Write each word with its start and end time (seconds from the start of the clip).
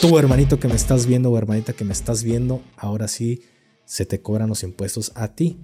Tú, 0.00 0.18
hermanito 0.18 0.58
que 0.58 0.66
me 0.66 0.76
estás 0.76 1.04
viendo 1.04 1.30
o 1.30 1.36
hermanita 1.36 1.74
que 1.74 1.84
me 1.84 1.92
estás 1.92 2.24
viendo, 2.24 2.62
ahora 2.78 3.06
sí 3.06 3.42
se 3.84 4.06
te 4.06 4.22
cobran 4.22 4.48
los 4.48 4.62
impuestos 4.62 5.12
a 5.14 5.34
ti. 5.34 5.60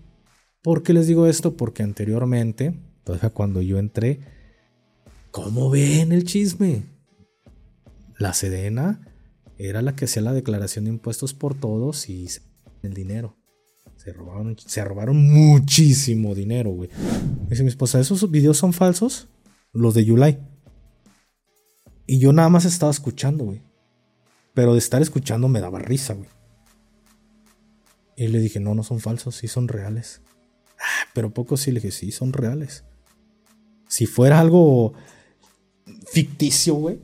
¿Por 0.62 0.82
qué 0.82 0.92
les 0.92 1.06
digo 1.06 1.26
esto? 1.26 1.56
Porque 1.56 1.82
anteriormente, 1.82 2.78
cuando 3.32 3.62
yo 3.62 3.78
entré, 3.78 4.20
¿cómo 5.30 5.70
ven 5.70 6.12
el 6.12 6.24
chisme? 6.24 6.84
La 8.18 8.34
Sedena 8.34 9.00
era 9.56 9.80
la 9.80 9.96
que 9.96 10.04
hacía 10.04 10.20
la 10.20 10.34
declaración 10.34 10.84
de 10.84 10.90
impuestos 10.90 11.32
por 11.32 11.58
todos 11.58 12.10
y 12.10 12.28
el 12.82 12.92
dinero. 12.92 13.38
Se 13.96 14.12
robaron, 14.12 14.56
se 14.58 14.84
robaron 14.84 15.16
muchísimo 15.16 16.34
dinero, 16.34 16.72
güey. 16.72 16.90
Dice 17.48 17.62
mi 17.62 17.70
esposa, 17.70 18.00
¿esos 18.00 18.30
videos 18.30 18.58
son 18.58 18.74
falsos? 18.74 19.28
Los 19.72 19.94
de 19.94 20.04
Yulai. 20.04 20.38
Y 22.06 22.18
yo 22.18 22.34
nada 22.34 22.50
más 22.50 22.66
estaba 22.66 22.92
escuchando, 22.92 23.46
güey. 23.46 23.65
Pero 24.56 24.72
de 24.72 24.78
estar 24.78 25.02
escuchando 25.02 25.48
me 25.48 25.60
daba 25.60 25.78
risa, 25.78 26.14
güey. 26.14 26.30
Y 28.16 28.28
le 28.28 28.38
dije, 28.38 28.58
no, 28.58 28.74
no 28.74 28.82
son 28.82 29.00
falsos, 29.00 29.36
sí 29.36 29.48
son 29.48 29.68
reales. 29.68 30.22
Ah, 30.80 31.08
pero 31.12 31.28
poco 31.28 31.58
sí 31.58 31.72
le 31.72 31.80
dije, 31.80 31.90
sí, 31.90 32.10
son 32.10 32.32
reales. 32.32 32.82
Si 33.86 34.06
fuera 34.06 34.40
algo 34.40 34.94
ficticio, 36.10 36.72
güey, 36.72 36.98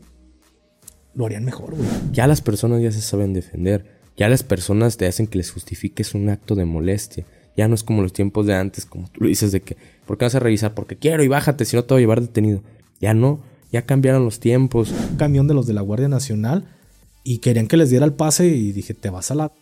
lo 1.14 1.26
harían 1.26 1.44
mejor, 1.44 1.76
güey. 1.76 1.86
Ya 2.10 2.26
las 2.26 2.40
personas 2.40 2.80
ya 2.80 2.90
se 2.90 3.02
saben 3.02 3.34
defender. 3.34 4.00
Ya 4.16 4.30
las 4.30 4.42
personas 4.42 4.96
te 4.96 5.06
hacen 5.06 5.26
que 5.26 5.36
les 5.36 5.50
justifiques 5.50 6.14
un 6.14 6.30
acto 6.30 6.54
de 6.54 6.64
molestia. 6.64 7.26
Ya 7.54 7.68
no 7.68 7.74
es 7.74 7.84
como 7.84 8.00
los 8.00 8.14
tiempos 8.14 8.46
de 8.46 8.54
antes, 8.54 8.86
como 8.86 9.10
tú 9.10 9.24
lo 9.24 9.28
dices 9.28 9.52
de 9.52 9.60
que, 9.60 9.76
¿por 10.06 10.16
qué 10.16 10.24
vas 10.24 10.34
a 10.36 10.40
revisar? 10.40 10.72
Porque 10.72 10.96
quiero 10.96 11.22
y 11.22 11.28
bájate, 11.28 11.66
si 11.66 11.76
no 11.76 11.84
te 11.84 11.92
voy 11.92 12.00
a 12.00 12.04
llevar 12.04 12.22
detenido. 12.22 12.62
Ya 12.98 13.12
no, 13.12 13.42
ya 13.70 13.84
cambiaron 13.84 14.24
los 14.24 14.40
tiempos. 14.40 14.90
Un 15.10 15.18
camión 15.18 15.46
de 15.48 15.52
los 15.52 15.66
de 15.66 15.74
la 15.74 15.82
Guardia 15.82 16.08
Nacional 16.08 16.66
y 17.24 17.38
querían 17.38 17.66
que 17.66 17.76
les 17.76 17.90
diera 17.90 18.04
el 18.04 18.12
pase 18.12 18.48
y 18.48 18.72
dije, 18.72 18.94
te 18.94 19.10
vas 19.10 19.30
a 19.30 19.34
la... 19.34 19.52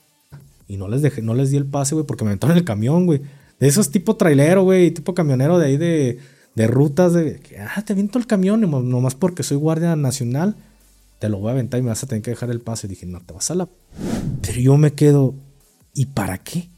Y 0.67 0.77
no 0.77 0.89
les, 0.89 1.03
dejé, 1.03 1.21
no 1.21 1.35
les 1.35 1.51
di 1.51 1.57
el 1.57 1.67
pase, 1.67 1.95
güey, 1.95 2.07
porque 2.07 2.25
me 2.25 2.31
aventaron 2.31 2.57
el 2.57 2.65
camión, 2.65 3.07
güey. 3.07 3.23
De 3.59 3.67
esos 3.67 3.91
tipo 3.91 4.17
trailero, 4.17 4.63
güey, 4.63 4.93
tipo 4.93 5.15
camionero 5.15 5.59
de 5.59 5.67
ahí 5.67 5.77
de, 5.77 6.19
de 6.55 6.67
rutas, 6.67 7.13
de 7.13 7.41
ah, 7.59 7.83
te 7.83 7.93
aviento 7.93 8.19
el 8.19 8.27
camión, 8.27 8.61
nomás 8.61 9.15
porque 9.15 9.43
soy 9.43 9.57
Guardia 9.57 9.97
Nacional 9.97 10.57
te 11.21 11.29
lo 11.29 11.39
voy 11.39 11.51
a 11.51 11.53
aventar 11.53 11.79
y 11.79 11.83
me 11.83 11.91
vas 11.91 12.03
a 12.03 12.07
tener 12.07 12.23
que 12.23 12.31
dejar 12.31 12.51
el 12.51 12.61
pase. 12.61 12.89
Dije, 12.89 13.07
no, 13.07 13.21
te 13.21 13.35
vas 13.35 13.51
a 13.51 13.55
la... 13.55 13.69
Pero 14.41 14.59
yo 14.59 14.77
me 14.79 14.95
quedo, 14.95 15.35
¿y 15.95 16.07
para 16.07 16.39
qué? 16.39 16.71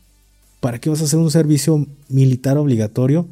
¿Para 0.61 0.81
qué 0.81 0.91
vas 0.91 1.01
a 1.01 1.05
hacer 1.05 1.21
un 1.21 1.31
servicio 1.31 1.87
militar 2.09 2.59
obligatorio 2.59 3.29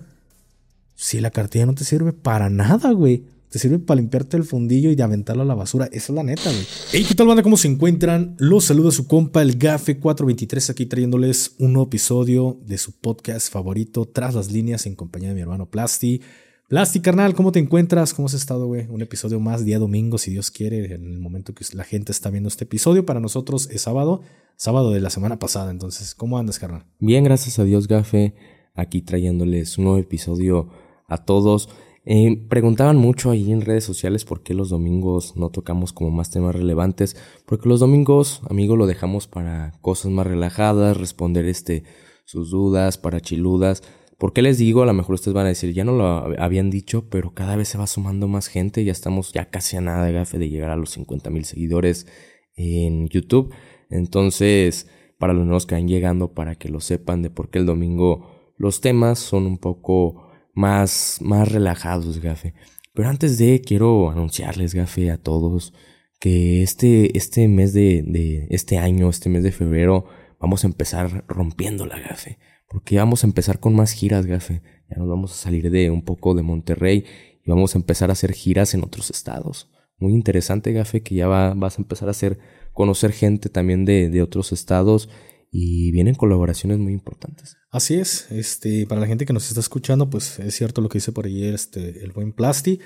si 0.95 1.21
la 1.21 1.33
cartilla 1.33 1.67
no 1.67 1.75
te 1.75 1.85
sirve 1.85 2.13
para 2.13 2.49
nada, 2.49 2.93
güey? 2.93 3.25
Te 3.51 3.59
sirve 3.59 3.81
para 3.81 4.01
limpiarte 4.01 4.37
el 4.37 4.45
fundillo 4.45 4.93
y 4.93 4.95
de 4.95 5.03
aventarlo 5.03 5.43
a 5.43 5.45
la 5.45 5.57
basura. 5.57 5.87
Esa 5.87 6.13
es 6.13 6.17
la 6.17 6.23
neta, 6.23 6.53
güey. 6.53 6.65
Hey, 6.93 7.05
¿qué 7.09 7.17
tal, 7.17 7.27
banda? 7.27 7.43
¿Cómo 7.43 7.57
se 7.57 7.67
encuentran? 7.67 8.37
Los 8.39 8.67
saluda 8.67 8.93
su 8.93 9.09
compa, 9.09 9.43
el 9.43 9.59
Gafe423, 9.59 10.71
aquí 10.71 10.87
trayéndoles 10.87 11.57
un 11.59 11.73
nuevo 11.73 11.89
episodio 11.89 12.61
de 12.65 12.79
su 12.79 12.93
podcast 12.93 13.53
favorito, 13.53 14.07
Tras 14.07 14.37
las 14.37 14.53
líneas, 14.53 14.87
en 14.87 14.95
compañía 14.95 15.31
de 15.31 15.35
mi 15.35 15.41
hermano 15.41 15.69
Plasti. 15.69 16.21
Plasti, 16.69 17.01
carnal, 17.01 17.35
¿cómo 17.35 17.51
te 17.51 17.59
encuentras? 17.59 18.15
¿Cómo 18.15 18.27
has 18.27 18.35
estado, 18.35 18.69
güey? 18.69 18.87
Un 18.89 19.03
episodio 19.03 19.41
más, 19.41 19.65
día 19.65 19.81
domingo, 19.81 20.19
si 20.19 20.31
Dios 20.31 20.53
quiere, 20.53 20.95
en 20.95 21.13
el 21.13 21.19
momento 21.19 21.53
que 21.53 21.65
la 21.73 21.83
gente 21.83 22.13
está 22.13 22.31
viendo 22.31 22.49
este 22.49 22.63
episodio. 22.63 23.05
Para 23.05 23.19
nosotros 23.19 23.69
es 23.73 23.83
sábado, 23.83 24.23
sábado 24.55 24.93
de 24.93 25.01
la 25.01 25.11
semana 25.11 25.41
pasada. 25.41 25.73
Entonces, 25.73 26.15
¿cómo 26.15 26.39
andas, 26.39 26.61
carnal? 26.61 26.85
Bien, 27.01 27.25
gracias 27.25 27.59
a 27.59 27.65
Dios, 27.65 27.89
Gafe. 27.89 28.33
Aquí 28.77 29.03
trayéndoles 29.03 29.77
un 29.77 29.87
nuevo 29.87 29.99
episodio 29.99 30.69
a 31.09 31.25
todos. 31.25 31.69
Eh, 32.07 32.47
preguntaban 32.49 32.97
mucho 32.97 33.31
ahí 33.31 33.53
en 33.53 33.61
redes 33.61 33.85
sociales 33.85 34.25
por 34.25 34.43
qué 34.43 34.55
los 34.55 34.71
domingos 34.71 35.37
no 35.37 35.51
tocamos 35.51 35.93
como 35.93 36.11
más 36.11 36.31
temas 36.31 36.55
relevantes. 36.55 37.17
Porque 37.47 37.69
los 37.69 37.81
domingos, 37.81 38.43
amigo, 38.49 38.77
lo 38.77 38.87
dejamos 38.87 39.27
para 39.27 39.73
cosas 39.81 40.11
más 40.11 40.27
relajadas, 40.27 40.97
responder 40.97 41.45
este 41.47 41.85
sus 42.25 42.51
dudas, 42.51 42.97
para 42.97 43.21
chiludas. 43.21 43.83
¿Por 44.17 44.33
qué 44.33 44.43
les 44.43 44.59
digo? 44.59 44.83
A 44.83 44.87
lo 44.87 44.93
mejor 44.93 45.15
ustedes 45.15 45.35
van 45.35 45.47
a 45.47 45.51
decir, 45.51 45.73
ya 45.73 45.85
no 45.85 45.93
lo 45.93 46.05
habían 46.39 46.71
dicho, 46.71 47.09
pero 47.09 47.33
cada 47.35 47.57
vez 47.57 47.69
se 47.69 47.79
va 47.79 47.87
sumando 47.87 48.29
más 48.29 48.49
gente. 48.49 48.85
Ya 48.85 48.93
estamos 48.93 49.33
ya 49.33 49.51
casi 49.51 49.77
a 49.77 49.81
nada 49.81 50.05
de 50.05 50.13
gafe 50.13 50.39
de 50.39 50.49
llegar 50.49 50.71
a 50.71 50.77
los 50.77 50.91
50 50.91 51.31
mil 51.31 51.45
seguidores 51.45 52.07
en 52.55 53.09
YouTube. 53.09 53.53
Entonces, 53.89 54.89
para 55.19 55.33
los 55.33 55.45
nuevos 55.45 55.67
que 55.67 55.75
van 55.75 55.89
llegando, 55.89 56.33
para 56.35 56.55
que 56.55 56.69
lo 56.69 56.81
sepan 56.81 57.23
de 57.23 57.31
por 57.31 57.51
qué 57.51 57.59
el 57.59 57.67
domingo 57.67 58.53
los 58.57 58.81
temas 58.81 59.19
son 59.19 59.47
un 59.47 59.59
poco 59.59 60.30
más, 60.55 61.19
más 61.21 61.51
relajados, 61.51 62.21
gafe. 62.21 62.55
Pero 62.93 63.09
antes 63.09 63.39
de, 63.39 63.61
quiero 63.61 64.11
anunciarles, 64.11 64.75
gafe, 64.75 65.11
a 65.11 65.19
todos 65.19 65.73
que 66.19 66.63
este, 66.63 67.17
este 67.17 67.49
mes 67.49 67.73
de, 67.73 68.03
de 68.07 68.47
este 68.51 68.79
año, 68.79 69.09
este 69.09 69.31
mes 69.31 69.43
de 69.43 69.53
febrero, 69.53 70.05
vamos 70.39 70.65
a 70.65 70.67
empezar 70.67 71.25
rompiendo 71.27 71.87
la 71.87 71.99
gafe. 71.99 72.39
Porque 72.69 72.99
vamos 72.99 73.25
a 73.25 73.27
empezar 73.27 73.59
con 73.59 73.75
más 73.75 73.93
giras, 73.93 74.27
gafe. 74.27 74.63
Ya 74.89 74.97
nos 74.99 75.09
vamos 75.09 75.33
a 75.33 75.35
salir 75.35 75.71
de 75.71 75.91
un 75.91 76.03
poco 76.03 76.35
de 76.35 76.43
Monterrey 76.43 77.05
y 77.45 77.51
vamos 77.51 77.75
a 77.75 77.79
empezar 77.79 78.11
a 78.11 78.13
hacer 78.13 78.33
giras 78.33 78.75
en 78.75 78.85
otros 78.85 79.11
estados. 79.11 79.71
Muy 79.99 80.13
interesante, 80.13 80.73
gafe, 80.73 81.03
que 81.03 81.15
ya 81.15 81.27
va, 81.27 81.55
vas 81.55 81.79
a 81.79 81.83
empezar 81.83 82.09
a 82.09 82.13
hacer, 82.13 82.39
conocer 82.73 83.13
gente 83.13 83.49
también 83.49 83.85
de, 83.85 84.09
de 84.11 84.23
otros 84.23 84.53
estados 84.53 85.09
y 85.51 85.91
vienen 85.91 86.15
colaboraciones 86.15 86.79
muy 86.79 86.93
importantes. 86.93 87.57
Así 87.71 87.95
es, 87.95 88.31
este, 88.31 88.87
para 88.87 89.01
la 89.01 89.07
gente 89.07 89.27
que 89.27 89.33
nos 89.33 89.49
está 89.49 89.61
escuchando, 89.61 90.09
pues 90.09 90.39
es 90.39 90.55
cierto 90.55 90.81
lo 90.81 90.89
que 90.89 90.99
dice 90.99 91.13
por 91.13 91.27
ahí 91.27 91.45
este, 91.45 92.05
el 92.05 92.13
buen 92.13 92.33
Plasti. 92.33 92.79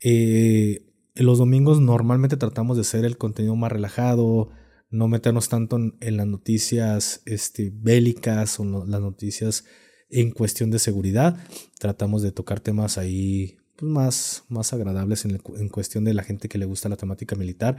Eh, 0.00 0.86
los 1.14 1.38
domingos 1.38 1.80
normalmente 1.80 2.36
tratamos 2.36 2.76
de 2.76 2.82
hacer 2.82 3.04
el 3.04 3.18
contenido 3.18 3.56
más 3.56 3.72
relajado, 3.72 4.50
no 4.90 5.08
meternos 5.08 5.48
tanto 5.48 5.76
en, 5.76 6.16
las 6.16 6.26
noticias 6.26 7.22
este, 7.26 7.70
bélicas 7.74 8.58
o 8.58 8.64
las 8.64 9.00
noticias 9.00 9.64
en 10.08 10.30
cuestión 10.30 10.70
de 10.70 10.78
seguridad. 10.78 11.36
Tratamos 11.78 12.22
de 12.22 12.32
tocar 12.32 12.60
temas 12.60 12.96
ahí 12.96 13.58
pues, 13.76 13.90
más, 13.90 14.44
más 14.48 14.72
agradables 14.72 15.26
en, 15.26 15.40
en, 15.58 15.68
cuestión 15.68 16.04
de 16.04 16.14
la 16.14 16.22
gente 16.22 16.48
que 16.48 16.58
le 16.58 16.64
gusta 16.64 16.88
la 16.88 16.96
temática 16.96 17.36
militar. 17.36 17.76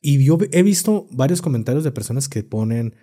Y 0.00 0.24
yo 0.24 0.38
he 0.50 0.62
visto 0.62 1.06
varios 1.12 1.42
comentarios 1.42 1.84
de 1.84 1.92
personas 1.92 2.28
que 2.28 2.42
ponen, 2.42 2.94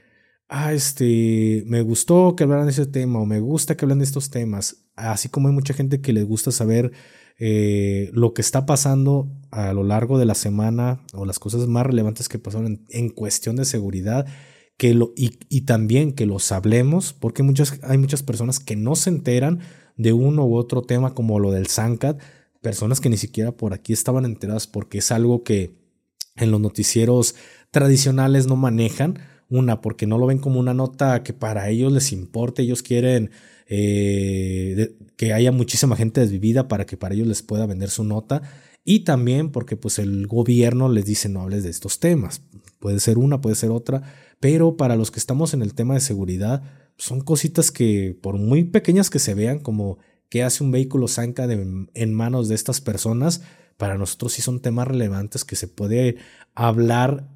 ah, 0.48 0.74
este, 0.74 1.64
me 1.68 1.82
gustó 1.82 2.36
que 2.36 2.44
hablaran 2.44 2.66
de 2.66 2.72
ese 2.72 2.86
tema 2.86 3.20
o 3.20 3.26
me 3.26 3.40
gusta 3.40 3.76
que 3.76 3.86
hablen 3.86 4.00
de 4.00 4.06
estos 4.06 4.30
temas. 4.30 4.86
Así 4.96 5.30
como 5.30 5.48
hay 5.48 5.54
mucha 5.54 5.74
gente 5.74 6.02
que 6.02 6.14
les 6.14 6.26
gusta 6.26 6.52
saber 6.52 6.92
eh, 7.38 8.10
lo 8.14 8.34
que 8.34 8.42
está 8.42 8.66
pasando 8.66 9.30
a 9.52 9.74
lo 9.74 9.84
largo 9.84 10.18
de 10.18 10.26
la 10.26 10.36
semana 10.36 11.02
o 11.14 11.26
las 11.26 11.38
cosas 11.40 11.68
más 11.68 11.86
relevantes 11.86 12.30
que 12.30 12.40
pasaron 12.40 12.86
en, 12.90 13.10
cuestión 13.10 13.58
de 13.58 13.66
seguridad 13.66 14.26
que 14.78 14.94
lo, 14.94 15.14
y, 15.18 15.62
también 15.62 16.14
que 16.14 16.26
los 16.26 16.52
hablemos, 16.52 17.14
porque 17.14 17.44
muchas, 17.44 17.80
hay 17.84 17.98
muchas 17.98 18.24
personas 18.24 18.60
que 18.60 18.76
no 18.76 18.96
se 18.96 19.10
enteran 19.10 19.60
de 19.98 20.14
uno 20.14 20.46
u 20.46 20.56
otro 20.56 20.82
tema 20.82 21.14
como 21.14 21.40
lo 21.40 21.52
del 21.52 21.68
SANCAD, 21.68 22.18
personas 22.62 23.00
que 23.00 23.10
ni 23.10 23.18
siquiera 23.18 23.52
por 23.52 23.74
aquí 23.74 23.94
estaban 23.94 24.26
enteradas 24.26 24.68
porque 24.68 24.98
es 25.00 25.12
algo 25.12 25.44
que 25.44 25.78
en 26.36 26.52
los 26.52 26.60
noticieros 26.60 27.36
tradicionales 27.72 28.48
no 28.48 28.56
manejan. 28.56 29.20
Una, 29.50 29.82
porque 29.82 30.08
no 30.08 30.18
lo 30.18 30.26
ven 30.26 30.40
como 30.40 30.60
una 30.60 30.74
nota 30.74 31.24
que 31.24 31.34
para 31.34 31.70
ellos 31.70 31.92
les 31.92 32.12
importe, 32.12 32.64
ellos 32.64 32.82
quieren 32.82 33.32
eh, 33.68 34.96
que 35.18 35.34
haya 35.34 35.52
muchísima 35.52 35.96
gente 35.96 36.22
desvivida 36.22 36.68
para 36.68 36.86
que 36.86 36.98
para 36.98 37.16
ellos 37.16 37.28
les 37.28 37.42
pueda 37.44 37.66
vender 37.66 37.90
su 37.90 38.04
nota 38.04 38.42
y 38.84 39.02
también 39.02 39.52
porque 39.52 39.78
pues 39.78 40.00
el 40.00 40.28
gobierno 40.28 40.90
les 40.90 41.06
dice 41.06 41.30
no 41.30 41.42
hables 41.42 41.64
de 41.64 41.70
estos 41.70 42.00
temas. 42.00 42.42
Puede 42.80 43.00
ser 43.00 43.18
una, 43.18 43.42
puede 43.42 43.56
ser 43.56 43.72
otra, 43.72 44.04
pero 44.40 44.78
para 44.78 44.96
los 44.96 45.12
que 45.12 45.20
estamos 45.20 45.54
en 45.54 45.62
el 45.62 45.74
tema 45.74 45.96
de 45.96 46.02
seguridad 46.02 46.64
son 46.98 47.22
cositas 47.22 47.72
que 47.72 48.18
por 48.22 48.38
muy 48.38 48.64
pequeñas 48.64 49.10
que 49.10 49.20
se 49.20 49.34
vean 49.34 49.60
como 49.60 49.98
qué 50.30 50.44
hace 50.44 50.64
un 50.64 50.72
vehículo 50.72 51.08
zanca 51.08 51.46
en 51.46 52.14
manos 52.14 52.48
de 52.48 52.56
estas 52.56 52.82
personas, 52.82 53.42
para 53.78 53.98
nosotros 53.98 54.34
sí 54.34 54.42
son 54.42 54.62
temas 54.62 54.88
relevantes 54.88 55.44
que 55.44 55.56
se 55.56 55.68
puede 55.68 56.18
hablar, 56.54 57.28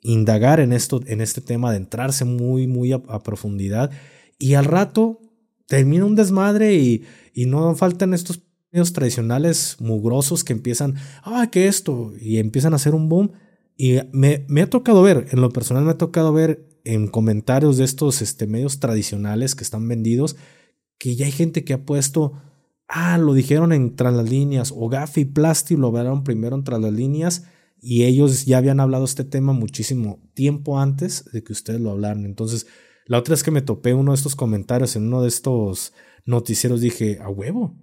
indagar 0.00 0.60
en 0.60 0.72
esto, 0.72 1.00
en 1.06 1.20
este 1.20 1.40
tema, 1.40 1.70
adentrarse 1.70 2.24
muy, 2.24 2.66
muy 2.66 2.92
a 2.92 3.22
profundidad 3.22 3.90
y 4.38 4.54
al 4.54 4.64
rato 4.64 5.20
termina 5.66 6.04
un 6.04 6.16
desmadre 6.16 6.74
y, 6.74 7.04
y 7.32 7.46
no 7.46 7.74
faltan 7.76 8.12
estos 8.12 8.42
medios 8.72 8.92
tradicionales 8.92 9.76
mugrosos 9.78 10.42
que 10.42 10.52
empiezan, 10.52 10.96
ah, 11.22 11.48
que 11.50 11.68
esto, 11.68 12.12
y 12.20 12.38
empiezan 12.38 12.72
a 12.72 12.76
hacer 12.76 12.94
un 12.94 13.08
boom. 13.08 13.32
Y 13.76 13.98
me, 14.12 14.44
me, 14.48 14.62
ha 14.62 14.68
tocado 14.68 15.02
ver, 15.02 15.28
en 15.30 15.40
lo 15.40 15.50
personal 15.50 15.84
me 15.84 15.92
ha 15.92 15.98
tocado 15.98 16.32
ver 16.32 16.66
en 16.84 17.06
comentarios 17.06 17.76
de 17.76 17.84
estos 17.84 18.20
este, 18.20 18.46
medios 18.46 18.80
tradicionales 18.80 19.54
que 19.54 19.62
están 19.62 19.86
vendidos, 19.86 20.36
que 20.98 21.14
ya 21.14 21.26
hay 21.26 21.32
gente 21.32 21.64
que 21.64 21.74
ha 21.74 21.84
puesto, 21.84 22.32
ah, 22.88 23.18
lo 23.18 23.34
dijeron 23.34 23.72
en 23.72 23.94
tras 23.94 24.12
las 24.12 24.28
líneas, 24.28 24.72
o 24.74 24.88
Gafi 24.88 25.20
y 25.20 25.24
Plasti 25.26 25.76
lo 25.76 25.88
hablaron 25.88 26.24
primero 26.24 26.56
en 26.56 26.64
tras 26.64 26.80
las 26.80 26.92
líneas, 26.92 27.44
y 27.82 28.04
ellos 28.04 28.46
ya 28.46 28.58
habían 28.58 28.80
hablado 28.80 29.04
este 29.04 29.24
tema 29.24 29.52
muchísimo 29.52 30.22
tiempo 30.32 30.78
antes 30.78 31.24
de 31.32 31.42
que 31.42 31.52
ustedes 31.52 31.80
lo 31.80 31.90
hablaran. 31.90 32.24
Entonces, 32.24 32.66
la 33.06 33.18
otra 33.18 33.32
vez 33.32 33.42
que 33.42 33.50
me 33.50 33.60
topé 33.60 33.92
uno 33.92 34.12
de 34.12 34.16
estos 34.16 34.36
comentarios 34.36 34.96
en 34.96 35.08
uno 35.08 35.20
de 35.20 35.28
estos 35.28 35.92
noticieros, 36.24 36.80
dije, 36.80 37.18
a 37.20 37.28
huevo, 37.28 37.76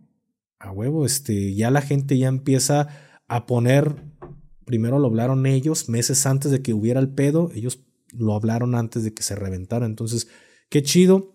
a 0.57 0.71
huevo, 0.71 1.05
este, 1.05 1.53
ya 1.53 1.69
la 1.69 1.81
gente 1.81 2.17
ya 2.17 2.29
empieza 2.29 2.87
a 3.27 3.45
poner 3.45 4.09
primero 4.69 4.99
lo 4.99 5.07
hablaron 5.07 5.47
ellos 5.47 5.89
meses 5.89 6.27
antes 6.27 6.51
de 6.51 6.61
que 6.61 6.75
hubiera 6.75 6.99
el 6.99 7.09
pedo, 7.09 7.49
ellos 7.55 7.79
lo 8.13 8.35
hablaron 8.35 8.75
antes 8.75 9.03
de 9.03 9.15
que 9.15 9.23
se 9.23 9.35
reventara. 9.35 9.87
Entonces, 9.87 10.27
qué 10.69 10.83
chido. 10.83 11.33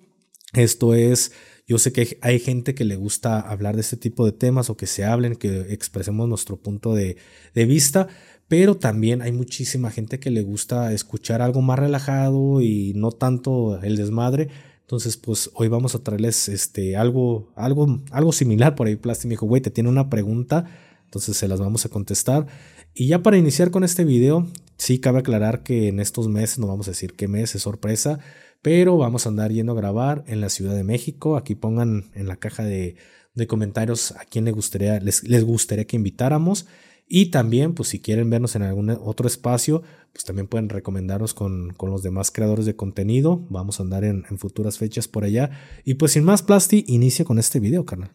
Esto 0.52 0.94
es, 0.94 1.32
yo 1.66 1.78
sé 1.78 1.92
que 1.92 2.16
hay 2.22 2.38
gente 2.38 2.76
que 2.76 2.84
le 2.84 2.94
gusta 2.94 3.40
hablar 3.40 3.74
de 3.74 3.80
este 3.80 3.96
tipo 3.96 4.24
de 4.24 4.30
temas 4.30 4.70
o 4.70 4.76
que 4.76 4.86
se 4.86 5.04
hablen, 5.04 5.34
que 5.34 5.72
expresemos 5.72 6.28
nuestro 6.28 6.62
punto 6.62 6.94
de, 6.94 7.16
de 7.54 7.64
vista, 7.66 8.06
pero 8.48 8.76
también 8.76 9.22
hay 9.22 9.32
muchísima 9.32 9.90
gente 9.90 10.20
que 10.20 10.30
le 10.30 10.42
gusta 10.42 10.92
escuchar 10.92 11.42
algo 11.42 11.62
más 11.62 11.78
relajado 11.78 12.60
y 12.60 12.92
no 12.94 13.10
tanto 13.10 13.80
el 13.82 13.96
desmadre. 13.96 14.48
Entonces, 14.82 15.16
pues 15.16 15.50
hoy 15.54 15.68
vamos 15.68 15.94
a 15.94 16.00
traerles 16.00 16.48
este, 16.48 16.96
algo, 16.96 17.50
algo, 17.56 18.02
algo 18.10 18.32
similar 18.32 18.74
por 18.74 18.86
ahí. 18.86 18.96
Plasti 18.96 19.26
me 19.26 19.32
dijo, 19.32 19.46
güey, 19.46 19.62
te 19.62 19.70
tiene 19.70 19.88
una 19.88 20.10
pregunta. 20.10 20.66
Entonces 21.04 21.36
se 21.36 21.48
las 21.48 21.58
vamos 21.58 21.86
a 21.86 21.88
contestar. 21.88 22.46
Y 22.92 23.08
ya 23.08 23.22
para 23.22 23.38
iniciar 23.38 23.70
con 23.70 23.82
este 23.82 24.04
video, 24.04 24.46
sí 24.76 24.98
cabe 24.98 25.20
aclarar 25.20 25.62
que 25.62 25.88
en 25.88 26.00
estos 26.00 26.28
meses, 26.28 26.58
no 26.58 26.66
vamos 26.66 26.86
a 26.86 26.90
decir 26.90 27.14
qué 27.14 27.28
mes, 27.28 27.54
es 27.54 27.62
sorpresa, 27.62 28.18
pero 28.62 28.98
vamos 28.98 29.24
a 29.24 29.30
andar 29.30 29.52
yendo 29.52 29.72
a 29.72 29.76
grabar 29.76 30.24
en 30.26 30.40
la 30.40 30.48
Ciudad 30.48 30.74
de 30.74 30.84
México. 30.84 31.36
Aquí 31.36 31.54
pongan 31.54 32.10
en 32.14 32.28
la 32.28 32.36
caja 32.36 32.62
de, 32.64 32.96
de 33.34 33.46
comentarios 33.46 34.12
a 34.12 34.24
quién 34.24 34.44
les 34.44 34.54
gustaría, 34.54 35.00
les, 35.00 35.24
les 35.24 35.44
gustaría 35.44 35.86
que 35.86 35.96
invitáramos. 35.96 36.66
Y 37.06 37.26
también, 37.26 37.74
pues 37.74 37.90
si 37.90 38.00
quieren 38.00 38.30
vernos 38.30 38.56
en 38.56 38.62
algún 38.62 38.90
otro 38.90 39.26
espacio, 39.26 39.82
pues 40.12 40.24
también 40.24 40.46
pueden 40.46 40.68
recomendarnos 40.68 41.34
con, 41.34 41.72
con 41.76 41.90
los 41.90 42.02
demás 42.02 42.30
creadores 42.30 42.66
de 42.66 42.76
contenido. 42.76 43.46
Vamos 43.50 43.78
a 43.78 43.82
andar 43.82 44.04
en, 44.04 44.24
futuras 44.38 44.78
fechas 44.78 45.06
por 45.08 45.24
allá. 45.24 45.50
Y 45.84 45.94
pues 45.94 46.12
sin 46.12 46.24
más, 46.24 46.42
Plasti, 46.42 46.84
inicia 46.88 47.24
con 47.24 47.38
este 47.38 47.60
video, 47.60 47.84
carnal. 47.84 48.12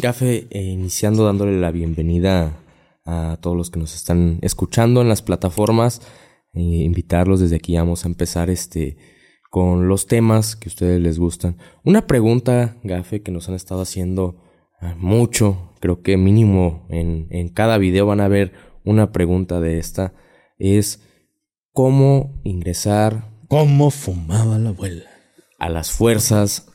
Gafe, 0.00 0.48
eh, 0.50 0.62
iniciando 0.62 1.24
dándole 1.24 1.60
la 1.60 1.70
bienvenida 1.70 2.58
a 3.04 3.38
todos 3.40 3.56
los 3.56 3.70
que 3.70 3.78
nos 3.78 3.94
están 3.94 4.38
escuchando 4.42 5.02
en 5.02 5.08
las 5.08 5.22
plataformas. 5.22 6.02
Eh, 6.52 6.60
invitarlos 6.60 7.40
desde 7.40 7.56
aquí 7.56 7.76
vamos 7.76 8.04
a 8.04 8.08
empezar 8.08 8.50
este 8.50 8.96
con 9.50 9.88
los 9.88 10.06
temas 10.06 10.56
que 10.56 10.68
a 10.68 10.72
ustedes 10.72 11.00
les 11.00 11.18
gustan. 11.18 11.58
Una 11.84 12.06
pregunta, 12.06 12.76
Gafe, 12.82 13.22
que 13.22 13.30
nos 13.30 13.48
han 13.48 13.54
estado 13.54 13.82
haciendo 13.82 14.42
mucho, 14.96 15.72
creo 15.80 16.02
que 16.02 16.16
mínimo 16.16 16.86
en, 16.90 17.28
en 17.30 17.48
cada 17.48 17.78
video 17.78 18.06
van 18.06 18.20
a 18.20 18.28
ver 18.28 18.52
una 18.84 19.12
pregunta 19.12 19.60
de 19.60 19.78
esta, 19.78 20.14
es 20.58 21.02
cómo 21.72 22.40
ingresar. 22.44 23.30
¿Cómo 23.48 23.90
fumaba 23.90 24.58
la 24.58 24.70
abuela? 24.70 25.04
A 25.58 25.68
las 25.68 25.90
fuerzas 25.90 26.68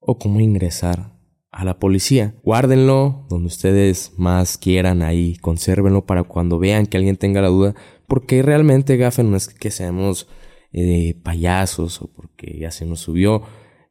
o 0.00 0.18
cómo 0.18 0.40
ingresar 0.40 1.20
a 1.52 1.64
la 1.64 1.78
policía. 1.78 2.34
Guárdenlo 2.42 3.26
donde 3.28 3.48
ustedes 3.48 4.12
más 4.16 4.58
quieran 4.58 5.02
ahí, 5.02 5.36
consérvenlo 5.36 6.06
para 6.06 6.24
cuando 6.24 6.58
vean 6.58 6.86
que 6.86 6.96
alguien 6.96 7.16
tenga 7.16 7.40
la 7.40 7.48
duda, 7.48 7.74
porque 8.06 8.42
realmente 8.42 8.96
Gafe 8.96 9.22
no 9.22 9.36
es 9.36 9.48
que 9.48 9.70
seamos 9.70 10.28
eh, 10.72 11.14
payasos 11.22 12.00
o 12.02 12.06
porque 12.08 12.58
ya 12.58 12.70
se 12.70 12.86
nos 12.86 13.00
subió. 13.00 13.42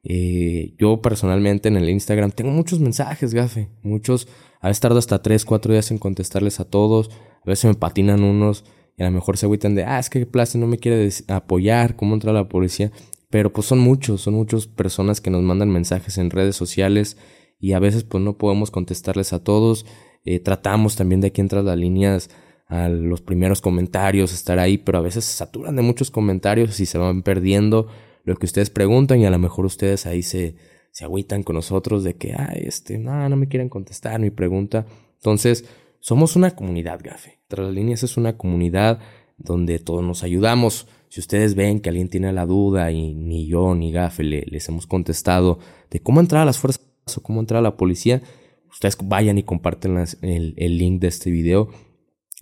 Eh, 0.04 0.76
yo 0.78 1.02
personalmente 1.02 1.68
en 1.68 1.76
el 1.76 1.90
Instagram 1.90 2.32
tengo 2.32 2.52
muchos 2.52 2.80
mensajes, 2.80 3.34
Gafe, 3.34 3.70
muchos. 3.84 4.28
A 4.62 4.68
veces 4.68 4.82
tardo 4.82 5.00
hasta 5.00 5.22
3, 5.22 5.46
4 5.46 5.74
días 5.74 5.92
en 5.92 5.98
contestarles 5.98 6.60
a 6.60 6.66
todos. 6.66 7.10
A 7.46 7.50
veces 7.50 7.66
me 7.66 7.76
patinan 7.76 8.24
unos 8.24 8.66
y 8.98 9.04
a 9.04 9.06
lo 9.06 9.12
mejor 9.12 9.38
se 9.38 9.46
agüitan 9.46 9.76
de, 9.76 9.86
ah, 9.86 10.00
es 10.00 10.10
que 10.10 10.26
Place 10.26 10.58
no 10.58 10.68
me 10.68 10.78
quiere 10.78 11.10
apoyar, 11.30 11.96
¿cómo 11.96 12.14
entra 12.14 12.34
la 12.34 12.50
policía? 12.50 12.92
Pero 13.30 13.54
pues 13.54 13.68
son 13.68 13.80
muchos, 13.80 14.22
son 14.22 14.34
muchas 14.34 14.68
personas 14.68 15.22
que 15.22 15.30
nos 15.30 15.42
mandan 15.42 15.70
mensajes 15.70 16.18
en 16.18 16.30
redes 16.30 16.56
sociales 16.56 17.18
y 17.60 17.74
a 17.74 17.80
veces 17.80 18.04
pues 18.04 18.24
no 18.24 18.38
podemos 18.38 18.72
contestarles 18.72 19.32
a 19.34 19.44
todos. 19.44 19.86
Eh, 20.26 20.40
tratamos 20.40 20.96
también 20.96 21.22
de 21.22 21.28
aquí 21.28 21.40
entrar 21.40 21.64
las 21.64 21.78
líneas 21.78 22.30
a 22.68 22.90
los 22.90 23.22
primeros 23.22 23.62
comentarios, 23.62 24.34
estar 24.34 24.60
ahí, 24.60 24.78
pero 24.78 24.98
a 24.98 25.02
veces 25.02 25.26
se 25.26 25.34
saturan 25.34 25.76
de 25.76 25.82
muchos 25.82 26.12
comentarios 26.12 26.80
y 26.80 26.86
se 26.86 26.98
van 26.98 27.24
perdiendo 27.24 27.88
lo 28.30 28.36
que 28.36 28.46
ustedes 28.46 28.70
preguntan 28.70 29.20
y 29.20 29.26
a 29.26 29.32
lo 29.32 29.40
mejor 29.40 29.66
ustedes 29.66 30.06
ahí 30.06 30.22
se, 30.22 30.56
se 30.92 31.04
agüitan 31.04 31.42
con 31.42 31.56
nosotros 31.56 32.04
de 32.04 32.16
que, 32.16 32.34
ah, 32.34 32.54
este, 32.54 33.00
no, 33.00 33.28
no 33.28 33.36
me 33.36 33.48
quieren 33.48 33.70
contestar 33.70 34.20
mi 34.20 34.30
pregunta. 34.30 34.86
Entonces, 35.16 35.66
somos 36.00 36.36
una 36.36 36.52
comunidad, 36.52 37.00
Gafe. 37.04 37.40
Tras 37.48 37.66
las 37.66 37.76
líneas 37.76 38.04
es 38.04 38.18
una 38.18 38.38
comunidad 38.38 39.00
donde 39.40 39.80
todos 39.80 40.04
nos 40.04 40.22
ayudamos. 40.22 40.88
Si 41.08 41.20
ustedes 41.20 41.56
ven 41.56 41.80
que 41.80 41.90
alguien 41.90 42.08
tiene 42.08 42.32
la 42.32 42.46
duda 42.46 42.92
y 42.92 43.16
ni 43.16 43.48
yo 43.48 43.74
ni 43.74 43.92
Gafe 43.92 44.24
le, 44.24 44.42
les 44.46 44.70
hemos 44.70 44.86
contestado 44.86 45.58
de 45.90 46.00
cómo 46.00 46.20
entrar 46.20 46.44
a 46.44 46.46
las 46.46 46.60
fuerzas 46.60 46.86
o 47.18 47.24
cómo 47.24 47.40
entrar 47.40 47.58
a 47.58 47.64
la 47.64 47.78
policía, 47.78 48.22
ustedes 48.70 48.96
vayan 49.04 49.40
y 49.40 49.44
comparten 49.44 50.06
el, 50.22 50.54
el 50.56 50.78
link 50.78 51.02
de 51.02 51.08
este 51.08 51.32
video 51.32 51.70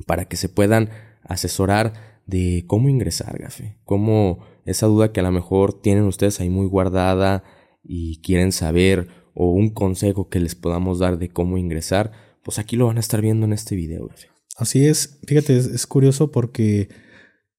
para 0.05 0.25
que 0.25 0.35
se 0.35 0.49
puedan 0.49 0.89
asesorar 1.23 2.16
de 2.27 2.65
cómo 2.67 2.89
ingresar, 2.89 3.39
gafe. 3.39 3.79
Cómo 3.83 4.45
esa 4.65 4.85
duda 4.85 5.11
que 5.11 5.21
a 5.21 5.23
lo 5.23 5.31
mejor 5.31 5.81
tienen 5.81 6.03
ustedes 6.03 6.39
ahí 6.39 6.49
muy 6.49 6.67
guardada 6.67 7.43
y 7.83 8.21
quieren 8.21 8.51
saber 8.51 9.07
o 9.33 9.51
un 9.51 9.69
consejo 9.69 10.29
que 10.29 10.39
les 10.39 10.55
podamos 10.55 10.99
dar 10.99 11.17
de 11.17 11.29
cómo 11.29 11.57
ingresar, 11.57 12.11
pues 12.43 12.59
aquí 12.59 12.75
lo 12.75 12.87
van 12.87 12.97
a 12.97 13.01
estar 13.01 13.21
viendo 13.21 13.45
en 13.45 13.53
este 13.53 13.75
video, 13.75 14.07
gafe. 14.07 14.27
Así 14.57 14.85
es, 14.85 15.19
fíjate, 15.25 15.55
es, 15.55 15.85
curioso 15.85 16.31
porque 16.31 16.89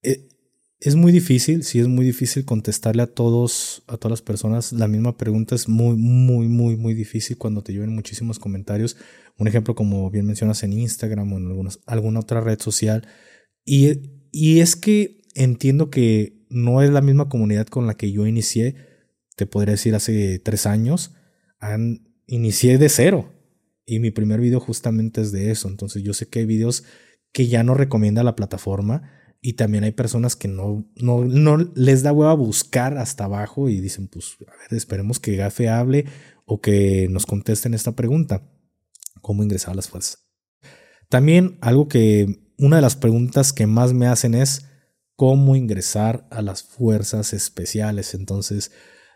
eh, 0.03 0.27
es 0.81 0.95
muy 0.95 1.11
difícil, 1.11 1.63
sí 1.63 1.79
es 1.79 1.87
muy 1.87 2.05
difícil 2.05 2.43
contestarle 2.45 3.01
a 3.01 3.07
todos, 3.07 3.83
a 3.87 3.97
todas 3.97 4.11
las 4.11 4.21
personas 4.21 4.73
la 4.73 4.87
misma 4.87 5.17
pregunta. 5.17 5.55
Es 5.55 5.69
muy, 5.69 5.95
muy, 5.95 6.47
muy, 6.47 6.75
muy 6.75 6.93
difícil 6.93 7.37
cuando 7.37 7.63
te 7.63 7.71
lleven 7.71 7.95
muchísimos 7.95 8.39
comentarios. 8.39 8.97
Un 9.37 9.47
ejemplo, 9.47 9.73
como 9.73 10.11
bien 10.11 10.25
mencionas 10.25 10.61
en 10.63 10.73
Instagram 10.73 11.31
o 11.31 11.37
en 11.37 11.47
algunas, 11.47 11.79
alguna 11.85 12.19
otra 12.19 12.41
red 12.41 12.59
social. 12.59 13.07
Y, 13.65 14.18
y 14.31 14.59
es 14.59 14.75
que 14.75 15.21
entiendo 15.35 15.89
que 15.89 16.39
no 16.49 16.81
es 16.81 16.89
la 16.89 17.01
misma 17.01 17.29
comunidad 17.29 17.67
con 17.67 17.87
la 17.87 17.95
que 17.95 18.11
yo 18.11 18.25
inicié. 18.25 18.75
Te 19.35 19.45
podría 19.45 19.73
decir 19.73 19.95
hace 19.95 20.39
tres 20.39 20.65
años. 20.65 21.13
Inicié 22.25 22.77
de 22.77 22.89
cero. 22.89 23.33
Y 23.85 23.99
mi 23.99 24.11
primer 24.11 24.39
video 24.39 24.59
justamente 24.59 25.21
es 25.21 25.31
de 25.31 25.51
eso. 25.51 25.67
Entonces 25.67 26.03
yo 26.03 26.13
sé 26.13 26.27
que 26.27 26.39
hay 26.39 26.45
videos 26.45 26.83
que 27.31 27.47
ya 27.47 27.63
no 27.63 27.73
recomienda 27.73 28.23
la 28.23 28.35
plataforma 28.35 29.11
y 29.41 29.53
también 29.53 29.83
hay 29.83 29.91
personas 29.91 30.35
que 30.35 30.47
no, 30.47 30.91
no, 30.95 31.23
no 31.23 31.57
les 31.75 32.03
da 32.03 32.11
hueva 32.11 32.33
buscar 32.33 32.97
hasta 32.97 33.25
abajo 33.25 33.69
y 33.69 33.79
dicen, 33.79 34.07
pues, 34.07 34.37
a 34.41 34.51
ver, 34.61 34.77
esperemos 34.77 35.19
que 35.19 35.35
Gafe 35.35 35.69
hable 35.69 36.05
o 36.45 36.59
que 36.59 37.07
nos 37.09 37.25
contesten 37.25 37.73
esta 37.73 37.95
pregunta. 37.95 38.51
¿Cómo 39.21 39.43
ingresar 39.43 39.73
a 39.73 39.75
las 39.75 39.89
fuerzas? 39.89 40.27
También 41.07 41.57
algo 41.61 41.87
que, 41.87 42.48
una 42.59 42.75
de 42.75 42.81
las 42.81 42.95
preguntas 42.95 43.53
que 43.53 43.67
más 43.67 43.93
me 43.93 44.07
hacen 44.07 44.35
es, 44.35 44.65
¿cómo 45.15 45.55
ingresar 45.55 46.27
a 46.29 46.41
las 46.41 46.61
fuerzas 46.63 47.33
especiales? 47.33 48.13
Entonces, 48.13 48.71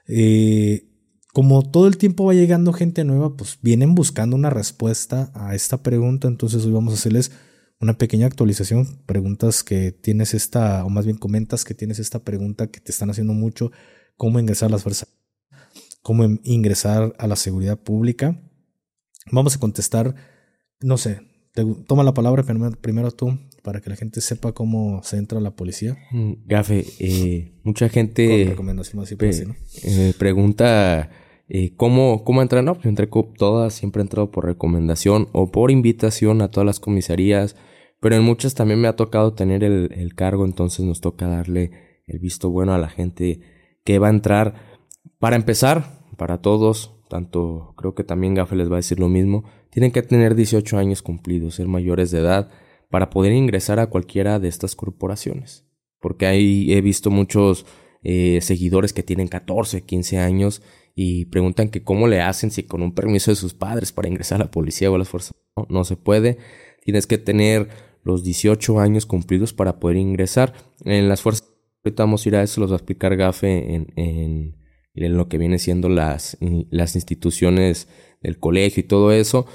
eh, 0.08 0.90
como 1.34 1.70
todo 1.70 1.88
el 1.88 1.98
tiempo 1.98 2.26
va 2.26 2.34
llegando 2.34 2.72
gente 2.72 3.04
nueva, 3.04 3.36
pues 3.36 3.60
vienen 3.62 3.96
buscando 3.96 4.36
una 4.36 4.50
respuesta 4.50 5.32
a 5.34 5.56
esta 5.56 5.84
pregunta. 5.84 6.28
Entonces 6.28 6.66
hoy 6.66 6.72
vamos 6.72 6.94
a 6.94 6.98
hacerles 6.98 7.32
una 7.82 7.98
pequeña 7.98 8.28
actualización, 8.28 9.04
preguntas 9.06 9.64
que 9.64 9.92
tienes 9.92 10.34
esta, 10.34 10.86
o 10.86 10.90
más 10.90 11.06
bien 11.06 11.18
comentas 11.18 11.66
que 11.66 11.74
tienes 11.74 12.00
esta 12.00 12.20
pregunta 12.20 12.68
que 12.68 12.80
te 12.80 12.92
están 12.92 13.10
haciendo 13.10 13.34
mucho, 13.34 13.72
cómo 14.16 14.40
ingresar 14.40 14.68
a 14.70 14.72
las 14.72 14.84
fuerzas, 14.84 15.10
cómo 16.02 16.24
ingresar 16.44 17.14
a 17.18 17.28
la 17.28 17.36
seguridad 17.36 17.78
pública. 17.78 18.40
Vamos 19.32 19.56
a 19.56 19.60
contestar, 19.60 20.16
no 20.80 20.98
sé, 20.98 21.33
toma 21.88 22.04
la 22.04 22.14
palabra 22.14 22.44
primero, 22.44 23.12
tú 23.12 23.38
para 23.62 23.80
que 23.80 23.90
la 23.90 23.96
gente 23.96 24.20
sepa 24.20 24.52
cómo 24.52 25.02
se 25.04 25.18
entra 25.18 25.40
la 25.40 25.52
policía. 25.52 25.98
Mm, 26.12 26.34
Gafe, 26.46 26.86
eh, 27.00 27.54
mucha 27.64 27.88
gente 27.88 28.56
eh, 29.84 30.14
pregunta 30.18 31.10
eh, 31.48 31.74
¿cómo, 31.78 32.24
¿cómo 32.24 32.42
entrar? 32.42 32.64
No, 32.64 32.74
pues 32.76 32.88
entré 32.88 33.08
todas, 33.38 33.74
siempre 33.74 34.02
he 34.02 34.04
entrado 34.04 34.32
por 34.32 34.46
recomendación 34.46 35.30
o 35.32 35.52
por 35.52 35.72
invitación 35.72 36.42
a 36.42 36.50
todas 36.50 36.66
las 36.66 36.80
comisarías 36.80 37.56
pero 38.04 38.18
en 38.18 38.24
muchas 38.24 38.54
también 38.54 38.82
me 38.82 38.90
ha 38.90 38.98
tocado 38.98 39.34
tener 39.34 39.64
el, 39.64 40.14
cargo, 40.14 40.44
entonces 40.44 40.86
nos 40.86 41.00
toca 41.00 41.26
darle 41.26 41.72
el 42.06 42.20
visto 42.20 42.50
bueno 42.50 42.74
a 42.74 42.78
la 42.78 42.90
gente 42.90 43.40
que 43.86 43.98
va 43.98 44.08
a 44.08 44.10
entrar. 44.10 44.56
Para 45.20 45.38
empezar, 45.38 46.02
para 46.18 46.42
todos, 46.42 47.00
tanto 47.08 47.74
creo 47.78 47.96
que 47.96 48.04
también 48.04 48.34
Gafe 48.34 48.58
les 48.58 48.70
va 48.70 48.74
a 48.74 48.84
decir 48.84 49.00
lo 49.00 49.08
mismo, 49.08 49.46
tienen 49.74 49.92
que 49.92 50.04
tener 50.04 50.36
18 50.36 50.78
años 50.78 51.02
cumplidos, 51.02 51.56
ser 51.56 51.68
mayores 51.68 52.12
de 52.12 52.20
edad, 52.20 52.50
para 52.90 53.10
poder 53.10 53.34
ingresar 53.34 53.80
a 53.80 53.88
cualquiera 53.88 54.40
de 54.40 54.48
estas 54.48 54.76
corporaciones. 54.76 55.66
Porque 56.00 56.28
ahí 56.28 56.72
he 56.72 56.82
visto 56.82 57.10
muchos 57.10 57.66
eh, 58.04 58.40
seguidores 58.42 58.94
que 58.94 59.02
tienen 59.02 59.28
14, 59.28 59.82
15 59.82 60.20
años 60.20 60.62
y 60.94 61.26
preguntan 61.26 61.70
que 61.70 61.84
cómo 61.84 62.08
le 62.08 62.22
hacen 62.22 62.52
si 62.52 62.64
con 62.64 62.84
un 62.84 62.94
permiso 62.94 63.32
de 63.32 63.36
sus 63.36 63.56
padres 63.56 63.92
para 63.92 64.08
ingresar 64.08 64.42
a 64.42 64.46
la 64.46 64.52
policía 64.52 64.92
o 64.92 64.96
a 64.96 65.00
las 65.00 65.10
fuerzas. 65.10 65.34
No, 65.58 65.66
no 65.70 65.84
se 65.86 65.98
puede. 65.98 66.38
Tienes 66.84 67.08
que 67.08 67.18
tener 67.18 67.70
los 68.04 68.24
18 68.24 68.80
años 68.80 69.08
cumplidos 69.08 69.54
para 69.54 69.80
poder 69.80 69.98
ingresar. 69.98 70.54
En 70.86 71.10
las 71.10 71.22
fuerzas, 71.22 71.52
ahorita 71.84 72.06
ir 72.26 72.36
a 72.36 72.44
eso, 72.44 72.62
los 72.62 72.70
va 72.70 72.76
a 72.76 72.78
explicar 72.78 73.16
Gafe 73.16 73.74
en, 73.74 73.88
en, 73.96 74.56
en 74.96 75.18
lo 75.18 75.28
que 75.28 75.38
viene 75.38 75.60
siendo 75.60 75.90
las, 75.90 76.38
las 76.70 76.96
instituciones 76.96 77.88
del 78.22 78.40
colegio 78.40 78.82
y 78.82 78.88
todo 78.88 79.12
eso. 79.12 79.46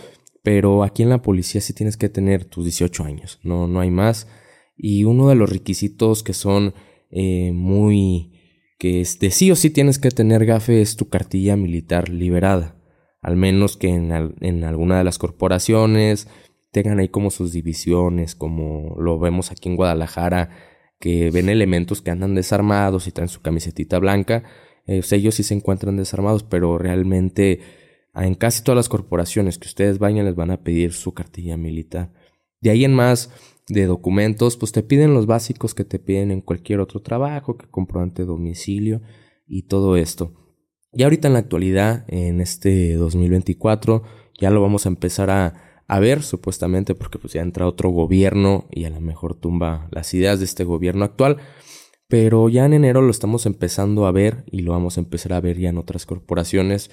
pero 0.43 0.83
aquí 0.83 1.03
en 1.03 1.11
la 1.11 1.23
policía 1.23 1.61
sí 1.61 1.73
tienes 1.75 1.97
que 1.97 2.09
tener 2.09 2.45
tus 2.45 2.65
18 2.65 3.05
años, 3.05 3.39
no, 3.43 3.67
no 3.69 3.81
hay 3.81 3.91
más. 3.91 4.29
Y 4.77 5.05
uno 5.05 5.29
de 5.29 5.35
los 5.35 5.51
requisitos 5.51 6.23
que 6.23 6.33
son 6.33 6.75
eh, 7.11 7.53
muy... 7.53 8.33
que 8.79 9.01
es 9.01 9.19
de 9.19 9.31
sí 9.31 9.51
o 9.51 9.57
sí 9.57 9.71
tienes 9.71 9.99
que 9.99 10.11
tener 10.11 10.47
gafe 10.47 10.81
es 10.81 10.97
tu 10.97 11.09
cartilla 11.09 11.57
militar 11.57 12.09
liberada. 12.09 12.77
Al 13.21 13.37
menos 13.37 13.77
que 13.77 13.89
en, 13.89 14.13
en 14.41 14.65
alguna 14.65 14.99
de 14.99 15.05
las 15.05 15.19
corporaciones 15.19 16.29
tengan 16.71 17.01
ahí 17.01 17.09
como 17.09 17.31
sus 17.31 17.53
divisiones, 17.53 18.35
como 18.35 18.97
lo 19.01 19.19
vemos 19.19 19.51
aquí 19.51 19.69
en 19.69 19.77
Guadalajara, 19.77 20.51
que 21.01 21.31
ven 21.31 21.49
elementos 21.49 22.03
que 22.03 22.11
andan 22.11 22.35
desarmados 22.35 23.07
y 23.07 23.13
traen 23.13 23.29
su 23.29 23.41
camisetita 23.41 23.99
blanca, 23.99 24.45
eh, 24.89 25.03
ellos 25.13 25.37
sí 25.37 25.43
se 25.43 25.55
encuentran 25.55 25.97
desarmados, 25.97 26.43
pero 26.43 26.79
realmente 26.79 27.61
en 28.15 28.35
casi 28.35 28.65
todas 28.65 28.77
las 28.77 28.89
corporaciones 28.89 29.59
que 29.59 29.69
ustedes 29.69 29.99
vayan 29.99 30.25
les 30.25 30.35
van 30.35 30.51
a 30.51 30.63
pedir 30.63 30.93
su 30.93 31.13
cartilla 31.13 31.57
militar. 31.57 32.13
De 32.61 32.71
ahí 32.71 32.85
en 32.85 32.95
más 32.95 33.31
de 33.69 33.87
documentos, 33.87 34.57
pues 34.57 34.73
te 34.73 34.83
piden 34.83 35.15
los 35.15 35.27
básicos 35.27 35.75
que 35.75 35.85
te 35.85 35.99
piden 35.99 36.31
en 36.31 36.41
cualquier 36.41 36.81
otro 36.81 37.01
trabajo, 37.01 37.57
que 37.57 37.69
comprobante 37.69 38.25
domicilio 38.25 39.03
y 39.47 39.65
todo 39.65 39.97
esto. 39.97 40.33
Y 40.93 41.03
ahorita 41.03 41.29
en 41.29 41.35
la 41.35 41.41
actualidad, 41.41 42.05
en 42.09 42.41
este 42.41 42.95
2024, 42.95 44.03
ya 44.41 44.51
lo 44.51 44.63
vamos 44.63 44.87
a 44.87 44.89
empezar 44.89 45.31
a, 45.31 45.83
a 45.87 46.01
ver, 46.01 46.23
supuestamente, 46.23 46.95
porque 46.95 47.19
pues 47.19 47.35
ya 47.35 47.43
entra 47.43 47.67
otro 47.67 47.91
gobierno 47.91 48.67
y 48.71 48.85
a 48.85 48.91
lo 48.91 49.01
mejor 49.01 49.35
tumba 49.35 49.89
las 49.91 50.15
ideas 50.15 50.39
de 50.39 50.47
este 50.47 50.65
gobierno 50.65 51.05
actual. 51.05 51.37
Pero 52.09 52.49
ya 52.49 52.65
en 52.65 52.73
enero 52.73 53.03
lo 53.03 53.11
estamos 53.11 53.45
empezando 53.45 54.07
a 54.07 54.13
ver 54.13 54.45
y 54.51 54.61
lo 54.61 54.73
vamos 54.73 54.97
a 54.97 55.01
empezar 55.01 55.35
a 55.35 55.41
ver 55.41 55.59
ya 55.59 55.69
en 55.69 55.77
otras 55.77 56.07
corporaciones 56.07 56.91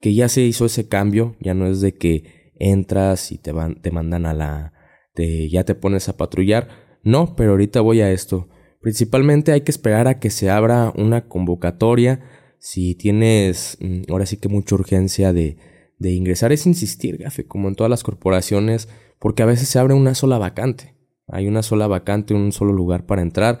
que 0.00 0.14
ya 0.14 0.28
se 0.28 0.42
hizo 0.42 0.66
ese 0.66 0.88
cambio, 0.88 1.36
ya 1.40 1.54
no 1.54 1.66
es 1.66 1.80
de 1.80 1.94
que 1.94 2.52
entras 2.58 3.32
y 3.32 3.38
te 3.38 3.52
van, 3.52 3.80
te 3.80 3.90
mandan 3.90 4.26
a 4.26 4.34
la, 4.34 4.72
te, 5.14 5.48
ya 5.48 5.64
te 5.64 5.74
pones 5.74 6.08
a 6.08 6.16
patrullar. 6.16 6.68
No, 7.02 7.34
pero 7.34 7.52
ahorita 7.52 7.80
voy 7.80 8.00
a 8.00 8.12
esto. 8.12 8.48
Principalmente 8.80 9.52
hay 9.52 9.62
que 9.62 9.70
esperar 9.70 10.06
a 10.06 10.20
que 10.20 10.30
se 10.30 10.50
abra 10.50 10.92
una 10.96 11.28
convocatoria. 11.28 12.20
Si 12.58 12.94
tienes 12.94 13.78
mm, 13.80 14.02
ahora 14.10 14.26
sí 14.26 14.36
que 14.36 14.48
mucha 14.48 14.74
urgencia 14.74 15.32
de, 15.32 15.56
de 15.98 16.10
ingresar 16.12 16.52
es 16.52 16.66
insistir, 16.66 17.16
gafe, 17.16 17.46
como 17.46 17.68
en 17.68 17.74
todas 17.74 17.90
las 17.90 18.02
corporaciones, 18.02 18.88
porque 19.18 19.42
a 19.42 19.46
veces 19.46 19.68
se 19.68 19.78
abre 19.78 19.94
una 19.94 20.14
sola 20.14 20.38
vacante. 20.38 20.94
Hay 21.26 21.48
una 21.48 21.62
sola 21.62 21.86
vacante, 21.86 22.34
un 22.34 22.52
solo 22.52 22.72
lugar 22.72 23.06
para 23.06 23.22
entrar 23.22 23.58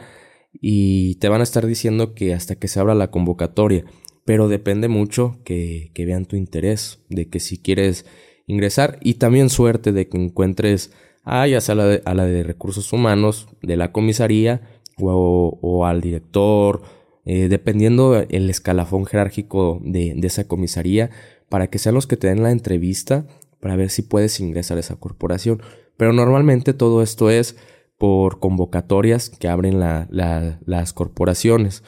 y 0.60 1.16
te 1.16 1.28
van 1.28 1.40
a 1.40 1.44
estar 1.44 1.66
diciendo 1.66 2.14
que 2.14 2.34
hasta 2.34 2.56
que 2.56 2.68
se 2.68 2.80
abra 2.80 2.94
la 2.94 3.10
convocatoria, 3.10 3.84
pero 4.24 4.48
depende 4.48 4.88
mucho 4.88 5.38
que, 5.44 5.90
que 5.94 6.04
vean 6.04 6.26
tu 6.26 6.36
interés, 6.36 7.00
de 7.08 7.28
que 7.28 7.40
si 7.40 7.58
quieres 7.58 8.06
ingresar 8.46 8.98
y 9.02 9.14
también 9.14 9.50
suerte 9.50 9.92
de 9.92 10.08
que 10.08 10.18
encuentres 10.18 10.92
a 11.24 11.46
ya 11.46 11.60
sea 11.60 11.74
a 11.74 11.76
la 11.76 11.86
de, 11.86 12.02
la 12.04 12.24
de 12.26 12.42
recursos 12.42 12.92
humanos 12.92 13.48
de 13.62 13.76
la 13.76 13.92
comisaría 13.92 14.62
o, 15.00 15.84
al 15.86 16.00
director, 16.00 16.82
eh, 17.24 17.48
dependiendo 17.48 18.16
el 18.16 18.50
escalafón 18.50 19.04
jerárquico 19.04 19.80
de 19.84 20.18
esa 20.22 20.48
comisaría, 20.48 21.10
para 21.48 21.68
que 21.68 21.78
sean 21.78 21.94
los 21.94 22.06
que 22.06 22.16
te 22.16 22.26
den 22.26 22.42
la 22.42 22.50
entrevista 22.50 23.26
para 23.60 23.76
ver 23.76 23.90
si 23.90 24.02
puedes 24.02 24.40
ingresar 24.40 24.76
a 24.76 24.80
esa 24.80 24.96
corporación. 24.96 25.62
Pero 25.96 26.12
normalmente 26.12 26.74
todo 26.74 27.02
esto 27.02 27.30
es 27.30 27.56
por 27.98 28.38
convocatorias 28.38 29.28
que 29.28 29.48
abren 29.48 29.80
las 29.80 30.92
corporaciones. 30.92 31.82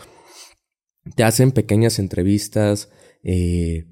Te 1.14 1.22
hacen 1.24 1.52
pequeñas 1.52 1.98
entrevistas 1.98 2.90
eh, 3.22 3.86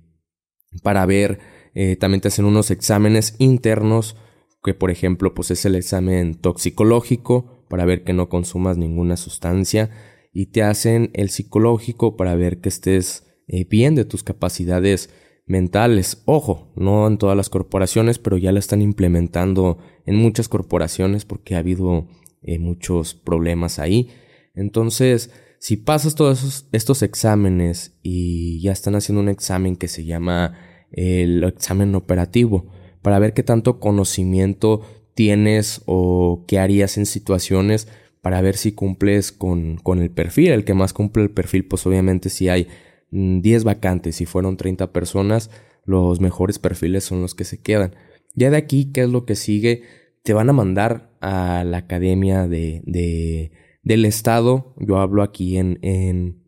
para 0.83 1.07
ver, 1.07 1.39
eh, 1.75 1.97
también 1.97 2.21
te 2.21 2.29
hacen 2.29 2.45
unos 2.45 2.71
exámenes 2.71 3.35
internos, 3.39 4.17
que 4.63 4.75
por 4.75 4.91
ejemplo 4.91 5.33
pues 5.35 5.51
es 5.51 5.65
el 5.65 5.77
examen 5.77 6.35
toxicológico 6.35 7.65
para 7.69 7.85
ver 7.85 8.03
que 8.05 8.13
no 8.13 8.29
consumas 8.29 8.77
ninguna 8.77 9.17
sustancia 9.17 9.91
y 10.33 10.47
te 10.47 10.63
hacen 10.63 11.11
el 11.15 11.31
psicológico 11.31 12.17
para 12.17 12.35
ver 12.35 12.61
que 12.61 12.69
estés 12.69 13.25
eh, 13.47 13.65
bien 13.65 13.95
de 13.95 14.05
tus 14.05 14.25
capacidades 14.25 15.11
mentales. 15.49 16.23
Ojo, 16.27 16.69
no 16.77 17.07
en 17.07 17.19
todas 17.19 17.37
las 17.37 17.49
corporaciones, 17.49 18.19
pero 18.19 18.37
ya 18.37 18.53
la 18.53 18.59
están 18.59 18.83
implementando 18.83 19.79
en 20.07 20.17
muchas 20.17 20.49
corporaciones 20.49 21.25
porque 21.25 21.55
ha 21.55 21.59
habido 21.59 22.07
eh, 22.43 22.59
muchos 22.59 23.15
problemas 23.15 23.79
ahí. 23.79 24.11
Entonces, 24.55 25.31
si 25.59 25.77
pasas 25.77 26.15
todos 26.15 26.69
estos 26.73 27.03
exámenes 27.03 27.99
y 28.03 28.61
ya 28.61 28.73
están 28.73 28.95
haciendo 28.95 29.21
un 29.21 29.29
examen 29.29 29.77
que 29.77 29.89
se 29.89 30.05
llama 30.05 30.55
el 30.93 31.43
examen 31.45 31.95
operativo, 31.95 32.71
para 33.03 33.19
ver 33.19 33.33
qué 33.33 33.43
tanto 33.43 33.81
conocimiento 33.81 34.83
tienes 35.15 35.83
o 35.87 36.45
qué 36.47 36.59
harías 36.59 36.99
en 36.99 37.07
situaciones 37.07 37.89
para 38.21 38.41
ver 38.41 38.57
si 38.57 38.73
cumples 38.73 39.33
con, 39.33 39.77
con 39.79 40.01
el 40.01 40.11
perfil. 40.11 40.51
El 40.51 40.65
que 40.65 40.75
más 40.75 40.93
cumple 40.93 41.23
el 41.25 41.31
perfil, 41.31 41.65
pues 41.65 41.87
obviamente 41.87 42.29
si 42.31 42.49
hay 42.49 42.69
10 43.11 43.63
mm, 43.63 43.67
vacantes, 43.67 44.17
si 44.17 44.27
fueron 44.27 44.57
30 44.57 44.93
personas, 44.93 45.51
los 45.85 46.21
mejores 46.21 46.59
perfiles 46.59 47.05
son 47.05 47.23
los 47.23 47.35
que 47.35 47.45
se 47.45 47.61
quedan. 47.61 47.95
Ya 48.35 48.51
de 48.51 48.57
aquí, 48.57 48.93
¿qué 48.93 49.03
es 49.03 49.09
lo 49.09 49.25
que 49.25 49.37
sigue? 49.37 49.83
Te 50.23 50.35
van 50.35 50.51
a 50.51 50.53
mandar 50.53 51.17
a 51.21 51.65
la 51.65 51.79
academia 51.79 52.47
de, 52.47 52.83
de 52.85 53.53
del 53.83 54.05
estado. 54.05 54.75
Yo 54.79 54.99
hablo 54.99 55.23
aquí 55.23 55.57
en, 55.57 55.79
en, 55.83 56.45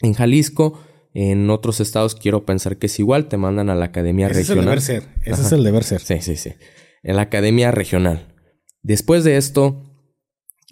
en, 0.00 0.12
Jalisco. 0.12 0.78
En 1.14 1.50
otros 1.50 1.80
estados 1.80 2.14
quiero 2.14 2.44
pensar 2.44 2.76
que 2.76 2.86
es 2.86 2.98
igual. 2.98 3.28
Te 3.28 3.38
mandan 3.38 3.70
a 3.70 3.74
la 3.74 3.86
academia 3.86 4.28
regional. 4.28 4.78
Es 4.78 4.88
el 4.88 4.96
deber 4.96 5.06
ser. 5.14 5.22
Ese 5.24 5.42
es 5.42 5.52
el 5.52 5.64
deber 5.64 5.84
ser. 5.84 6.00
Sí, 6.00 6.20
sí, 6.20 6.36
sí. 6.36 6.52
En 7.02 7.16
la 7.16 7.22
academia 7.22 7.70
regional. 7.70 8.34
Después 8.82 9.24
de 9.24 9.36
esto, 9.36 9.82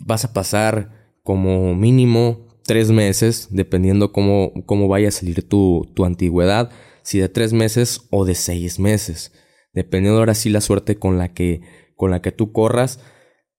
vas 0.04 0.24
a 0.24 0.32
pasar 0.32 1.14
como 1.22 1.74
mínimo 1.74 2.49
tres 2.70 2.92
meses, 2.92 3.48
dependiendo 3.50 4.12
cómo, 4.12 4.52
cómo 4.64 4.86
vaya 4.86 5.08
a 5.08 5.10
salir 5.10 5.42
tu, 5.42 5.90
tu 5.96 6.04
antigüedad, 6.04 6.70
si 7.02 7.18
de 7.18 7.28
tres 7.28 7.52
meses 7.52 8.02
o 8.10 8.24
de 8.24 8.36
seis 8.36 8.78
meses, 8.78 9.32
dependiendo 9.74 10.20
ahora 10.20 10.34
sí 10.34 10.50
la 10.50 10.60
suerte 10.60 10.94
con 10.94 11.18
la 11.18 11.34
que, 11.34 11.62
con 11.96 12.12
la 12.12 12.22
que 12.22 12.30
tú 12.30 12.52
corras. 12.52 13.00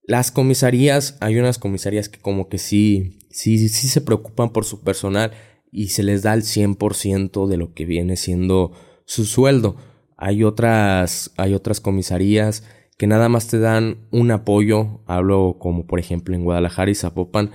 Las 0.08 0.32
comisarías, 0.32 1.18
hay 1.20 1.38
unas 1.38 1.58
comisarías 1.58 2.08
que 2.08 2.22
como 2.22 2.48
que 2.48 2.58
sí, 2.58 3.20
sí, 3.32 3.68
sí 3.68 3.90
se 3.90 4.00
preocupan 4.00 4.54
por 4.54 4.64
su 4.64 4.82
personal 4.82 5.34
y 5.74 5.90
se 5.90 6.04
les 6.04 6.22
da 6.22 6.34
el 6.34 6.44
100% 6.44 7.48
de 7.48 7.58
lo 7.58 7.74
que 7.74 7.84
viene 7.84 8.16
siendo 8.16 8.72
su 9.04 9.26
sueldo. 9.26 9.76
Hay 10.16 10.46
otras, 10.46 11.34
hay 11.36 11.54
otras 11.54 11.82
comisarías 11.82 12.64
que 12.98 13.08
nada 13.08 13.28
más 13.28 13.50
te 13.50 13.60
dan 13.60 14.08
un 14.10 14.32
apoyo, 14.32 15.02
hablo 15.06 15.58
como 15.60 15.86
por 15.86 16.00
ejemplo 16.00 16.34
en 16.34 16.46
Guadalajara 16.46 16.92
y 16.92 16.96
Zapopan, 16.96 17.52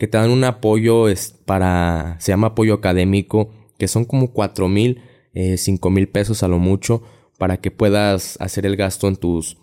que 0.00 0.08
te 0.08 0.16
dan 0.16 0.30
un 0.30 0.44
apoyo 0.44 1.04
para, 1.44 2.16
se 2.20 2.32
llama 2.32 2.48
apoyo 2.48 2.72
académico, 2.72 3.50
que 3.76 3.86
son 3.86 4.06
como 4.06 4.32
cuatro 4.32 4.66
mil, 4.66 5.02
eh, 5.34 5.58
cinco 5.58 5.90
mil 5.90 6.08
pesos 6.08 6.42
a 6.42 6.48
lo 6.48 6.58
mucho, 6.58 7.02
para 7.36 7.58
que 7.58 7.70
puedas 7.70 8.38
hacer 8.40 8.64
el 8.64 8.76
gasto 8.76 9.08
en 9.08 9.16
tus, 9.16 9.58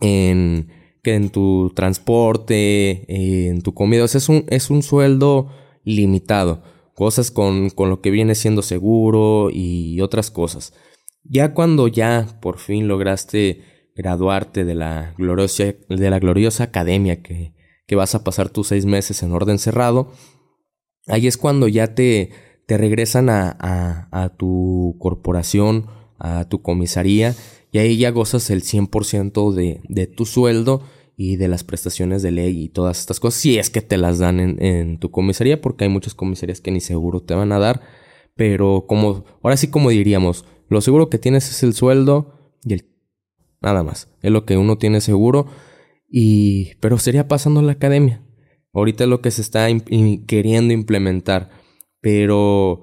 en, 0.00 0.70
que 1.02 1.14
en 1.16 1.28
tu 1.28 1.70
transporte, 1.76 3.04
en 3.50 3.60
tu 3.60 3.74
comida. 3.74 4.06
es 4.06 4.30
un, 4.30 4.46
es 4.48 4.70
un 4.70 4.82
sueldo 4.82 5.50
limitado. 5.84 6.62
Cosas 6.94 7.30
con, 7.30 7.68
con 7.68 7.90
lo 7.90 8.00
que 8.00 8.10
viene 8.10 8.34
siendo 8.36 8.62
seguro 8.62 9.50
y 9.52 10.00
otras 10.00 10.30
cosas. 10.30 10.72
Ya 11.24 11.52
cuando 11.52 11.88
ya 11.88 12.38
por 12.40 12.56
fin 12.58 12.88
lograste 12.88 13.90
graduarte 13.94 14.64
de 14.64 14.74
la 14.74 15.14
gloriosa, 15.18 15.74
de 15.90 16.10
la 16.10 16.18
gloriosa 16.18 16.64
academia 16.64 17.22
que, 17.22 17.57
que 17.88 17.96
vas 17.96 18.14
a 18.14 18.22
pasar 18.22 18.50
tus 18.50 18.68
seis 18.68 18.84
meses 18.84 19.22
en 19.22 19.32
orden 19.32 19.58
cerrado, 19.58 20.12
ahí 21.06 21.26
es 21.26 21.38
cuando 21.38 21.68
ya 21.68 21.94
te, 21.94 22.30
te 22.66 22.76
regresan 22.76 23.30
a, 23.30 23.56
a, 24.12 24.28
tu 24.36 24.96
corporación, 25.00 25.86
a 26.18 26.44
tu 26.50 26.60
comisaría, 26.60 27.34
y 27.72 27.78
ahí 27.78 27.96
ya 27.96 28.10
gozas 28.10 28.50
el 28.50 28.62
100% 28.62 29.52
de, 29.54 29.80
de 29.88 30.06
tu 30.06 30.26
sueldo 30.26 30.82
y 31.16 31.36
de 31.36 31.48
las 31.48 31.64
prestaciones 31.64 32.22
de 32.22 32.30
ley 32.30 32.64
y 32.64 32.68
todas 32.68 33.00
estas 33.00 33.20
cosas, 33.20 33.40
si 33.40 33.58
es 33.58 33.70
que 33.70 33.80
te 33.80 33.96
las 33.96 34.18
dan 34.18 34.38
en, 34.38 34.62
en, 34.62 34.98
tu 34.98 35.10
comisaría, 35.10 35.62
porque 35.62 35.84
hay 35.84 35.90
muchas 35.90 36.14
comisarías 36.14 36.60
que 36.60 36.70
ni 36.70 36.80
seguro 36.80 37.22
te 37.22 37.34
van 37.34 37.52
a 37.52 37.58
dar, 37.58 37.80
pero 38.36 38.84
como, 38.86 39.24
ahora 39.42 39.56
sí 39.56 39.68
como 39.68 39.88
diríamos, 39.88 40.44
lo 40.68 40.82
seguro 40.82 41.08
que 41.08 41.18
tienes 41.18 41.48
es 41.48 41.62
el 41.62 41.72
sueldo 41.72 42.34
y 42.64 42.74
el... 42.74 42.84
Nada 43.62 43.82
más, 43.82 44.08
es 44.22 44.30
lo 44.30 44.44
que 44.44 44.56
uno 44.58 44.76
tiene 44.76 45.00
seguro 45.00 45.46
y, 46.08 46.74
pero 46.80 46.98
sería 46.98 47.28
pasando 47.28 47.62
la 47.62 47.72
academia. 47.72 48.22
Ahorita 48.72 49.04
es 49.04 49.10
lo 49.10 49.20
que 49.20 49.30
se 49.30 49.42
está 49.42 49.68
queriendo 50.26 50.72
implementar. 50.72 51.50
Pero, 52.00 52.82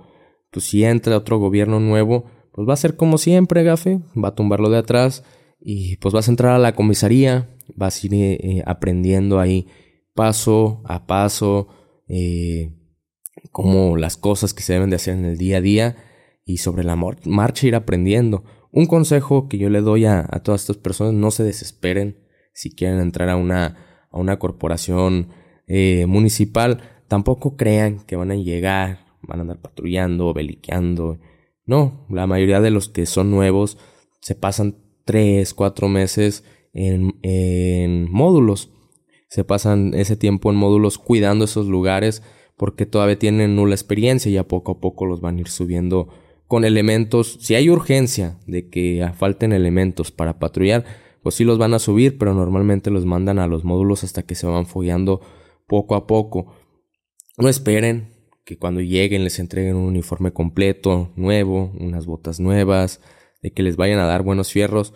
pues 0.51 0.65
si 0.65 0.83
entra 0.83 1.17
otro 1.17 1.37
gobierno 1.39 1.79
nuevo, 1.79 2.25
pues 2.51 2.67
va 2.67 2.73
a 2.73 2.77
ser 2.77 2.95
como 2.95 3.17
siempre, 3.17 3.63
Gafe. 3.63 3.99
Va 4.21 4.29
a 4.29 4.35
tumbarlo 4.35 4.69
de 4.69 4.77
atrás. 4.77 5.23
Y 5.59 5.97
pues 5.97 6.13
vas 6.13 6.27
a 6.27 6.31
entrar 6.31 6.55
a 6.55 6.59
la 6.59 6.75
comisaría. 6.75 7.49
Vas 7.75 8.03
a 8.03 8.07
ir 8.07 8.13
eh, 8.13 8.63
aprendiendo 8.65 9.39
ahí 9.39 9.67
paso 10.13 10.81
a 10.85 11.07
paso. 11.07 11.67
Eh, 12.07 12.73
como 13.51 13.97
las 13.97 14.17
cosas 14.17 14.53
que 14.53 14.63
se 14.63 14.73
deben 14.73 14.89
de 14.89 14.97
hacer 14.97 15.15
en 15.15 15.25
el 15.25 15.37
día 15.37 15.57
a 15.57 15.61
día. 15.61 15.97
Y 16.45 16.57
sobre 16.57 16.83
la 16.83 16.95
marcha 16.95 17.67
ir 17.67 17.75
aprendiendo. 17.75 18.43
Un 18.71 18.87
consejo 18.87 19.47
que 19.47 19.57
yo 19.57 19.69
le 19.69 19.81
doy 19.81 20.05
a, 20.05 20.27
todas 20.43 20.61
estas 20.61 20.77
personas, 20.77 21.13
no 21.13 21.31
se 21.31 21.43
desesperen 21.43 22.24
si 22.55 22.73
quieren 22.73 22.99
entrar 22.99 23.29
a 23.29 23.35
una, 23.35 24.07
a 24.09 24.17
una 24.17 24.39
corporación 24.39 25.27
eh, 25.67 26.05
municipal. 26.07 26.81
Tampoco 27.07 27.55
crean 27.57 27.99
que 27.99 28.15
van 28.15 28.31
a 28.31 28.35
llegar, 28.35 29.05
van 29.21 29.39
a 29.39 29.41
andar 29.41 29.61
patrullando, 29.61 30.33
beliqueando. 30.33 31.19
No, 31.65 32.07
la 32.09 32.25
mayoría 32.25 32.61
de 32.61 32.71
los 32.71 32.89
que 32.89 33.05
son 33.05 33.29
nuevos 33.29 33.77
se 34.21 34.35
pasan 34.35 34.77
tres, 35.03 35.53
cuatro 35.53 35.89
meses 35.89 36.43
en, 36.73 37.19
en 37.21 38.09
módulos. 38.09 38.71
Se 39.27 39.43
pasan 39.43 39.93
ese 39.93 40.15
tiempo 40.15 40.49
en 40.49 40.55
módulos 40.55 40.97
cuidando 40.97 41.45
esos 41.45 41.67
lugares 41.67 42.23
porque 42.55 42.85
todavía 42.85 43.19
tienen 43.19 43.57
nula 43.57 43.75
experiencia 43.75 44.31
y 44.31 44.37
a 44.37 44.47
poco 44.47 44.71
a 44.71 44.79
poco 44.79 45.05
los 45.05 45.19
van 45.19 45.37
a 45.37 45.41
ir 45.41 45.49
subiendo 45.49 46.07
con 46.47 46.63
elementos. 46.63 47.37
Si 47.41 47.53
hay 47.53 47.69
urgencia 47.69 48.39
de 48.47 48.69
que 48.69 49.11
falten 49.17 49.51
elementos 49.51 50.11
para 50.11 50.39
patrullar, 50.39 50.85
pues 51.25 51.33
sí 51.33 51.43
los 51.43 51.57
van 51.57 51.73
a 51.73 51.79
subir, 51.79 52.19
pero 52.19 52.35
normalmente 52.35 52.91
los 52.91 53.07
mandan 53.07 53.39
a 53.39 53.47
los 53.47 53.63
módulos 53.63 54.03
hasta 54.03 54.21
que 54.21 54.35
se 54.35 54.45
van 54.45 54.67
follando 54.67 55.21
poco 55.65 55.95
a 55.95 56.05
poco. 56.05 56.53
No 57.39 57.49
esperen 57.49 58.13
que 58.43 58.59
cuando 58.59 58.79
lleguen 58.79 59.23
les 59.23 59.39
entreguen 59.39 59.75
un 59.75 59.85
uniforme 59.85 60.33
completo, 60.33 61.13
nuevo, 61.15 61.71
unas 61.79 62.05
botas 62.05 62.39
nuevas, 62.39 63.01
de 63.41 63.51
que 63.51 63.63
les 63.63 63.75
vayan 63.75 63.97
a 63.97 64.05
dar 64.05 64.21
buenos 64.21 64.51
fierros. 64.51 64.93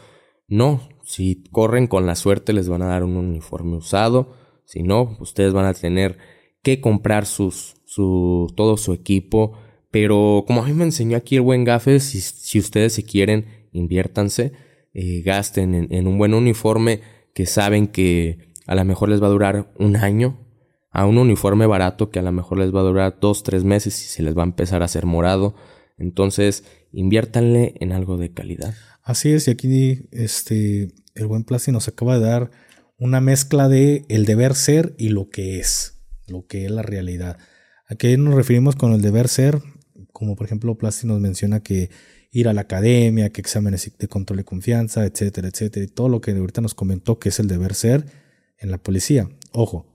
No, 0.48 0.88
si 1.04 1.46
corren 1.50 1.88
con 1.88 2.06
la 2.06 2.14
suerte 2.14 2.54
les 2.54 2.70
van 2.70 2.84
a 2.84 2.90
dar 2.90 3.04
un 3.04 3.18
uniforme 3.18 3.78
usado, 3.78 4.36
si 4.66 4.84
no, 4.84 5.18
ustedes 5.20 5.52
van 5.52 5.66
a 5.66 5.74
tener 5.74 6.20
que 6.62 6.80
comprar 6.80 7.26
sus, 7.26 7.78
su, 7.86 8.54
todo 8.56 8.78
su 8.78 8.94
equipo, 8.94 9.54
pero 9.90 10.44
como 10.46 10.62
a 10.62 10.68
mí 10.68 10.74
me 10.74 10.84
enseñó 10.84 11.18
aquí 11.18 11.38
el 11.38 11.42
buen 11.42 11.64
Gafes, 11.64 12.04
si, 12.04 12.22
si 12.22 12.60
ustedes 12.60 12.94
se 12.94 13.02
quieren, 13.02 13.68
inviértanse, 13.72 14.69
eh, 14.94 15.22
gasten 15.22 15.88
en, 15.92 16.08
un 16.08 16.18
buen 16.18 16.34
uniforme 16.34 17.02
que 17.34 17.46
saben 17.46 17.88
que 17.88 18.54
a 18.68 18.76
lo 18.76 18.86
mejor 18.86 19.10
les 19.10 19.22
va 19.22 19.28
a 19.28 19.32
durar 19.32 19.72
un 19.78 19.96
año, 19.96 20.46
a 20.92 21.06
un 21.06 21.18
uniforme 21.18 21.66
barato 21.66 22.10
que 22.10 22.20
a 22.20 22.24
lo 22.24 22.32
mejor 22.32 22.60
les 22.60 22.74
va 22.74 22.82
a 22.82 22.84
durar 22.84 23.18
dos, 23.20 23.44
tres 23.44 23.64
meses 23.64 24.04
y 24.04 24.08
se 24.08 24.24
les 24.24 24.38
va 24.38 24.44
a 24.44 24.46
empezar 24.46 24.82
a 24.82 24.86
hacer 24.86 25.06
morado. 25.06 25.56
Entonces, 25.98 26.64
inviértanle 26.92 27.76
en 27.80 27.92
algo 27.92 28.18
de 28.18 28.34
calidad. 28.34 28.74
Así 29.04 29.32
es, 29.32 29.48
y 29.48 29.52
aquí 29.52 30.08
este, 30.12 30.90
el 31.16 31.28
buen 31.28 31.44
Plasti 31.44 31.72
nos 31.72 31.88
acaba 31.88 32.18
de 32.18 32.26
dar 32.26 32.52
una 32.98 33.22
mezcla 33.22 33.68
de 33.68 34.06
el 34.10 34.26
deber 34.26 34.56
ser 34.56 34.96
y 34.98 35.10
lo 35.10 35.30
que 35.30 35.60
es, 35.60 36.02
lo 36.28 36.46
que 36.46 36.66
es 36.66 36.72
la 36.72 36.82
realidad. 36.82 37.38
¿A 37.88 37.96
qué 37.96 38.18
nos 38.18 38.36
referimos 38.36 38.76
con 38.76 38.94
el 38.94 39.02
deber 39.02 39.28
ser? 39.28 39.62
como 40.20 40.36
por 40.36 40.46
ejemplo 40.46 40.78
Plasti 40.78 41.08
nos 41.08 41.22
menciona 41.22 41.62
que 41.62 41.90
ir 42.32 42.48
a 42.48 42.54
la 42.54 42.62
academia, 42.62 43.30
que 43.32 43.42
exámenes 43.42 43.92
de 43.98 44.08
control 44.08 44.38
de 44.38 44.44
confianza, 44.44 45.06
etcétera, 45.06 45.48
etcétera, 45.48 45.86
y 45.86 45.88
todo 45.88 46.10
lo 46.10 46.22
que 46.22 46.32
ahorita 46.32 46.62
nos 46.62 46.74
comentó 46.74 47.20
que 47.20 47.30
es 47.30 47.40
el 47.40 47.48
deber 47.48 47.74
ser 47.74 48.06
en 48.58 48.72
la 48.72 48.78
policía. 48.78 49.30
Ojo, 49.52 49.88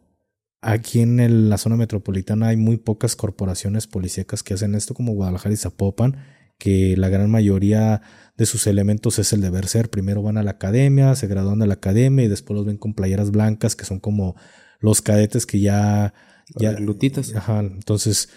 aquí 0.60 1.00
en 1.00 1.48
la 1.48 1.58
zona 1.58 1.76
metropolitana 1.76 2.48
hay 2.48 2.56
muy 2.56 2.76
pocas 2.76 3.14
corporaciones 3.16 3.86
policíacas 3.86 4.42
que 4.42 4.54
hacen 4.54 4.74
esto, 4.74 4.94
como 4.94 5.12
Guadalajara 5.12 5.54
y 5.54 5.58
Zapopan, 5.58 6.16
que 6.58 6.96
la 6.96 7.08
gran 7.08 7.30
mayoría 7.30 8.02
de 8.36 8.46
sus 8.46 8.66
elementos 8.66 9.18
es 9.18 9.32
el 9.32 9.40
deber 9.40 9.66
ser. 9.66 9.90
Primero 9.90 10.22
van 10.22 10.38
a 10.38 10.42
la 10.42 10.52
academia, 10.52 11.14
se 11.14 11.26
gradúan 11.26 11.58
de 11.58 11.66
la 11.66 11.74
academia 11.74 12.24
y 12.24 12.28
después 12.28 12.56
los 12.56 12.66
ven 12.66 12.78
con 12.78 12.94
playeras 12.94 13.30
blancas, 13.30 13.76
que 13.76 13.84
son 13.84 14.00
como 14.00 14.34
los 14.80 15.02
cadetes 15.02 15.46
que 15.46 15.60
ya... 15.60 16.14
ya 16.56 16.72
lutitas. 16.72 17.34
Ajá, 17.34 17.60
entonces 17.60 18.28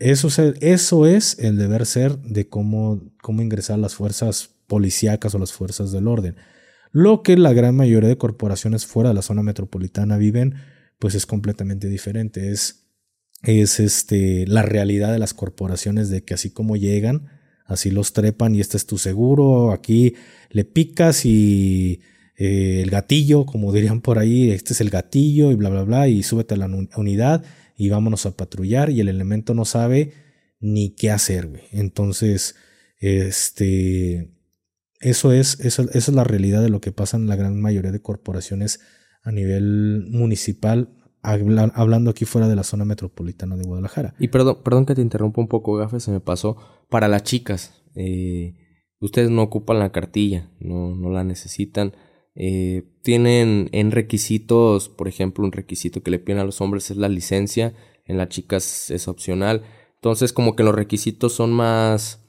eso 0.00 0.28
eso 0.60 1.06
es 1.06 1.38
el 1.38 1.56
deber 1.58 1.84
ser 1.84 2.18
de 2.18 2.48
cómo, 2.48 3.00
cómo 3.22 3.42
ingresar 3.42 3.78
las 3.78 3.94
fuerzas 3.94 4.50
policíacas 4.66 5.34
o 5.34 5.38
las 5.38 5.52
fuerzas 5.52 5.92
del 5.92 6.08
orden. 6.08 6.36
Lo 6.90 7.22
que 7.22 7.36
la 7.36 7.52
gran 7.52 7.76
mayoría 7.76 8.08
de 8.08 8.18
corporaciones 8.18 8.86
fuera 8.86 9.10
de 9.10 9.14
la 9.14 9.22
zona 9.22 9.42
metropolitana 9.42 10.16
viven, 10.16 10.54
pues 10.98 11.14
es 11.14 11.26
completamente 11.26 11.88
diferente. 11.88 12.50
Es, 12.50 12.86
es 13.42 13.78
este, 13.78 14.46
la 14.46 14.62
realidad 14.62 15.12
de 15.12 15.18
las 15.18 15.34
corporaciones 15.34 16.08
de 16.08 16.24
que 16.24 16.34
así 16.34 16.50
como 16.50 16.76
llegan, 16.76 17.28
así 17.66 17.90
los 17.90 18.12
trepan 18.14 18.54
y 18.54 18.60
este 18.60 18.78
es 18.78 18.86
tu 18.86 18.96
seguro, 18.96 19.70
aquí 19.70 20.14
le 20.48 20.64
picas 20.64 21.26
y 21.26 22.00
eh, 22.36 22.80
el 22.82 22.90
gatillo, 22.90 23.44
como 23.44 23.72
dirían 23.72 24.00
por 24.00 24.18
ahí, 24.18 24.50
este 24.50 24.72
es 24.72 24.80
el 24.80 24.88
gatillo 24.88 25.50
y 25.52 25.56
bla, 25.56 25.68
bla, 25.68 25.84
bla, 25.84 26.08
y 26.08 26.22
súbete 26.22 26.54
a 26.54 26.56
la 26.56 26.66
unidad 26.96 27.44
y 27.80 27.88
vámonos 27.88 28.26
a 28.26 28.36
patrullar 28.36 28.90
y 28.90 29.00
el 29.00 29.08
elemento 29.08 29.54
no 29.54 29.64
sabe 29.64 30.12
ni 30.60 30.90
qué 30.90 31.10
hacer, 31.10 31.46
güey. 31.46 31.62
Entonces, 31.72 32.54
este, 32.98 34.36
eso 35.00 35.32
es, 35.32 35.58
eso, 35.60 35.86
es 35.90 36.08
la 36.10 36.24
realidad 36.24 36.60
de 36.60 36.68
lo 36.68 36.82
que 36.82 36.92
pasa 36.92 37.16
en 37.16 37.26
la 37.26 37.36
gran 37.36 37.58
mayoría 37.58 37.90
de 37.90 38.02
corporaciones 38.02 38.80
a 39.22 39.32
nivel 39.32 40.04
municipal, 40.10 40.90
hablando 41.22 42.10
aquí 42.10 42.26
fuera 42.26 42.48
de 42.48 42.56
la 42.56 42.64
zona 42.64 42.84
metropolitana 42.84 43.56
de 43.56 43.64
Guadalajara. 43.64 44.14
Y 44.18 44.28
perdón, 44.28 44.58
perdón 44.62 44.84
que 44.84 44.94
te 44.94 45.00
interrumpa 45.00 45.40
un 45.40 45.48
poco, 45.48 45.74
Gafe, 45.76 46.00
se 46.00 46.10
me 46.10 46.20
pasó. 46.20 46.58
Para 46.90 47.08
las 47.08 47.22
chicas, 47.22 47.82
eh, 47.94 48.56
ustedes 49.00 49.30
no 49.30 49.40
ocupan 49.40 49.78
la 49.78 49.90
cartilla, 49.90 50.50
no, 50.60 50.94
no 50.94 51.08
la 51.08 51.24
necesitan. 51.24 51.94
Eh, 52.34 52.84
tienen 53.02 53.68
en 53.72 53.90
requisitos, 53.90 54.88
por 54.88 55.08
ejemplo, 55.08 55.44
un 55.44 55.52
requisito 55.52 56.02
que 56.02 56.10
le 56.10 56.18
piden 56.18 56.38
a 56.40 56.44
los 56.44 56.60
hombres 56.60 56.90
es 56.90 56.96
la 56.96 57.08
licencia, 57.08 57.74
en 58.04 58.18
las 58.18 58.28
chicas 58.28 58.90
es 58.90 59.08
opcional. 59.08 59.62
Entonces, 59.96 60.32
como 60.32 60.56
que 60.56 60.62
los 60.62 60.74
requisitos 60.74 61.32
son 61.32 61.52
más, 61.52 62.24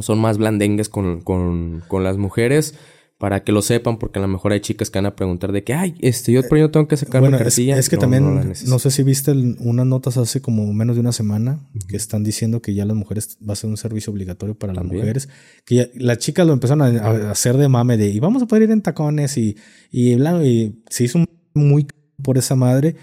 son 0.00 0.20
más 0.20 0.38
blandengues 0.38 0.88
con, 0.88 1.20
con, 1.20 1.82
con 1.88 2.04
las 2.04 2.16
mujeres 2.16 2.78
para 3.24 3.42
que 3.42 3.52
lo 3.52 3.62
sepan, 3.62 3.96
porque 3.96 4.18
a 4.18 4.22
lo 4.22 4.28
mejor 4.28 4.52
hay 4.52 4.60
chicas 4.60 4.90
que 4.90 4.98
van 4.98 5.06
a 5.06 5.16
preguntar 5.16 5.50
de 5.50 5.64
que, 5.64 5.72
ay, 5.72 5.94
este, 6.00 6.30
yo, 6.30 6.42
yo 6.42 6.70
tengo 6.70 6.86
que 6.86 6.98
sacar 6.98 7.22
bueno, 7.22 7.38
cartilla. 7.38 7.78
Es, 7.78 7.88
que 7.88 7.96
también, 7.96 8.52
no, 8.66 8.78
sé 8.78 8.90
si 8.90 9.02
viste 9.02 9.32
unas 9.32 9.86
notas 9.86 10.18
hace 10.18 10.42
como 10.42 10.70
menos 10.74 10.96
de 10.96 11.00
una 11.00 11.12
semana 11.12 11.58
que 11.88 11.96
están 11.96 12.22
diciendo 12.22 12.60
que 12.60 12.74
ya 12.74 12.84
las 12.84 12.94
mujeres 12.94 13.38
va 13.40 13.54
a 13.54 13.56
ser 13.56 13.70
un 13.70 13.78
servicio 13.78 14.12
obligatorio 14.12 14.58
para 14.58 14.74
las 14.74 14.84
mujeres, 14.84 15.30
que 15.64 15.74
ya, 15.74 15.88
las 15.94 16.18
chicas 16.18 16.46
lo 16.46 16.52
empezaron 16.52 16.82
a, 16.82 17.30
hacer 17.30 17.56
de 17.56 17.66
mame 17.66 17.96
de, 17.96 18.10
y 18.10 18.20
vamos 18.20 18.42
a 18.42 18.46
poder 18.46 18.64
ir 18.64 18.72
en 18.72 18.82
tacones 18.82 19.38
y, 19.38 19.56
y, 19.90 20.12
y 20.12 20.82
se 20.90 21.04
hizo 21.04 21.24
muy 21.54 21.86
por 22.22 22.36
esa 22.36 22.56
madre, 22.56 22.94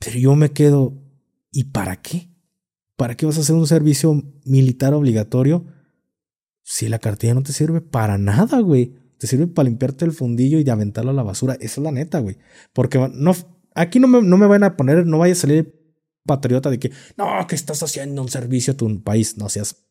pero 0.00 0.18
yo 0.18 0.34
me 0.34 0.50
quedo, 0.50 1.00
¿y 1.52 1.62
para 1.62 2.02
qué? 2.02 2.28
¿Para 2.96 3.16
qué 3.16 3.24
vas 3.24 3.38
a 3.38 3.42
hacer 3.42 3.54
un 3.54 3.68
servicio 3.68 4.20
militar 4.44 4.94
obligatorio 4.94 5.64
si 6.64 6.88
la 6.88 6.98
cartilla 6.98 7.34
no 7.34 7.44
te 7.44 7.52
sirve 7.52 7.80
para 7.80 8.18
nada, 8.18 8.58
güey? 8.58 8.98
Te 9.20 9.26
sirve 9.26 9.48
para 9.48 9.68
limpiarte 9.68 10.06
el 10.06 10.12
fundillo 10.12 10.58
y 10.58 10.64
de 10.64 10.70
aventarlo 10.70 11.10
a 11.10 11.14
la 11.14 11.22
basura. 11.22 11.52
Esa 11.60 11.80
es 11.80 11.84
la 11.84 11.92
neta, 11.92 12.20
güey. 12.20 12.38
Porque 12.72 12.98
no, 13.12 13.36
aquí 13.74 14.00
no 14.00 14.08
me, 14.08 14.22
no 14.22 14.38
me 14.38 14.46
van 14.46 14.64
a 14.64 14.78
poner, 14.78 15.04
no 15.04 15.18
vaya 15.18 15.34
a 15.34 15.36
salir 15.36 15.78
patriota 16.24 16.70
de 16.70 16.78
que, 16.78 16.90
no, 17.18 17.46
que 17.46 17.54
estás 17.54 17.82
haciendo 17.82 18.22
un 18.22 18.30
servicio 18.30 18.72
a 18.72 18.76
tu 18.78 19.02
país. 19.02 19.36
No 19.36 19.50
seas. 19.50 19.84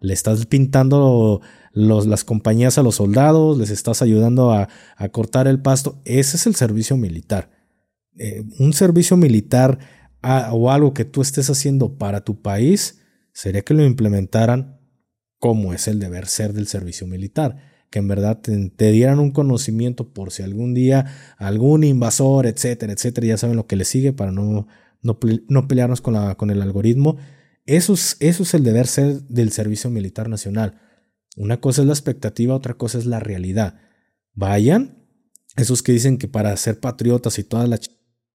Le 0.00 0.14
estás 0.14 0.46
pintando 0.46 1.42
los, 1.72 2.06
las 2.06 2.24
compañías 2.24 2.78
a 2.78 2.82
los 2.82 2.94
soldados, 2.94 3.58
les 3.58 3.68
estás 3.68 4.00
ayudando 4.00 4.50
a, 4.50 4.70
a 4.96 5.08
cortar 5.10 5.48
el 5.48 5.60
pasto. 5.60 6.00
Ese 6.06 6.38
es 6.38 6.46
el 6.46 6.54
servicio 6.54 6.96
militar. 6.96 7.50
Eh, 8.16 8.42
un 8.58 8.72
servicio 8.72 9.18
militar 9.18 9.78
o 10.22 10.70
algo 10.70 10.94
que 10.94 11.04
tú 11.04 11.20
estés 11.20 11.50
haciendo 11.50 11.98
para 11.98 12.24
tu 12.24 12.40
país 12.40 13.02
sería 13.34 13.60
que 13.60 13.74
lo 13.74 13.84
implementaran 13.84 14.80
como 15.38 15.74
es 15.74 15.88
el 15.88 15.98
deber 15.98 16.26
ser 16.26 16.54
del 16.54 16.66
servicio 16.66 17.06
militar 17.06 17.75
que 17.90 17.98
en 17.98 18.08
verdad 18.08 18.40
te, 18.40 18.90
dieran 18.90 19.18
un 19.18 19.30
conocimiento 19.30 20.12
por 20.12 20.32
si 20.32 20.42
algún 20.42 20.74
día 20.74 21.06
algún 21.38 21.84
invasor, 21.84 22.46
etcétera, 22.46 22.92
etcétera, 22.92 23.26
ya 23.26 23.36
saben 23.36 23.56
lo 23.56 23.66
que 23.66 23.76
le 23.76 23.84
sigue 23.84 24.12
para 24.12 24.32
no, 24.32 24.66
no, 25.02 25.68
pelearnos 25.68 26.00
con, 26.00 26.14
la, 26.14 26.34
con 26.36 26.50
el 26.50 26.62
algoritmo. 26.62 27.16
Eso 27.64 27.94
es, 27.94 28.16
eso 28.20 28.42
es 28.42 28.54
el 28.54 28.64
deber 28.64 28.86
ser 28.86 29.22
del 29.22 29.50
Servicio 29.52 29.90
Militar 29.90 30.28
Nacional. 30.28 30.80
Una 31.36 31.60
cosa 31.60 31.82
es 31.82 31.86
la 31.86 31.92
expectativa, 31.92 32.54
otra 32.54 32.74
cosa 32.74 32.98
es 32.98 33.06
la 33.06 33.20
realidad. 33.20 33.78
Vayan, 34.32 35.06
esos 35.56 35.82
que 35.82 35.92
dicen 35.92 36.18
que 36.18 36.28
para 36.28 36.56
ser 36.56 36.80
patriotas 36.80 37.38
y 37.38 37.44
toda 37.44 37.66
la 37.66 37.78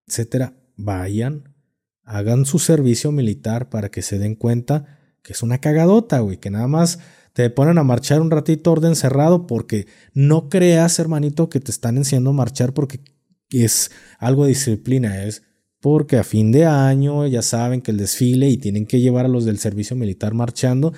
etcétera, 0.08 0.54
vayan, 0.76 1.56
hagan 2.04 2.46
su 2.46 2.60
servicio 2.60 3.12
militar 3.12 3.70
para 3.70 3.90
que 3.90 4.02
se 4.02 4.20
den 4.20 4.36
cuenta 4.36 5.00
que 5.24 5.34
es 5.34 5.44
una 5.44 5.60
cagadota, 5.60 6.20
güey, 6.20 6.38
que 6.38 6.50
nada 6.50 6.68
más 6.68 7.00
te 7.34 7.50
ponen 7.50 7.78
a 7.78 7.84
marchar 7.84 8.22
un 8.22 8.32
ratito 8.32 8.72
orden 8.72 8.96
cerrado 8.96 9.48
porque 9.48 9.88
no 10.13 10.50
creas, 10.50 11.00
hermanito, 11.00 11.50
que 11.50 11.60
te 11.60 11.72
están 11.72 11.98
enseñando 11.98 12.32
a 12.32 12.34
marchar 12.34 12.74
porque 12.74 13.02
es 13.50 13.91
algo 14.20 14.44
de 14.44 14.50
disciplina, 14.50 15.24
es 15.26 15.44
porque 15.80 16.17
a 16.17 16.24
fin 16.24 16.52
de 16.52 16.65
año 16.65 17.26
ya 17.28 17.41
saben 17.41 17.82
que 17.82 17.91
el 17.91 17.98
desfile 17.98 18.50
y 18.50 18.58
tienen 18.58 18.86
que 18.86 19.00
llevar 19.00 19.26
a 19.26 19.30
los 19.30 19.46
del 19.46 19.58
servicio 19.58 19.96
militar 19.96 20.34
marchando 20.34 20.94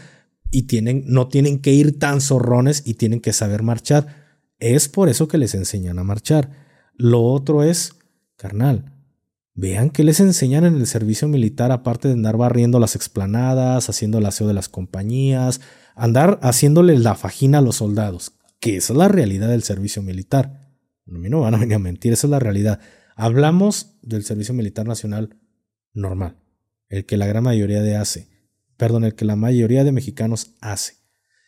y 0.51 0.63
tienen, 0.63 1.03
no 1.07 1.27
tienen 1.27 1.59
que 1.59 1.71
ir 1.71 1.99
tan 1.99 2.21
zorrones 2.21 2.83
y 2.85 2.95
tienen 2.95 3.21
que 3.21 3.33
saber 3.33 3.63
marchar. 3.63 4.23
Es 4.59 4.89
por 4.89 5.09
eso 5.09 5.27
que 5.27 5.37
les 5.37 5.55
enseñan 5.55 5.99
a 5.99 6.03
marchar. 6.03 6.51
Lo 6.95 7.23
otro 7.23 7.63
es, 7.63 7.93
carnal, 8.35 8.93
Vean 9.55 9.91
qué 9.91 10.03
les 10.03 10.19
enseñan 10.19 10.65
en 10.65 10.75
el 10.75 10.87
servicio 10.87 11.27
militar, 11.27 11.71
aparte 11.71 12.07
de 12.07 12.15
andar 12.15 12.37
barriendo 12.37 12.79
las 12.79 12.95
explanadas, 12.95 13.87
haciendo 13.87 14.17
el 14.17 14.25
aseo 14.25 14.47
de 14.47 14.55
las 14.55 14.67
compañías, 14.67 15.61
andar 15.95 16.39
haciéndole 16.41 16.97
la 16.97 17.15
fajina 17.15 17.59
a 17.59 17.61
los 17.61 17.77
soldados, 17.77 18.33
que 18.59 18.77
esa 18.77 18.93
es 18.93 18.97
la 18.97 19.07
realidad 19.07 19.49
del 19.49 19.63
servicio 19.63 20.01
militar. 20.01 20.71
A 21.07 21.17
mí 21.17 21.29
no 21.29 21.41
van 21.41 21.55
a 21.55 21.59
venir 21.59 21.75
a 21.75 21.79
mentir, 21.79 22.13
esa 22.13 22.27
es 22.27 22.31
la 22.31 22.39
realidad. 22.39 22.79
Hablamos 23.15 23.97
del 24.01 24.23
servicio 24.23 24.53
militar 24.53 24.87
nacional 24.87 25.37
normal, 25.93 26.37
el 26.89 27.05
que 27.05 27.17
la 27.17 27.27
gran 27.27 27.43
mayoría 27.43 27.81
de 27.81 27.95
hace, 27.95 28.29
perdón, 28.77 29.03
el 29.03 29.15
que 29.15 29.25
la 29.25 29.35
mayoría 29.35 29.83
de 29.83 29.91
mexicanos 29.91 30.55
hace. 30.61 31.03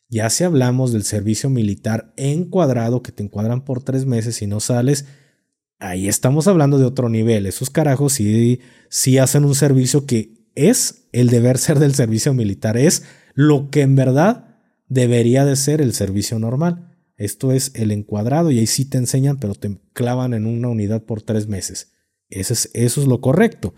Ya 0.08 0.30
si 0.30 0.44
hablamos 0.44 0.94
del 0.94 1.04
servicio 1.04 1.50
militar 1.50 2.14
encuadrado, 2.16 3.02
que 3.02 3.12
te 3.12 3.24
encuadran 3.24 3.66
por 3.66 3.84
tres 3.84 4.06
meses 4.06 4.42
y 4.42 4.48
no 4.48 4.60
sales, 4.60 5.06
ahí 5.80 6.08
estamos 6.08 6.48
hablando 6.48 6.78
de 6.78 6.86
otro 6.86 7.10
nivel. 7.10 7.48
Esos 7.48 7.70
carajos 7.70 8.14
sí, 8.14 8.62
sí 8.90 9.18
hacen 9.18 9.46
un 9.46 9.56
servicio 9.56 10.06
que 10.06 10.46
es 10.54 11.08
el 11.12 11.30
deber 11.30 11.58
ser 11.58 11.80
del 11.80 11.96
servicio 11.96 12.34
militar, 12.34 12.78
es 12.78 13.04
lo 13.36 13.70
que 13.70 13.82
en 13.82 13.96
verdad 13.96 14.58
debería 14.88 15.46
de 15.46 15.56
ser 15.56 15.82
el 15.82 15.94
servicio 15.94 16.40
normal. 16.40 16.98
Esto 17.18 17.52
es 17.52 17.72
el 17.76 17.92
encuadrado 17.92 18.50
y 18.50 18.60
ahí 18.60 18.68
sí 18.68 18.86
te 18.86 18.98
enseñan, 18.98 19.38
pero 19.38 19.54
te 19.54 19.78
clavan 19.94 20.34
en 20.34 20.46
una 20.48 20.70
unidad 20.70 21.04
por 21.04 21.22
tres 21.22 21.48
meses. 21.48 21.92
Eso 22.30 22.54
es, 22.54 22.72
eso 22.74 23.02
es 23.02 23.08
lo 23.08 23.22
correcto. 23.22 23.76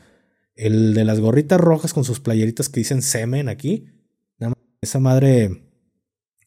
El 0.55 0.93
de 0.93 1.03
las 1.03 1.19
gorritas 1.19 1.59
rojas 1.59 1.93
con 1.93 2.03
sus 2.03 2.19
playeritas 2.19 2.69
que 2.69 2.79
dicen 2.79 3.01
semen 3.01 3.49
aquí, 3.49 3.87
esa 4.79 4.99
madre 4.99 5.63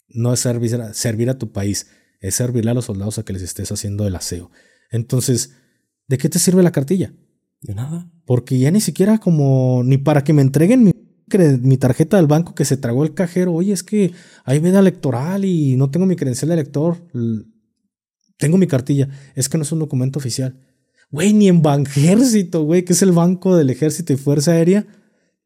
no 0.09 0.33
es 0.33 0.41
servir, 0.41 0.79
servir 0.93 1.31
a 1.31 1.39
tu 1.39 1.53
país, 1.53 1.89
es 2.21 2.37
servirle 2.37 2.71
a 2.71 2.75
los 2.75 2.85
soldados 2.85 3.19
a 3.19 3.25
que 3.25 3.33
les 3.33 3.43
estés 3.43 3.71
haciendo 3.73 4.07
el 4.07 4.15
aseo. 4.15 4.51
Entonces, 4.91 5.57
¿de 6.07 6.17
qué 6.17 6.29
te 6.29 6.39
sirve 6.39 6.63
la 6.63 6.73
cartilla? 6.73 7.13
De 7.61 7.75
nada. 7.75 8.11
Porque 8.25 8.59
ya 8.59 8.71
ni 8.71 8.81
siquiera 8.81 9.19
como, 9.19 9.83
ni 9.85 9.99
para 9.99 10.23
que 10.23 10.33
me 10.33 10.43
entreguen 10.43 10.85
mi, 10.85 10.93
mi 11.39 11.77
tarjeta 11.77 12.17
del 12.17 12.27
banco 12.27 12.55
que 12.55 12.65
se 12.65 12.77
tragó 12.77 13.05
el 13.05 13.15
cajero, 13.15 13.55
oye, 13.55 13.73
es 13.73 13.83
que 13.83 14.13
hay 14.45 14.59
veda 14.59 14.81
electoral 14.81 15.45
y 15.45 15.77
no 15.77 15.91
tengo 15.91 16.07
mi 16.07 16.17
credencial 16.17 16.49
de 16.49 16.55
elector, 16.55 16.99
tengo 18.37 18.59
mi 18.59 18.67
cartilla, 18.67 19.09
es 19.35 19.49
que 19.49 19.59
no 19.59 19.63
es 19.63 19.73
un 19.73 19.79
documento 19.79 20.19
oficial. 20.19 20.59
Güey, 21.11 21.33
ni 21.33 21.49
en 21.49 21.63
Banjército, 21.63 22.65
güey, 22.65 22.85
que 22.85 22.93
es 22.93 23.03
el 23.03 23.13
banco 23.13 23.57
del 23.57 23.71
ejército 23.71 24.13
y 24.13 24.17
fuerza 24.17 24.53
aérea, 24.53 24.87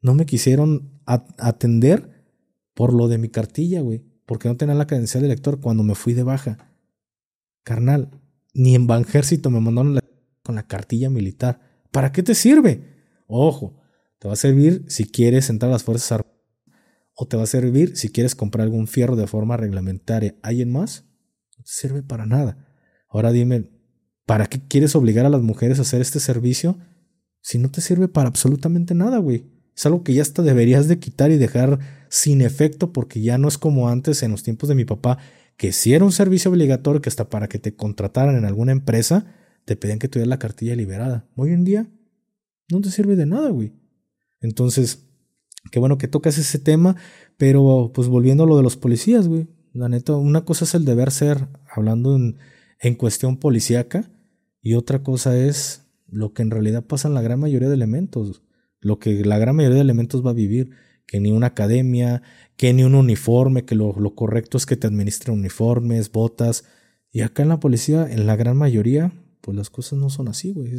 no 0.01 0.13
me 0.13 0.25
quisieron 0.25 1.01
atender 1.05 2.25
por 2.73 2.93
lo 2.93 3.07
de 3.07 3.17
mi 3.17 3.29
cartilla, 3.29 3.81
güey 3.81 4.03
porque 4.25 4.47
no 4.47 4.57
tenía 4.57 4.75
la 4.75 4.87
credencial 4.87 5.23
de 5.23 5.29
lector 5.29 5.59
cuando 5.59 5.83
me 5.83 5.95
fui 5.95 6.13
de 6.13 6.23
baja. 6.23 6.57
Carnal, 7.63 8.09
ni 8.53 8.75
en 8.75 8.87
Banjército 8.87 9.49
me 9.49 9.59
mandaron 9.59 9.99
con 10.43 10.55
la 10.55 10.67
cartilla 10.67 11.09
militar. 11.09 11.59
¿Para 11.91 12.11
qué 12.11 12.23
te 12.23 12.35
sirve? 12.35 12.83
Ojo, 13.27 13.77
te 14.19 14.27
va 14.27 14.33
a 14.33 14.37
servir 14.37 14.85
si 14.87 15.05
quieres 15.05 15.49
entrar 15.49 15.69
a 15.69 15.73
las 15.73 15.83
Fuerzas 15.83 16.11
Armadas 16.11 16.35
o 17.15 17.27
te 17.27 17.37
va 17.37 17.43
a 17.43 17.47
servir 17.47 17.95
si 17.95 18.09
quieres 18.09 18.35
comprar 18.35 18.63
algún 18.63 18.87
fierro 18.87 19.15
de 19.15 19.25
forma 19.25 19.57
reglamentaria. 19.57 20.35
¿Alguien 20.41 20.71
más? 20.71 21.05
No 21.57 21.63
te 21.63 21.71
sirve 21.71 22.03
para 22.03 22.25
nada. 22.25 22.67
Ahora 23.09 23.31
dime, 23.31 23.71
¿para 24.25 24.47
qué 24.47 24.59
quieres 24.67 24.95
obligar 24.95 25.25
a 25.25 25.29
las 25.29 25.41
mujeres 25.41 25.79
a 25.79 25.83
hacer 25.83 26.01
este 26.01 26.19
servicio 26.19 26.77
si 27.41 27.57
no 27.57 27.71
te 27.71 27.81
sirve 27.81 28.07
para 28.07 28.27
absolutamente 28.27 28.93
nada, 28.93 29.17
güey? 29.19 29.45
Es 29.75 29.85
algo 29.85 30.03
que 30.03 30.13
ya 30.13 30.21
hasta 30.21 30.41
deberías 30.41 30.87
de 30.87 30.99
quitar 30.99 31.31
y 31.31 31.37
dejar 31.37 31.79
sin 32.09 32.41
efecto 32.41 32.91
porque 32.91 33.21
ya 33.21 33.37
no 33.37 33.47
es 33.47 33.57
como 33.57 33.89
antes 33.89 34.21
en 34.23 34.31
los 34.31 34.43
tiempos 34.43 34.69
de 34.69 34.75
mi 34.75 34.85
papá, 34.85 35.17
que 35.57 35.71
si 35.71 35.93
era 35.93 36.03
un 36.03 36.11
servicio 36.11 36.51
obligatorio 36.51 37.01
que 37.01 37.09
hasta 37.09 37.29
para 37.29 37.47
que 37.47 37.59
te 37.59 37.75
contrataran 37.75 38.35
en 38.35 38.45
alguna 38.45 38.73
empresa, 38.73 39.25
te 39.63 39.75
pedían 39.75 39.99
que 39.99 40.07
tuvieras 40.07 40.29
la 40.29 40.39
cartilla 40.39 40.75
liberada. 40.75 41.27
Hoy 41.35 41.51
en 41.51 41.63
día 41.63 41.87
no 42.69 42.81
te 42.81 42.91
sirve 42.91 43.15
de 43.15 43.25
nada, 43.25 43.49
güey. 43.49 43.73
Entonces, 44.45 45.05
qué 45.71 45.79
bueno 45.79 45.97
que 45.97 46.07
tocas 46.07 46.37
ese 46.37 46.59
tema, 46.59 46.95
pero 47.37 47.91
pues 47.93 48.07
volviendo 48.07 48.43
a 48.45 48.47
lo 48.47 48.57
de 48.57 48.63
los 48.63 48.77
policías, 48.77 49.27
güey. 49.27 49.47
La 49.73 49.89
neta, 49.89 50.15
una 50.15 50.45
cosa 50.45 50.63
es 50.63 50.73
el 50.73 50.85
deber 50.85 51.11
ser, 51.11 51.47
hablando 51.69 52.15
en, 52.15 52.37
en 52.79 52.95
cuestión 52.95 53.37
policíaca, 53.37 54.09
y 54.61 54.75
otra 54.75 55.03
cosa 55.03 55.37
es 55.37 55.83
lo 56.07 56.33
que 56.33 56.43
en 56.43 56.51
realidad 56.51 56.85
pasa 56.85 57.09
en 57.09 57.13
la 57.13 57.21
gran 57.21 57.39
mayoría 57.39 57.67
de 57.67 57.75
elementos 57.75 58.41
lo 58.85 58.99
que 58.99 59.25
la 59.25 59.39
gran 59.39 59.55
mayoría 59.55 59.77
de 59.77 59.81
elementos 59.81 60.23
va 60.23 60.29
a 60.29 60.35
vivir, 60.35 60.69
que 61.07 61.19
ni 61.19 61.31
una 61.31 61.47
academia, 61.47 62.21
que 62.55 62.71
ni 62.71 62.83
un 62.83 62.93
uniforme, 62.93 63.65
que 63.65 63.73
lo, 63.73 63.95
correcto 64.13 64.57
es 64.57 64.67
que 64.67 64.77
te 64.77 64.85
administren 64.85 65.39
uniformes, 65.39 66.11
botas. 66.11 66.65
Y 67.11 67.21
acá 67.21 67.41
en 67.41 67.49
la 67.49 67.59
policía, 67.59 68.07
en 68.07 68.27
la 68.27 68.35
gran 68.35 68.55
mayoría, 68.57 69.11
pues 69.41 69.57
las 69.57 69.71
cosas 69.71 69.97
no 69.97 70.11
son 70.11 70.27
así, 70.27 70.53
güey. 70.53 70.71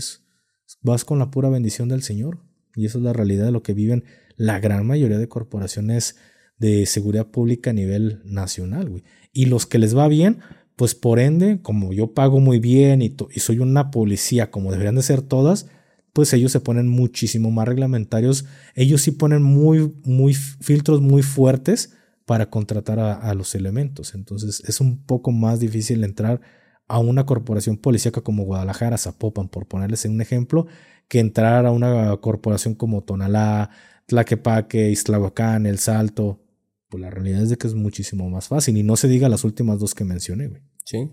vas 0.83 1.05
con 1.05 1.19
la 1.19 1.33
pura 1.33 1.49
bendición 1.49 1.89
del 1.89 2.05
Señor. 2.05 2.39
Y 2.77 2.87
esa 2.87 2.99
es 2.99 3.05
la 3.05 3.13
realidad 3.13 3.47
de 3.47 3.53
lo 3.53 3.63
que 3.63 3.75
viven 3.75 4.05
la 4.37 4.61
gran 4.61 4.87
mayoría 4.87 5.19
de 5.19 5.29
corporaciones 5.29 6.17
de 6.59 6.87
seguridad 6.87 7.27
pública 7.27 7.71
a 7.71 7.73
nivel 7.73 8.21
nacional, 8.25 8.89
güey. 8.89 9.03
Y 9.33 9.47
los 9.47 9.67
que 9.67 9.79
les 9.79 9.97
va 9.97 10.09
bien, 10.09 10.39
pues 10.77 10.95
por 10.95 11.19
ende, 11.19 11.61
como 11.63 11.93
yo 11.93 12.13
pago 12.13 12.39
muy 12.41 12.61
bien 12.61 13.03
y, 13.03 13.17
y 13.35 13.41
soy 13.41 13.59
una 13.59 13.91
policía 13.91 14.51
como 14.51 14.71
deberían 14.71 14.95
de 14.95 15.03
ser 15.03 15.23
todas, 15.23 15.67
pues 16.13 16.33
ellos 16.33 16.51
se 16.51 16.61
ponen 16.61 16.89
muchísimo 16.89 17.51
más 17.51 17.69
reglamentarios. 17.69 18.47
Ellos 18.75 19.03
sí 19.03 19.11
ponen 19.11 19.43
muy, 19.43 19.95
muy 20.05 20.33
filtros 20.33 21.03
muy 21.03 21.23
fuertes 21.23 21.93
para 22.25 22.49
contratar 22.49 22.99
a, 22.99 23.35
los 23.35 23.55
elementos. 23.55 24.15
Entonces 24.15 24.63
es 24.67 24.81
un 24.81 25.05
poco 25.05 25.31
más 25.31 25.61
difícil 25.61 26.03
entrar 26.05 26.41
a 26.89 26.99
una 26.99 27.27
corporación 27.27 27.77
policíaca 27.77 28.23
como 28.23 28.45
Guadalajara, 28.45 28.97
Zapopan, 28.97 29.49
por 29.49 29.67
ponerles 29.67 30.07
un 30.07 30.21
ejemplo, 30.21 30.67
que 31.09 31.21
entrar 31.21 31.67
a 31.67 31.71
una 31.71 32.17
corporación 32.19 32.75
como 32.75 33.05
Tonalá, 33.05 33.71
Tlaquepaque, 34.07 34.91
Islahuacán, 34.91 35.67
El 35.67 35.79
Salto. 35.79 36.43
Pues 36.89 37.01
la 37.01 37.11
realidad 37.11 37.43
es 37.43 37.51
de 37.51 37.57
que 37.57 37.67
es 37.67 37.75
muchísimo 37.75 38.29
más 38.31 38.49
fácil. 38.49 38.77
Y 38.77 38.83
no 38.83 38.97
se 38.97 39.09
diga 39.09 39.29
las 39.29 39.45
últimas 39.45 39.79
dos 39.79 39.95
que 39.95 40.05
mencioné, 40.05 40.49
güey. 40.49 40.63
Sí. 40.85 41.11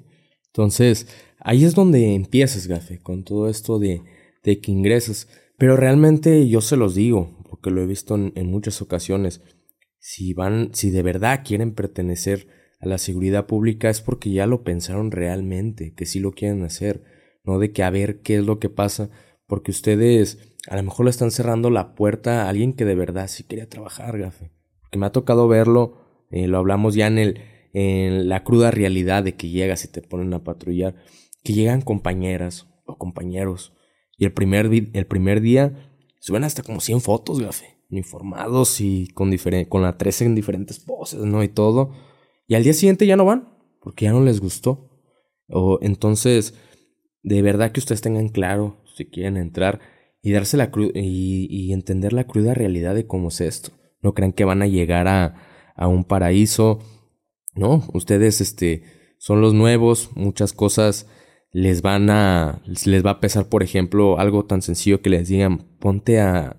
Entonces, 0.47 1.07
ahí 1.39 1.65
es 1.65 1.73
donde 1.73 2.13
empiezas, 2.13 2.67
Gafe, 2.67 2.99
con 2.99 3.23
todo 3.23 3.49
esto 3.49 3.79
de 3.79 4.01
de 4.43 4.59
que 4.59 4.71
ingresas. 4.71 5.27
Pero 5.57 5.77
realmente 5.77 6.47
yo 6.47 6.61
se 6.61 6.77
los 6.77 6.95
digo, 6.95 7.37
porque 7.49 7.71
lo 7.71 7.81
he 7.81 7.85
visto 7.85 8.15
en, 8.15 8.47
muchas 8.47 8.81
ocasiones. 8.81 9.41
Si 9.99 10.33
van, 10.33 10.71
si 10.73 10.91
de 10.91 11.01
verdad 11.01 11.41
quieren 11.45 11.73
pertenecer 11.73 12.47
a 12.79 12.87
la 12.87 12.97
seguridad 12.97 13.45
pública 13.47 13.89
es 13.89 14.01
porque 14.01 14.29
ya 14.31 14.45
lo 14.45 14.63
pensaron 14.63 15.11
realmente, 15.11 15.93
que 15.93 16.05
sí 16.05 16.19
lo 16.19 16.33
quieren 16.33 16.63
hacer, 16.63 17.03
no 17.45 17.59
de 17.59 17.71
que 17.71 17.83
a 17.83 17.89
ver 17.89 18.21
qué 18.21 18.37
es 18.37 18.45
lo 18.45 18.59
que 18.59 18.69
pasa, 18.69 19.09
porque 19.53 19.69
ustedes 19.69 20.57
a 20.67 20.77
lo 20.77 20.81
mejor 20.81 21.05
le 21.05 21.11
están 21.11 21.29
cerrando 21.29 21.69
la 21.69 21.93
puerta 21.93 22.41
a 22.41 22.49
alguien 22.49 22.73
que 22.73 22.85
de 22.85 22.95
verdad 22.95 23.27
sí 23.27 23.43
quería 23.43 23.69
trabajar, 23.69 24.17
gafe. 24.17 24.49
Porque 24.81 24.97
me 24.97 25.05
ha 25.05 25.11
tocado 25.11 25.47
verlo, 25.47 25.99
eh, 26.31 26.47
lo 26.47 26.57
hablamos 26.57 26.95
ya 26.95 27.05
en 27.05 27.19
el, 27.19 27.39
en 27.71 28.29
la 28.29 28.43
cruda 28.43 28.71
realidad 28.71 29.21
de 29.21 29.35
que 29.35 29.49
llegas 29.49 29.85
y 29.85 29.89
te 29.89 30.01
ponen 30.01 30.33
a 30.33 30.43
patrullar, 30.43 30.95
que 31.43 31.53
llegan 31.53 31.81
compañeras 31.81 32.65
o 32.87 32.97
compañeros 32.97 33.73
y 34.17 34.25
el 34.25 34.33
primer, 34.33 34.71
el 34.71 35.05
primer 35.05 35.39
día 35.39 35.87
suben 36.19 36.45
hasta 36.45 36.63
como 36.63 36.79
100 36.79 37.01
fotos, 37.01 37.39
gafe. 37.39 37.77
Uniformados 37.91 38.81
y 38.81 39.09
con, 39.09 39.31
con 39.69 39.83
la 39.83 39.99
13 39.99 40.25
en 40.25 40.33
diferentes 40.33 40.79
poses, 40.79 41.19
¿no? 41.19 41.43
Y 41.43 41.47
todo. 41.47 41.91
Y 42.47 42.55
al 42.55 42.63
día 42.63 42.73
siguiente 42.73 43.05
ya 43.05 43.17
no 43.17 43.25
van, 43.25 43.53
porque 43.83 44.05
ya 44.05 44.13
no 44.13 44.23
les 44.23 44.39
gustó. 44.39 44.89
O 45.47 45.77
entonces, 45.83 46.55
de 47.21 47.43
verdad 47.43 47.71
que 47.71 47.79
ustedes 47.79 48.01
tengan 48.01 48.29
claro 48.29 48.81
si 48.93 49.05
quieren 49.05 49.37
entrar 49.37 49.79
y 50.21 50.31
darse 50.31 50.57
la 50.57 50.71
y, 50.93 51.47
y, 51.49 51.73
entender 51.73 52.13
la 52.13 52.25
cruda 52.25 52.53
realidad 52.53 52.95
de 52.95 53.05
cómo 53.05 53.27
es 53.27 53.41
esto. 53.41 53.71
No 54.01 54.13
crean 54.13 54.33
que 54.33 54.45
van 54.45 54.61
a 54.61 54.67
llegar 54.67 55.07
a, 55.07 55.35
a 55.75 55.87
un 55.87 56.05
paraíso. 56.05 56.79
No, 57.55 57.83
ustedes 57.93 58.41
este, 58.41 58.83
son 59.17 59.41
los 59.41 59.53
nuevos, 59.53 60.11
muchas 60.15 60.53
cosas 60.53 61.07
les 61.53 61.83
van 61.83 62.09
a, 62.09 62.63
les 62.65 63.05
va 63.05 63.11
a 63.11 63.19
pesar, 63.19 63.47
por 63.47 63.61
ejemplo, 63.61 64.19
algo 64.19 64.45
tan 64.45 64.63
sencillo 64.63 65.01
que 65.01 65.11
les 65.11 65.27
digan, 65.27 65.59
ponte 65.79 66.19
a, 66.19 66.57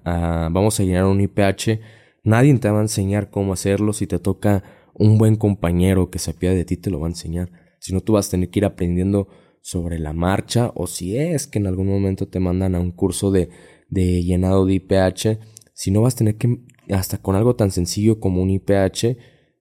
vamos 0.52 0.78
a 0.78 0.84
llenar 0.84 1.06
un 1.06 1.20
IPH, 1.20 1.80
nadie 2.22 2.56
te 2.58 2.70
va 2.70 2.78
a 2.78 2.82
enseñar 2.82 3.28
cómo 3.28 3.52
hacerlo, 3.52 3.92
si 3.92 4.06
te 4.06 4.20
toca 4.20 4.62
un 4.94 5.18
buen 5.18 5.34
compañero 5.34 6.10
que 6.10 6.20
se 6.20 6.30
apiade 6.30 6.56
de 6.56 6.64
ti, 6.64 6.76
te 6.76 6.90
lo 6.90 7.00
va 7.00 7.08
a 7.08 7.10
enseñar, 7.10 7.50
si 7.80 7.92
no 7.92 8.02
tú 8.02 8.12
vas 8.12 8.28
a 8.28 8.30
tener 8.30 8.50
que 8.50 8.60
ir 8.60 8.64
aprendiendo 8.64 9.28
sobre 9.64 9.98
la 9.98 10.12
marcha, 10.12 10.72
o 10.74 10.86
si 10.86 11.16
es 11.16 11.46
que 11.46 11.58
en 11.58 11.66
algún 11.66 11.86
momento 11.86 12.28
te 12.28 12.38
mandan 12.38 12.74
a 12.74 12.80
un 12.80 12.92
curso 12.92 13.30
de, 13.30 13.48
de 13.88 14.22
llenado 14.22 14.66
de 14.66 14.74
IPH, 14.74 15.38
si 15.72 15.90
no 15.90 16.02
vas 16.02 16.12
a 16.12 16.18
tener 16.18 16.36
que, 16.36 16.60
hasta 16.90 17.16
con 17.16 17.34
algo 17.34 17.56
tan 17.56 17.70
sencillo 17.70 18.20
como 18.20 18.42
un 18.42 18.50
IPH, 18.50 19.16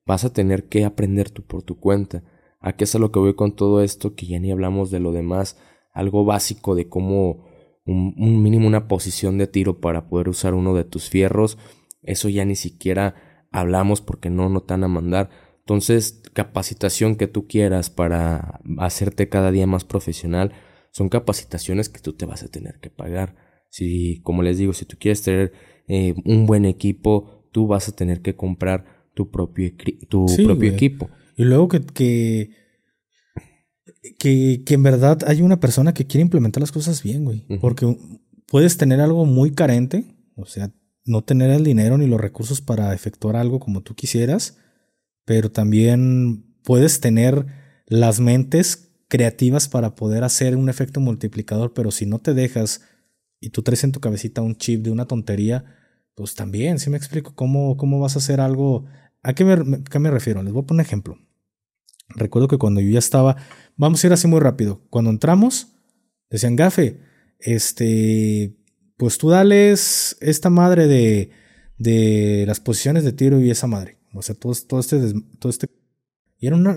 vas 0.05 0.25
a 0.25 0.33
tener 0.33 0.67
que 0.67 0.83
aprender 0.83 1.29
tú 1.29 1.43
por 1.43 1.63
tu 1.63 1.79
cuenta. 1.79 2.21
¿A 2.59 2.73
qué 2.73 2.83
es 2.83 2.93
a 2.95 2.99
lo 2.99 3.13
que 3.13 3.19
voy 3.19 3.33
con 3.35 3.55
todo 3.55 3.81
esto? 3.81 4.13
Que 4.13 4.25
ya 4.25 4.39
ni 4.39 4.51
hablamos 4.51 4.91
de 4.91 4.99
lo 4.99 5.13
demás, 5.13 5.57
algo 5.93 6.25
básico 6.25 6.75
de 6.75 6.89
cómo 6.89 7.45
un, 7.85 8.43
mínimo 8.43 8.67
una 8.67 8.89
posición 8.89 9.37
de 9.37 9.47
tiro 9.47 9.79
para 9.79 10.09
poder 10.09 10.27
usar 10.27 10.53
uno 10.53 10.73
de 10.73 10.83
tus 10.83 11.09
fierros, 11.09 11.57
eso 12.01 12.27
ya 12.27 12.43
ni 12.43 12.57
siquiera 12.57 13.47
hablamos 13.51 14.01
porque 14.01 14.29
no 14.29 14.49
nos 14.49 14.65
van 14.65 14.83
a 14.83 14.89
mandar. 14.89 15.29
Entonces, 15.65 16.21
capacitación 16.33 17.15
que 17.15 17.27
tú 17.27 17.47
quieras 17.47 17.89
para 17.89 18.59
hacerte 18.79 19.29
cada 19.29 19.51
día 19.51 19.65
más 19.65 19.85
profesional, 19.85 20.51
son 20.91 21.09
capacitaciones 21.09 21.87
que 21.89 22.01
tú 22.01 22.13
te 22.13 22.25
vas 22.25 22.43
a 22.43 22.49
tener 22.49 22.79
que 22.79 22.89
pagar. 22.89 23.35
Si, 23.69 24.21
como 24.23 24.43
les 24.43 24.57
digo, 24.57 24.73
si 24.73 24.85
tú 24.85 24.97
quieres 24.99 25.21
tener 25.21 25.53
eh, 25.87 26.15
un 26.25 26.45
buen 26.45 26.65
equipo, 26.65 27.47
tú 27.51 27.67
vas 27.67 27.87
a 27.87 27.93
tener 27.93 28.21
que 28.21 28.35
comprar 28.35 29.09
tu 29.13 29.31
propio, 29.31 29.71
tu 30.09 30.25
propio 30.43 30.69
equipo. 30.69 31.09
Y 31.37 31.45
luego 31.45 31.69
que, 31.69 31.81
que, 34.19 34.63
que, 34.65 34.73
en 34.73 34.83
verdad 34.83 35.19
hay 35.25 35.41
una 35.41 35.59
persona 35.59 35.93
que 35.93 36.05
quiere 36.05 36.23
implementar 36.23 36.61
las 36.61 36.71
cosas 36.71 37.01
bien, 37.01 37.23
güey. 37.23 37.45
Porque 37.61 37.97
puedes 38.47 38.77
tener 38.77 38.99
algo 38.99 39.25
muy 39.25 39.51
carente, 39.51 40.03
o 40.35 40.45
sea, 40.45 40.73
no 41.05 41.23
tener 41.23 41.49
el 41.51 41.63
dinero 41.63 41.97
ni 41.97 42.07
los 42.07 42.19
recursos 42.19 42.61
para 42.61 42.93
efectuar 42.93 43.35
algo 43.35 43.59
como 43.59 43.81
tú 43.81 43.95
quisieras, 43.95 44.57
pero 45.25 45.51
también 45.51 46.45
puedes 46.63 46.99
tener 46.99 47.45
las 47.85 48.19
mentes 48.19 48.91
creativas 49.07 49.67
para 49.67 49.95
poder 49.95 50.23
hacer 50.23 50.55
un 50.55 50.69
efecto 50.69 50.99
multiplicador, 50.99 51.73
pero 51.73 51.91
si 51.91 52.05
no 52.05 52.19
te 52.19 52.33
dejas 52.33 52.81
y 53.39 53.49
tú 53.49 53.61
traes 53.61 53.83
en 53.83 53.91
tu 53.91 53.99
cabecita 53.99 54.41
un 54.41 54.55
chip 54.55 54.83
de 54.83 54.91
una 54.91 55.05
tontería, 55.05 55.65
pues 56.15 56.35
también, 56.35 56.79
si 56.79 56.89
me 56.89 56.97
explico 56.97 57.35
cómo, 57.35 57.77
cómo 57.77 57.99
vas 57.99 58.15
a 58.15 58.19
hacer 58.19 58.39
algo. 58.39 58.85
¿A 59.21 59.33
qué 59.33 59.45
me, 59.45 59.83
qué 59.83 59.99
me 59.99 60.11
refiero? 60.11 60.43
Les 60.43 60.53
voy 60.53 60.63
a 60.63 60.65
poner 60.65 60.81
un 60.81 60.85
ejemplo. 60.85 61.17
Recuerdo 62.09 62.47
que 62.47 62.57
cuando 62.57 62.81
yo 62.81 62.89
ya 62.89 62.99
estaba, 62.99 63.37
vamos 63.75 64.03
a 64.03 64.07
ir 64.07 64.13
así 64.13 64.27
muy 64.27 64.39
rápido. 64.39 64.81
Cuando 64.89 65.09
entramos, 65.09 65.75
decían, 66.29 66.55
Gafe, 66.55 66.99
este, 67.39 68.55
pues 68.97 69.17
tú 69.17 69.29
dales 69.29 70.17
esta 70.21 70.49
madre 70.49 70.87
de, 70.87 71.31
de 71.77 72.45
las 72.47 72.59
posiciones 72.59 73.03
de 73.03 73.13
tiro 73.13 73.39
y 73.39 73.49
esa 73.49 73.67
madre. 73.67 73.97
O 74.13 74.21
sea, 74.21 74.35
todo, 74.35 74.53
todo 74.67 74.79
este, 74.79 75.13
todo 75.39 75.49
este, 75.49 75.69
y 76.37 76.47
era 76.47 76.55
una, 76.55 76.75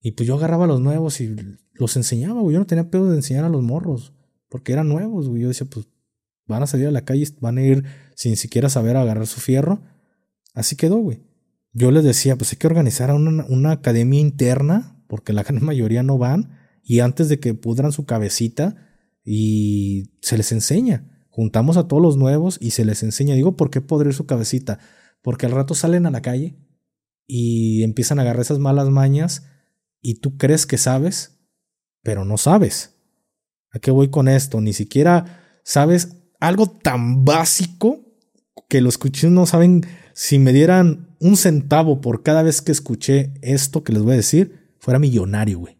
y 0.00 0.12
pues 0.12 0.26
yo 0.26 0.36
agarraba 0.36 0.66
los 0.66 0.80
nuevos 0.80 1.20
y 1.20 1.34
los 1.74 1.96
enseñaba, 1.96 2.40
güey. 2.40 2.54
Yo 2.54 2.60
no 2.60 2.66
tenía 2.66 2.90
pedo 2.90 3.10
de 3.10 3.16
enseñar 3.16 3.44
a 3.44 3.48
los 3.48 3.62
morros, 3.62 4.12
porque 4.48 4.72
eran 4.72 4.88
nuevos, 4.88 5.28
güey. 5.28 5.42
Yo 5.42 5.48
decía, 5.48 5.66
pues 5.68 5.88
van 6.46 6.62
a 6.62 6.66
salir 6.66 6.86
a 6.86 6.92
la 6.92 7.04
calle, 7.04 7.26
van 7.40 7.58
a 7.58 7.62
ir 7.62 7.84
sin 8.14 8.36
siquiera 8.36 8.68
saber 8.68 8.96
agarrar 8.96 9.26
su 9.26 9.40
fierro. 9.40 9.80
Así 10.54 10.76
quedó, 10.76 10.98
güey. 10.98 11.22
Yo 11.72 11.90
les 11.90 12.04
decía, 12.04 12.36
pues 12.36 12.52
hay 12.52 12.58
que 12.58 12.66
organizar 12.66 13.12
una, 13.12 13.44
una 13.46 13.72
academia 13.72 14.20
interna, 14.20 15.02
porque 15.08 15.32
la 15.32 15.42
gran 15.44 15.64
mayoría 15.64 16.02
no 16.02 16.18
van, 16.18 16.58
y 16.82 17.00
antes 17.00 17.28
de 17.28 17.40
que 17.40 17.52
pudran 17.54 17.92
su 17.92 18.06
cabecita, 18.06 18.76
y 19.24 20.12
se 20.22 20.36
les 20.36 20.52
enseña. 20.52 21.26
Juntamos 21.30 21.76
a 21.76 21.88
todos 21.88 22.00
los 22.00 22.16
nuevos 22.16 22.58
y 22.60 22.70
se 22.70 22.84
les 22.84 23.02
enseña. 23.02 23.34
Digo, 23.34 23.56
¿por 23.56 23.70
qué 23.70 23.80
podrir 23.80 24.14
su 24.14 24.24
cabecita? 24.24 24.78
Porque 25.26 25.46
al 25.46 25.50
rato 25.50 25.74
salen 25.74 26.06
a 26.06 26.12
la 26.12 26.22
calle 26.22 26.56
y 27.26 27.82
empiezan 27.82 28.20
a 28.20 28.22
agarrar 28.22 28.42
esas 28.42 28.60
malas 28.60 28.90
mañas 28.90 29.48
y 30.00 30.20
tú 30.20 30.36
crees 30.36 30.66
que 30.66 30.78
sabes, 30.78 31.40
pero 32.04 32.24
no 32.24 32.36
sabes. 32.36 32.94
¿A 33.72 33.80
qué 33.80 33.90
voy 33.90 34.08
con 34.08 34.28
esto? 34.28 34.60
Ni 34.60 34.72
siquiera 34.72 35.60
sabes 35.64 36.16
algo 36.38 36.70
tan 36.70 37.24
básico 37.24 38.04
que 38.68 38.80
los 38.80 38.98
cuchillos 38.98 39.32
no 39.32 39.46
saben 39.46 39.84
si 40.14 40.38
me 40.38 40.52
dieran 40.52 41.16
un 41.18 41.36
centavo 41.36 42.00
por 42.00 42.22
cada 42.22 42.44
vez 42.44 42.62
que 42.62 42.70
escuché 42.70 43.34
esto 43.42 43.82
que 43.82 43.92
les 43.92 44.02
voy 44.02 44.12
a 44.12 44.18
decir, 44.18 44.76
fuera 44.78 45.00
millonario, 45.00 45.58
güey. 45.58 45.76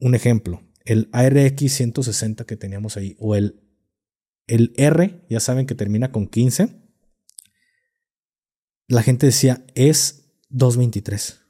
Un 0.00 0.16
ejemplo 0.16 0.64
el 0.84 1.08
ARX 1.12 1.74
160 1.74 2.44
que 2.44 2.56
teníamos 2.56 2.96
ahí, 2.96 3.14
o 3.20 3.36
el, 3.36 3.60
el 4.48 4.72
R, 4.76 5.24
ya 5.30 5.38
saben 5.38 5.64
que 5.64 5.76
termina 5.76 6.10
con 6.10 6.26
15, 6.26 6.81
la 8.88 9.02
gente 9.02 9.26
decía, 9.26 9.64
es 9.74 10.24
223. 10.50 11.40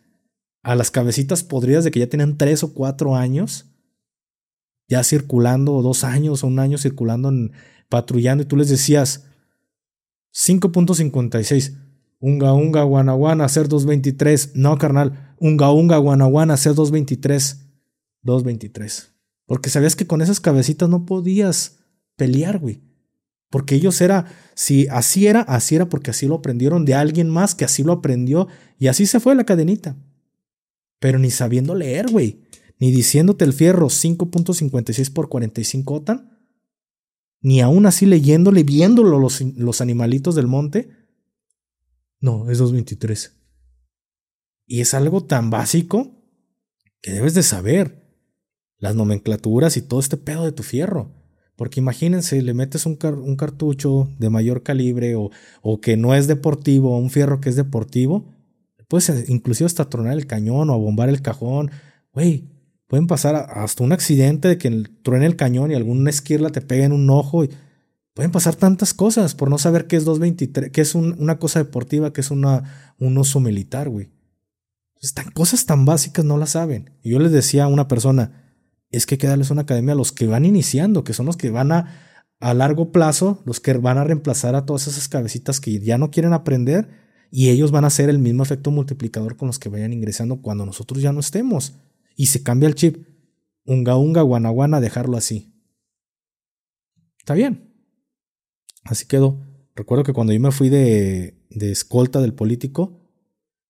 a 0.62 0.74
las 0.74 0.90
cabecitas 0.90 1.44
podridas 1.44 1.84
de 1.84 1.90
que 1.90 2.00
ya 2.00 2.08
tenían 2.08 2.38
tres 2.38 2.62
o 2.62 2.72
cuatro 2.72 3.16
años, 3.16 3.66
ya 4.88 5.04
circulando, 5.04 5.82
dos 5.82 6.04
años 6.04 6.42
o 6.42 6.46
un 6.46 6.58
año 6.58 6.78
circulando, 6.78 7.28
en, 7.28 7.52
patrullando, 7.88 8.42
y 8.42 8.46
tú 8.46 8.56
les 8.56 8.68
decías 8.68 9.26
5.56, 10.34 11.76
unga 12.20 12.52
unga 12.52 12.82
guanaguana, 12.82 13.44
hacer 13.44 13.68
223, 13.68 14.52
no 14.54 14.76
carnal, 14.78 15.34
unga 15.38 15.70
unga 15.72 15.98
guanaguana, 15.98 16.54
hacer 16.54 16.74
223, 16.74 17.66
223. 18.22 19.14
Porque 19.46 19.70
sabías 19.70 19.96
que 19.96 20.06
con 20.06 20.20
esas 20.20 20.40
cabecitas 20.40 20.88
no 20.88 21.06
podías 21.06 21.78
pelear, 22.16 22.58
güey. 22.58 22.82
Porque 23.50 23.74
ellos 23.74 24.00
era, 24.02 24.26
si 24.54 24.88
así 24.88 25.26
era, 25.26 25.40
así 25.40 25.74
era 25.74 25.88
porque 25.88 26.10
así 26.10 26.26
lo 26.26 26.36
aprendieron 26.36 26.84
de 26.84 26.94
alguien 26.94 27.30
más 27.30 27.54
que 27.54 27.64
así 27.64 27.82
lo 27.82 27.92
aprendió 27.92 28.48
y 28.78 28.88
así 28.88 29.06
se 29.06 29.20
fue 29.20 29.34
la 29.34 29.44
cadenita. 29.44 29.96
Pero 30.98 31.18
ni 31.18 31.30
sabiendo 31.30 31.74
leer, 31.74 32.10
güey. 32.10 32.42
Ni 32.78 32.90
diciéndote 32.90 33.44
el 33.44 33.52
fierro 33.52 33.88
5.56 33.88 35.12
por 35.12 35.28
45 35.28 35.94
OTAN. 35.94 36.38
Ni 37.40 37.60
aún 37.60 37.86
así 37.86 38.06
leyéndole, 38.06 38.62
viéndolo 38.62 39.18
los, 39.18 39.40
los 39.40 39.80
animalitos 39.80 40.34
del 40.34 40.46
monte. 40.46 40.90
No, 42.20 42.50
es 42.50 42.58
223. 42.58 43.34
Y 44.66 44.80
es 44.80 44.94
algo 44.94 45.24
tan 45.24 45.50
básico 45.50 46.12
que 47.00 47.12
debes 47.12 47.34
de 47.34 47.42
saber. 47.42 48.06
Las 48.78 48.94
nomenclaturas 48.94 49.76
y 49.76 49.82
todo 49.82 49.98
este 49.98 50.16
pedo 50.16 50.44
de 50.44 50.52
tu 50.52 50.62
fierro. 50.62 51.12
Porque 51.56 51.80
imagínense, 51.80 52.40
le 52.40 52.54
metes 52.54 52.86
un, 52.86 52.96
un 53.02 53.34
cartucho 53.34 54.08
de 54.18 54.30
mayor 54.30 54.62
calibre 54.62 55.16
o, 55.16 55.30
o, 55.62 55.80
que 55.80 55.96
no 55.96 56.14
es 56.14 56.28
deportivo, 56.28 56.96
un 56.96 57.10
fierro 57.10 57.40
que 57.40 57.48
es 57.48 57.56
deportivo, 57.56 58.32
puedes 58.86 59.28
inclusive 59.28 59.66
hasta 59.66 59.88
tronar 59.88 60.14
el 60.14 60.28
cañón 60.28 60.70
o 60.70 60.78
bombar 60.78 61.08
el 61.08 61.20
cajón. 61.20 61.72
Güey, 62.12 62.48
pueden 62.88 63.06
pasar 63.06 63.36
hasta 63.36 63.84
un 63.84 63.92
accidente 63.92 64.48
de 64.48 64.58
que 64.58 64.84
truene 65.02 65.26
el 65.26 65.36
cañón 65.36 65.70
y 65.70 65.74
alguna 65.74 66.10
esquirla 66.10 66.50
te 66.50 66.60
pegue 66.60 66.84
en 66.84 66.92
un 66.92 67.08
ojo. 67.10 67.44
Y 67.44 67.50
pueden 68.14 68.32
pasar 68.32 68.56
tantas 68.56 68.94
cosas 68.94 69.34
por 69.34 69.50
no 69.50 69.58
saber 69.58 69.86
qué 69.86 69.96
es 69.96 70.04
223, 70.04 70.72
qué 70.72 70.80
es 70.80 70.94
una 70.94 71.38
cosa 71.38 71.60
deportiva, 71.60 72.12
qué 72.12 72.22
es 72.22 72.30
una, 72.30 72.94
un 72.98 73.16
uso 73.16 73.38
militar, 73.38 73.88
güey. 73.88 74.10
Están 75.00 75.30
cosas 75.30 75.64
tan 75.66 75.84
básicas 75.84 76.24
no 76.24 76.38
las 76.38 76.50
saben. 76.50 76.90
Y 77.02 77.10
yo 77.10 77.20
les 77.20 77.30
decía 77.30 77.64
a 77.64 77.68
una 77.68 77.86
persona, 77.86 78.56
es 78.90 79.06
que 79.06 79.14
hay 79.14 79.18
que 79.18 79.28
darles 79.28 79.50
una 79.50 79.62
academia 79.62 79.92
a 79.92 79.96
los 79.96 80.10
que 80.10 80.26
van 80.26 80.44
iniciando, 80.44 81.04
que 81.04 81.12
son 81.12 81.26
los 81.26 81.36
que 81.36 81.50
van 81.50 81.70
a, 81.70 81.94
a 82.40 82.54
largo 82.54 82.90
plazo, 82.90 83.42
los 83.44 83.60
que 83.60 83.74
van 83.74 83.98
a 83.98 84.04
reemplazar 84.04 84.54
a 84.54 84.64
todas 84.64 84.88
esas 84.88 85.08
cabecitas 85.08 85.60
que 85.60 85.78
ya 85.78 85.98
no 85.98 86.10
quieren 86.10 86.32
aprender 86.32 86.88
y 87.30 87.50
ellos 87.50 87.70
van 87.70 87.84
a 87.84 87.88
hacer 87.88 88.08
el 88.08 88.18
mismo 88.18 88.42
efecto 88.42 88.70
multiplicador 88.70 89.36
con 89.36 89.48
los 89.48 89.58
que 89.58 89.68
vayan 89.68 89.92
ingresando 89.92 90.40
cuando 90.40 90.64
nosotros 90.64 91.02
ya 91.02 91.12
no 91.12 91.20
estemos. 91.20 91.74
Y 92.18 92.26
se 92.26 92.42
cambia 92.42 92.68
el 92.68 92.74
chip. 92.74 93.06
Unga 93.64 93.96
unga, 93.96 94.22
guanaguana, 94.22 94.80
dejarlo 94.80 95.16
así. 95.16 95.54
Está 97.20 97.34
bien. 97.34 97.72
Así 98.82 99.06
quedó. 99.06 99.38
Recuerdo 99.76 100.02
que 100.02 100.12
cuando 100.12 100.32
yo 100.32 100.40
me 100.40 100.50
fui 100.50 100.68
de, 100.68 101.40
de 101.48 101.70
escolta 101.70 102.20
del 102.20 102.34
político, 102.34 103.08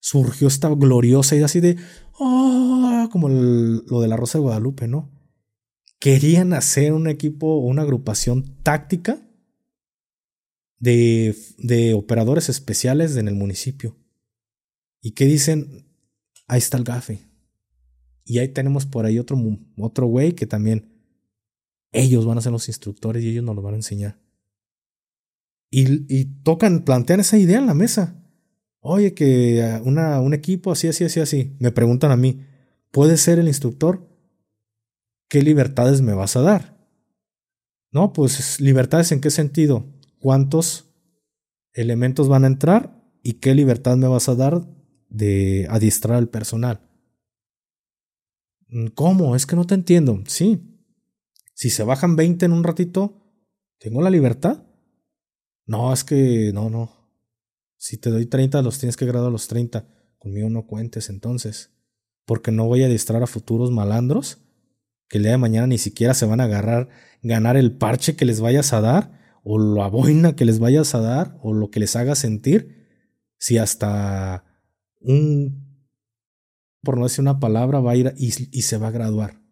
surgió 0.00 0.48
esta 0.48 0.70
gloriosa 0.70 1.36
idea 1.36 1.44
así 1.44 1.60
de, 1.60 1.76
oh, 2.18 3.06
como 3.12 3.28
lo 3.28 4.00
de 4.00 4.08
la 4.08 4.16
Rosa 4.16 4.38
de 4.38 4.44
Guadalupe, 4.44 4.88
¿no? 4.88 5.12
Querían 5.98 6.54
hacer 6.54 6.94
un 6.94 7.06
equipo 7.06 7.48
o 7.48 7.66
una 7.66 7.82
agrupación 7.82 8.62
táctica 8.62 9.20
de, 10.78 11.36
de 11.58 11.92
operadores 11.92 12.48
especiales 12.48 13.14
en 13.18 13.28
el 13.28 13.34
municipio. 13.34 13.94
¿Y 15.02 15.10
qué 15.10 15.26
dicen? 15.26 15.86
Ahí 16.46 16.58
está 16.58 16.78
el 16.78 16.84
gafe. 16.84 17.27
Y 18.28 18.40
ahí 18.40 18.48
tenemos 18.48 18.84
por 18.84 19.06
ahí 19.06 19.18
otro, 19.18 19.38
otro 19.78 20.06
güey 20.06 20.34
que 20.34 20.46
también 20.46 20.92
ellos 21.92 22.26
van 22.26 22.36
a 22.36 22.42
ser 22.42 22.52
los 22.52 22.68
instructores 22.68 23.24
y 23.24 23.30
ellos 23.30 23.42
nos 23.42 23.56
lo 23.56 23.62
van 23.62 23.72
a 23.72 23.78
enseñar. 23.78 24.20
Y, 25.70 26.14
y 26.14 26.26
tocan, 26.42 26.84
plantean 26.84 27.20
esa 27.20 27.38
idea 27.38 27.58
en 27.58 27.64
la 27.64 27.72
mesa. 27.72 28.22
Oye, 28.80 29.14
que 29.14 29.62
ah, 29.62 29.80
un 30.20 30.34
equipo 30.34 30.70
así, 30.70 30.88
así, 30.88 31.04
así, 31.04 31.20
así. 31.20 31.56
Me 31.58 31.72
preguntan 31.72 32.10
a 32.10 32.18
mí, 32.18 32.44
¿puedes 32.90 33.22
ser 33.22 33.38
el 33.38 33.48
instructor? 33.48 34.06
¿Qué 35.30 35.42
libertades 35.42 36.02
me 36.02 36.12
vas 36.12 36.36
a 36.36 36.42
dar? 36.42 36.76
No, 37.90 38.12
pues 38.12 38.60
libertades 38.60 39.10
en 39.10 39.22
qué 39.22 39.30
sentido? 39.30 39.86
¿Cuántos 40.20 40.90
elementos 41.72 42.28
van 42.28 42.44
a 42.44 42.48
entrar 42.48 43.02
y 43.22 43.34
qué 43.34 43.54
libertad 43.54 43.96
me 43.96 44.06
vas 44.06 44.28
a 44.28 44.34
dar 44.34 44.68
de 45.08 45.66
adiestrar 45.70 46.18
al 46.18 46.28
personal? 46.28 46.87
Mm, 48.68 48.88
¿Cómo? 48.88 49.36
Es 49.36 49.46
que 49.46 49.56
no 49.56 49.66
te 49.66 49.74
entiendo. 49.74 50.22
Sí. 50.26 50.60
Si 51.54 51.70
se 51.70 51.84
bajan 51.84 52.16
20 52.16 52.46
en 52.46 52.52
un 52.52 52.64
ratito, 52.64 53.20
¿tengo 53.78 54.02
la 54.02 54.10
libertad? 54.10 54.64
No, 55.66 55.92
es 55.92 56.04
que 56.04 56.52
no, 56.54 56.70
no. 56.70 56.92
Si 57.76 57.98
te 57.98 58.10
doy 58.10 58.26
30, 58.26 58.62
los 58.62 58.78
tienes 58.78 58.96
que 58.96 59.06
graduar 59.06 59.28
a 59.28 59.32
los 59.32 59.48
30. 59.48 59.86
Conmigo 60.18 60.50
no 60.50 60.66
cuentes 60.66 61.10
entonces. 61.10 61.70
Porque 62.24 62.52
no 62.52 62.66
voy 62.66 62.82
a 62.82 62.86
adiestrar 62.86 63.22
a 63.22 63.26
futuros 63.26 63.70
malandros 63.70 64.38
que 65.08 65.18
el 65.18 65.24
día 65.24 65.32
de 65.32 65.38
mañana 65.38 65.66
ni 65.66 65.78
siquiera 65.78 66.14
se 66.14 66.26
van 66.26 66.40
a 66.40 66.44
agarrar, 66.44 66.88
ganar 67.22 67.56
el 67.56 67.72
parche 67.72 68.14
que 68.14 68.26
les 68.26 68.40
vayas 68.40 68.72
a 68.72 68.80
dar, 68.80 69.40
o 69.42 69.58
la 69.58 69.88
boina 69.88 70.36
que 70.36 70.44
les 70.44 70.58
vayas 70.58 70.94
a 70.94 71.00
dar, 71.00 71.38
o 71.42 71.54
lo 71.54 71.70
que 71.70 71.80
les 71.80 71.96
haga 71.96 72.14
sentir, 72.14 72.86
si 73.38 73.56
hasta 73.56 74.44
un, 75.00 75.67
por 76.88 76.96
no 76.96 77.04
decir 77.04 77.20
una 77.20 77.38
palabra, 77.38 77.80
va 77.80 77.90
a 77.90 77.96
ir 77.96 78.14
y, 78.16 78.30
se 78.30 78.78
va 78.78 78.88
a 78.88 78.90
graduar. 78.90 79.42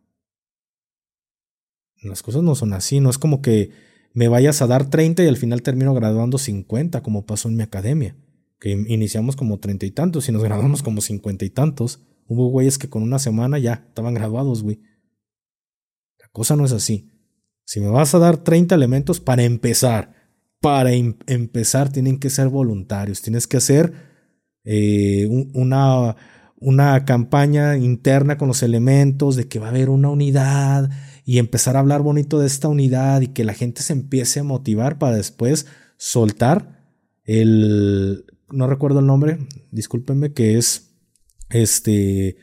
Las 2.03 2.23
cosas 2.23 2.43
no 2.43 2.55
son 2.55 2.73
así, 2.73 3.01
no 3.01 3.11
es 3.11 3.19
como 3.19 3.43
que 3.43 3.73
me 4.15 4.29
vayas 4.29 4.63
a 4.63 4.67
dar 4.67 4.89
30 4.89 5.23
y 5.23 5.27
al 5.27 5.37
final 5.37 5.61
termino 5.61 5.93
graduando 5.93 6.39
50, 6.39 7.03
como 7.03 7.27
pasó 7.27 7.51
en 7.51 7.57
mi 7.57 7.63
academia, 7.63 8.17
que 8.59 8.71
iniciamos 8.71 9.37
como 9.37 9.59
treinta 9.59 9.85
y 9.85 9.91
tantos 9.91 10.29
y 10.31 10.33
nos 10.33 10.43
graduamos 10.43 10.83
como 10.83 11.03
cincuenta 11.03 11.45
y 11.45 11.51
tantos. 11.51 12.01
Hubo 12.27 12.49
güeyes 12.49 12.79
que 12.79 12.89
con 12.89 13.03
una 13.03 13.19
semana 13.19 13.59
ya 13.59 13.85
estaban 13.87 14.15
graduados, 14.15 14.63
güey 14.63 14.81
cosa 16.37 16.55
no 16.55 16.67
es 16.67 16.73
así. 16.73 17.11
Si 17.65 17.81
me 17.81 17.89
vas 17.89 18.15
a 18.15 18.19
dar 18.19 18.37
30 18.37 18.75
elementos 18.75 19.21
para 19.21 19.43
empezar, 19.43 20.13
para 20.61 20.93
empezar 20.93 21.91
tienen 21.91 22.19
que 22.19 22.29
ser 22.29 22.49
voluntarios, 22.49 23.23
tienes 23.23 23.47
que 23.47 23.57
hacer 23.57 23.95
eh, 24.63 25.27
una, 25.55 26.15
una 26.59 27.05
campaña 27.05 27.77
interna 27.77 28.39
con 28.39 28.49
los 28.49 28.63
elementos 28.63 29.37
de 29.37 29.49
que 29.49 29.59
va 29.59 29.67
a 29.67 29.71
haber 29.71 29.91
una 29.91 30.09
unidad 30.09 30.91
y 31.25 31.39
empezar 31.39 31.77
a 31.77 31.81
hablar 31.81 32.03
bonito 32.03 32.39
de 32.39 32.47
esta 32.47 32.69
unidad 32.69 33.21
y 33.21 33.29
que 33.29 33.45
la 33.45 33.55
gente 33.55 33.83
se 33.83 33.93
empiece 33.93 34.41
a 34.41 34.45
motivar 34.45 34.99
para 34.99 35.17
después 35.17 35.67
soltar 35.97 36.77
el, 37.25 38.25
no 38.51 38.67
recuerdo 38.69 39.01
el 39.01 39.07
nombre, 39.07 39.39
discúlpenme, 39.71 40.33
que 40.33 40.57
es 40.57 40.95
este, 41.51 42.37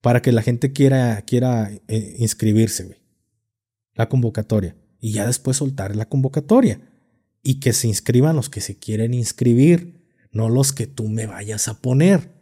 para 0.00 0.20
que 0.22 0.32
la 0.32 0.42
gente 0.42 0.72
quiera, 0.72 1.22
quiera 1.22 1.70
eh, 1.88 2.16
inscribirse, 2.18 2.84
güey. 2.84 2.98
La 3.94 4.08
convocatoria. 4.08 4.76
Y 5.00 5.12
ya 5.12 5.26
después 5.26 5.58
soltar 5.58 5.94
la 5.94 6.08
convocatoria. 6.08 6.80
Y 7.42 7.60
que 7.60 7.72
se 7.72 7.88
inscriban 7.88 8.36
los 8.36 8.50
que 8.50 8.60
se 8.60 8.76
quieren 8.76 9.14
inscribir, 9.14 10.04
no 10.32 10.48
los 10.48 10.72
que 10.72 10.86
tú 10.86 11.08
me 11.08 11.26
vayas 11.26 11.68
a 11.68 11.80
poner. 11.80 12.33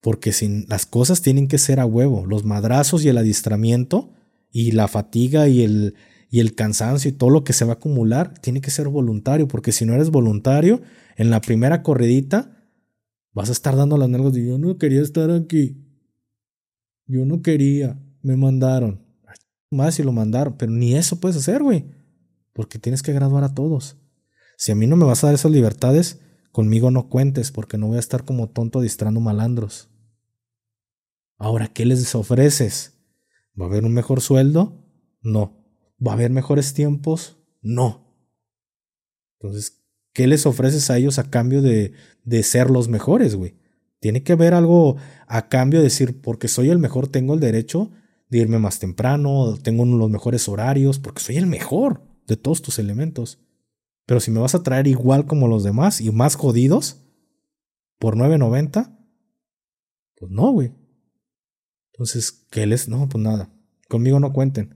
Porque 0.00 0.32
sin, 0.32 0.66
las 0.68 0.86
cosas 0.86 1.22
tienen 1.22 1.48
que 1.48 1.58
ser 1.58 1.80
a 1.80 1.86
huevo, 1.86 2.24
los 2.26 2.44
madrazos 2.44 3.04
y 3.04 3.08
el 3.08 3.18
adiestramiento 3.18 4.12
y 4.50 4.72
la 4.72 4.88
fatiga 4.88 5.48
y 5.48 5.62
el, 5.62 5.94
y 6.30 6.40
el 6.40 6.54
cansancio 6.54 7.10
y 7.10 7.12
todo 7.12 7.30
lo 7.30 7.44
que 7.44 7.52
se 7.52 7.64
va 7.64 7.72
a 7.72 7.76
acumular 7.76 8.34
tiene 8.38 8.60
que 8.60 8.70
ser 8.70 8.88
voluntario, 8.88 9.46
porque 9.46 9.72
si 9.72 9.84
no 9.84 9.94
eres 9.94 10.10
voluntario, 10.10 10.80
en 11.16 11.30
la 11.30 11.40
primera 11.40 11.82
corredita 11.82 12.66
vas 13.32 13.50
a 13.50 13.52
estar 13.52 13.76
dando 13.76 13.96
las 13.96 14.08
nalgas 14.08 14.32
de 14.32 14.46
yo 14.46 14.58
no 14.58 14.78
quería 14.78 15.02
estar 15.02 15.30
aquí. 15.30 15.76
Yo 17.06 17.24
no 17.24 17.42
quería, 17.42 18.00
me 18.22 18.36
mandaron 18.36 19.10
más 19.70 19.94
si 19.94 20.02
lo 20.02 20.12
mandaron, 20.12 20.56
pero 20.56 20.72
ni 20.72 20.94
eso 20.94 21.20
puedes 21.20 21.36
hacer, 21.36 21.62
güey, 21.62 21.86
porque 22.52 22.78
tienes 22.78 23.02
que 23.02 23.12
graduar 23.12 23.44
a 23.44 23.54
todos. 23.54 23.96
Si 24.56 24.72
a 24.72 24.74
mí 24.74 24.86
no 24.86 24.96
me 24.96 25.04
vas 25.04 25.22
a 25.22 25.28
dar 25.28 25.34
esas 25.34 25.52
libertades, 25.52 26.20
conmigo 26.52 26.90
no 26.90 27.08
cuentes, 27.08 27.52
porque 27.52 27.78
no 27.78 27.86
voy 27.86 27.96
a 27.96 28.00
estar 28.00 28.24
como 28.24 28.48
tonto 28.48 28.80
distrando 28.80 29.20
malandros. 29.20 29.88
Ahora, 31.40 31.68
¿qué 31.68 31.86
les 31.86 32.14
ofreces? 32.14 33.00
¿Va 33.58 33.64
a 33.64 33.68
haber 33.68 33.86
un 33.86 33.94
mejor 33.94 34.20
sueldo? 34.20 34.84
No. 35.22 35.64
¿Va 36.06 36.12
a 36.12 36.14
haber 36.14 36.30
mejores 36.30 36.74
tiempos? 36.74 37.38
No. 37.62 38.14
Entonces, 39.38 39.82
¿qué 40.12 40.26
les 40.26 40.44
ofreces 40.44 40.90
a 40.90 40.98
ellos 40.98 41.18
a 41.18 41.30
cambio 41.30 41.62
de, 41.62 41.94
de 42.24 42.42
ser 42.42 42.68
los 42.68 42.88
mejores, 42.88 43.36
güey? 43.36 43.54
Tiene 44.00 44.22
que 44.22 44.34
haber 44.34 44.52
algo 44.52 44.96
a 45.26 45.48
cambio 45.48 45.80
de 45.80 45.84
decir, 45.84 46.20
porque 46.20 46.46
soy 46.46 46.68
el 46.68 46.78
mejor, 46.78 47.08
tengo 47.08 47.32
el 47.32 47.40
derecho 47.40 47.90
de 48.28 48.38
irme 48.38 48.58
más 48.58 48.78
temprano, 48.78 49.56
tengo 49.62 49.86
los 49.86 50.10
mejores 50.10 50.46
horarios, 50.46 50.98
porque 50.98 51.22
soy 51.22 51.38
el 51.38 51.46
mejor 51.46 52.02
de 52.26 52.36
todos 52.36 52.60
tus 52.60 52.78
elementos. 52.78 53.38
Pero 54.04 54.20
si 54.20 54.30
me 54.30 54.40
vas 54.40 54.54
a 54.54 54.62
traer 54.62 54.86
igual 54.86 55.24
como 55.24 55.48
los 55.48 55.64
demás 55.64 56.02
y 56.02 56.10
más 56.12 56.36
jodidos, 56.36 57.02
por 57.98 58.14
9.90, 58.14 58.94
pues 60.16 60.30
no, 60.30 60.50
güey. 60.52 60.79
Entonces, 62.00 62.46
¿qué 62.50 62.66
les? 62.66 62.88
No, 62.88 63.10
pues 63.10 63.22
nada. 63.22 63.50
Conmigo 63.86 64.20
no 64.20 64.32
cuenten. 64.32 64.74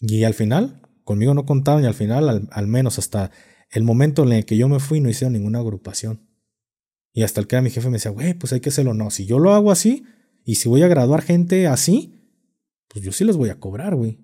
Y 0.00 0.24
al 0.24 0.34
final, 0.34 0.82
conmigo 1.04 1.34
no 1.34 1.46
contaban 1.46 1.84
y 1.84 1.86
al 1.86 1.94
final, 1.94 2.28
al, 2.28 2.48
al, 2.50 2.66
menos 2.66 2.98
hasta 2.98 3.30
el 3.70 3.84
momento 3.84 4.24
en 4.24 4.32
el 4.32 4.44
que 4.44 4.56
yo 4.56 4.68
me 4.68 4.80
fui, 4.80 4.98
no 4.98 5.08
hicieron 5.08 5.34
ninguna 5.34 5.60
agrupación. 5.60 6.26
Y 7.12 7.22
hasta 7.22 7.40
el 7.40 7.46
que 7.46 7.54
era 7.54 7.62
mi 7.62 7.70
jefe 7.70 7.86
me 7.90 7.98
decía, 7.98 8.10
güey, 8.10 8.34
pues 8.34 8.52
hay 8.52 8.58
que 8.58 8.70
hacerlo. 8.70 8.92
No, 8.92 9.12
si 9.12 9.24
yo 9.24 9.38
lo 9.38 9.54
hago 9.54 9.70
así, 9.70 10.04
y 10.44 10.56
si 10.56 10.68
voy 10.68 10.82
a 10.82 10.88
graduar 10.88 11.22
gente 11.22 11.68
así, 11.68 12.12
pues 12.88 13.04
yo 13.04 13.12
sí 13.12 13.24
les 13.24 13.36
voy 13.36 13.50
a 13.50 13.60
cobrar, 13.60 13.94
güey. 13.94 14.18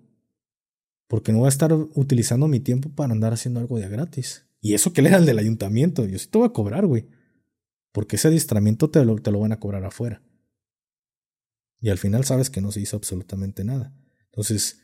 Porque 1.07 1.31
no 1.31 1.39
voy 1.39 1.47
a 1.47 1.51
estar 1.51 1.73
utilizando 1.73 2.49
mi 2.49 2.59
tiempo 2.59 2.89
para 2.89 3.13
andar 3.13 3.33
haciendo 3.33 3.61
algo 3.61 3.79
de 3.79 3.89
gratis. 3.89 4.49
Y 4.61 4.75
eso 4.75 4.93
que 4.93 5.03
le 5.03 5.11
da 5.11 5.19
al 5.19 5.27
del 5.27 5.39
ayuntamiento, 5.39 6.05
yo 6.05 6.19
sí 6.19 6.27
te 6.27 6.39
voy 6.39 6.49
a 6.49 6.53
cobrar, 6.53 6.85
güey. 6.85 7.07
Porque 7.93 8.17
ese 8.17 8.27
adiestramiento 8.27 8.91
te 8.91 9.05
lo, 9.05 9.15
te 9.19 9.31
lo 9.31 9.39
van 9.39 9.53
a 9.53 9.61
cobrar 9.61 9.85
afuera. 9.85 10.21
Y 11.81 11.91
al 11.91 11.99
final 11.99 12.25
sabes 12.25 12.51
que 12.51 12.61
no 12.61 12.73
se 12.73 12.81
hizo 12.81 12.97
absolutamente 12.97 13.65
nada. 13.65 13.95
Entonces, 14.27 14.81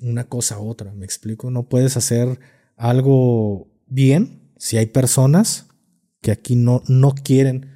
una 0.00 0.28
cosa 0.28 0.58
u 0.60 0.68
otra, 0.68 0.92
me 0.92 1.04
explico. 1.04 1.50
No 1.50 1.68
puedes 1.68 1.96
hacer 1.96 2.40
algo 2.76 3.70
bien 3.86 4.52
si 4.56 4.76
hay 4.76 4.86
personas 4.86 5.66
que 6.20 6.30
aquí 6.30 6.56
no, 6.56 6.82
no 6.88 7.14
quieren 7.14 7.70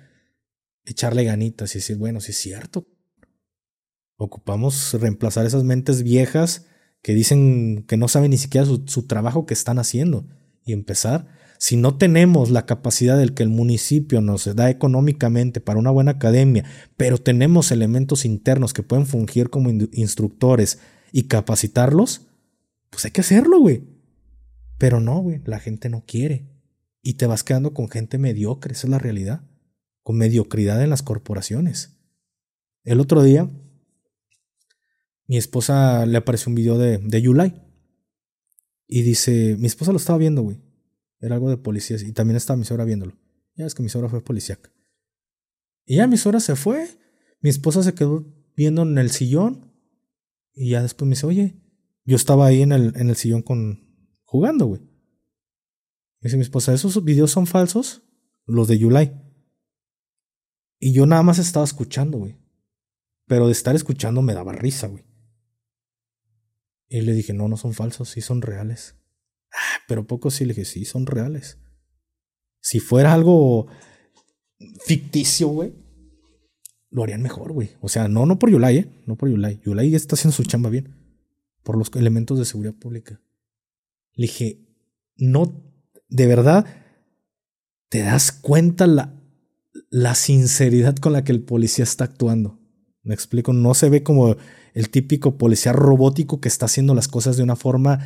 echarle 0.85 1.25
ganitas 1.25 1.75
y 1.75 1.79
decir, 1.79 1.97
bueno, 1.97 2.21
sí 2.21 2.33
es 2.33 2.39
cierto. 2.39 2.87
Ocupamos 4.17 4.95
reemplazar 4.95 5.47
esas 5.47 5.65
mentes 5.65 6.03
viejas 6.03 6.67
que 7.03 7.15
dicen 7.15 7.85
que 7.87 7.97
no 7.97 8.09
saben 8.09 8.31
ni 8.31 8.39
siquiera 8.39 8.67
su, 8.67 8.85
su, 8.87 9.07
trabajo 9.07 9.45
que 9.47 9.55
están 9.55 9.79
haciendo 9.79 10.27
y 10.65 10.73
empezar. 10.73 11.29
Si 11.65 11.79
no 11.79 11.97
tenemos 11.97 12.51
la 12.51 12.67
capacidad 12.67 13.17
del 13.17 13.33
que 13.33 13.43
el 13.43 13.49
municipio 13.49 14.21
nos 14.21 14.55
da 14.55 14.69
económicamente 14.69 15.63
para 15.63 15.79
una 15.79 15.91
buena 15.91 16.11
academia, 16.11 16.67
pero 16.99 17.17
tenemos 17.17 17.73
elementos 17.73 18.27
internos 18.27 18.75
que 18.75 18.83
pueden 18.83 19.07
fungir 19.07 19.49
como 19.49 19.71
instructores 19.71 20.81
y 21.11 21.23
capacitarlos, 21.23 22.27
pues 22.91 23.07
hay 23.07 23.13
que 23.13 23.23
hacerlo, 23.23 23.61
güey. 23.61 23.83
Pero 24.77 25.01
no, 25.01 25.23
güey, 25.23 25.41
la 25.47 25.59
gente 25.59 25.89
no 25.89 26.05
quiere. 26.07 26.51
Y 27.01 27.15
te 27.15 27.27
vas 27.27 27.43
quedando 27.43 27.73
con 27.73 27.89
gente 27.89 28.19
mediocre, 28.19 28.75
esa 28.75 28.87
es 28.87 28.91
la 28.91 28.99
realidad 28.99 29.49
con 30.03 30.19
mediocridad 30.19 30.83
en 30.83 30.91
las 30.91 31.03
corporaciones. 31.03 31.99
El 32.83 33.01
otro 33.01 33.23
día, 33.23 33.49
mi 35.27 35.39
esposa 35.39 36.05
le 36.05 36.19
apareció 36.19 36.51
un 36.51 36.57
video 36.57 36.77
de, 36.77 36.99
de 36.99 37.23
Yulai. 37.23 37.55
Y 38.87 39.01
dice, 39.01 39.57
mi 39.59 39.67
esposa 39.67 39.93
lo 39.93 39.97
estaba 39.97 40.19
viendo, 40.19 40.43
güey. 40.43 40.64
Era 41.25 41.37
algo 41.37 41.49
de 41.49 41.57
policías. 41.57 42.03
Y 42.03 42.13
también 42.13 42.37
estaba 42.37 42.59
mi 42.59 42.67
suegra 42.67 42.85
viéndolo. 42.85 43.17
Ya 43.57 43.65
es 43.65 43.75
que 43.75 43.83
mi 43.83 43.89
suegra 43.89 44.11
fue 44.11 44.23
policíaca. 44.23 44.71
Y 45.87 45.97
ya 45.97 46.07
mi 46.07 46.19
suegra 46.19 46.39
se 46.39 46.55
fue. 46.55 46.87
Mi 47.41 47.49
esposa 47.49 47.83
se 47.83 47.95
quedó 47.95 48.27
viendo 48.55 48.83
en 48.83 48.99
el 48.99 49.11
sillón. 49.11 49.73
Y 50.53 50.71
ya 50.71 50.83
después 50.83 51.07
me 51.07 51.15
dice, 51.15 51.27
oye, 51.27 51.55
yo 52.05 52.17
estaba 52.17 52.47
ahí 52.47 52.61
en 52.61 52.73
el, 52.73 52.93
en 52.97 53.09
el 53.09 53.17
sillón 53.17 53.41
con, 53.41 54.13
jugando, 54.25 54.67
güey. 54.67 54.83
Dice 56.21 56.37
mi 56.37 56.43
esposa, 56.43 56.75
¿esos 56.75 57.03
videos 57.03 57.31
son 57.31 57.47
falsos? 57.47 58.03
Los 58.45 58.69
de 58.69 58.79
Yulai. 58.79 59.19
Y 60.79 60.93
yo 60.93 61.07
nada 61.07 61.23
más 61.23 61.39
estaba 61.39 61.65
escuchando, 61.65 62.19
güey. 62.19 62.39
Pero 63.27 63.47
de 63.47 63.53
estar 63.53 63.75
escuchando 63.75 64.21
me 64.21 64.35
daba 64.35 64.53
risa, 64.53 64.89
güey. 64.89 65.05
Y 66.89 67.01
le 67.01 67.15
dije, 67.15 67.33
no, 67.33 67.49
no 67.49 67.57
son 67.57 67.73
falsos, 67.73 68.11
sí 68.11 68.21
son 68.21 68.43
reales. 68.43 68.97
Pero 69.89 70.07
poco 70.07 70.31
sí 70.31 70.45
le 70.45 70.55
dije, 70.55 70.65
sí, 70.65 70.85
son 70.85 71.07
reales. 71.07 71.59
Si 72.61 72.81
fuera 72.81 73.13
algo 73.13 73.67
ficticio, 74.85 75.49
güey, 75.49 75.75
lo 76.91 77.03
harían 77.03 77.23
mejor, 77.23 77.53
güey. 77.53 77.71
O 77.81 77.89
sea, 77.89 78.09
no, 78.09 78.27
no 78.27 78.39
por 78.39 78.51
Yulai, 78.51 78.79
¿eh? 78.79 79.03
No 79.07 79.17
por 79.17 79.29
Yulai. 79.29 79.61
Yulai 79.65 79.95
está 79.95 80.15
haciendo 80.15 80.35
su 80.35 80.45
chamba 80.45 80.71
bien. 80.71 80.95
Por 81.63 81.77
los 81.77 81.91
elementos 81.95 82.39
de 82.39 82.45
seguridad 82.45 82.75
pública. 82.75 83.21
Le 84.15 84.27
dije, 84.27 84.67
no, 85.17 85.63
de 86.09 86.27
verdad, 86.27 86.67
te 87.89 88.01
das 88.01 88.33
cuenta 88.33 88.87
la 88.87 89.21
la 89.91 90.17
sinceridad 90.17 90.97
con 90.97 91.13
la 91.13 91.23
que 91.23 91.31
el 91.31 91.43
policía 91.43 91.85
está 91.85 92.05
actuando. 92.05 92.59
Me 93.03 93.15
explico, 93.15 93.53
no 93.53 93.75
se 93.75 93.89
ve 93.89 94.03
como 94.03 94.37
el 94.73 94.91
típico 94.91 95.39
policía 95.39 95.73
robótico 95.73 96.41
que 96.41 96.49
está 96.49 96.67
haciendo 96.67 96.95
las 96.95 97.07
cosas 97.07 97.37
de 97.37 97.43
una 97.43 97.55
forma 97.55 98.01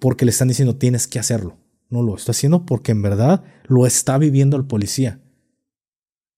porque 0.00 0.24
le 0.24 0.30
están 0.30 0.48
diciendo 0.48 0.76
tienes 0.76 1.06
que 1.06 1.18
hacerlo. 1.18 1.58
No 1.88 2.02
lo 2.02 2.16
está 2.16 2.32
haciendo 2.32 2.66
porque 2.66 2.92
en 2.92 3.02
verdad 3.02 3.44
lo 3.68 3.86
está 3.86 4.18
viviendo 4.18 4.56
el 4.56 4.66
policía. 4.66 5.20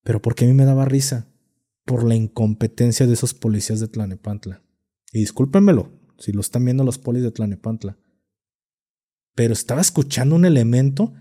Pero 0.02 0.20
porque 0.20 0.44
a 0.44 0.48
mí 0.48 0.54
me 0.54 0.64
daba 0.64 0.84
risa 0.84 1.28
por 1.84 2.04
la 2.04 2.14
incompetencia 2.14 3.06
de 3.06 3.14
esos 3.14 3.34
policías 3.34 3.80
de 3.80 3.88
Tlanepantla. 3.88 4.62
Y 5.12 5.20
discúlpenmelo 5.20 5.90
si 6.18 6.32
lo 6.32 6.40
están 6.40 6.64
viendo 6.64 6.84
los 6.84 6.98
polis 6.98 7.22
de 7.22 7.30
Tlanepantla. 7.30 7.98
Pero 9.34 9.52
estaba 9.52 9.80
escuchando 9.80 10.34
un 10.34 10.44
elemento 10.44 11.14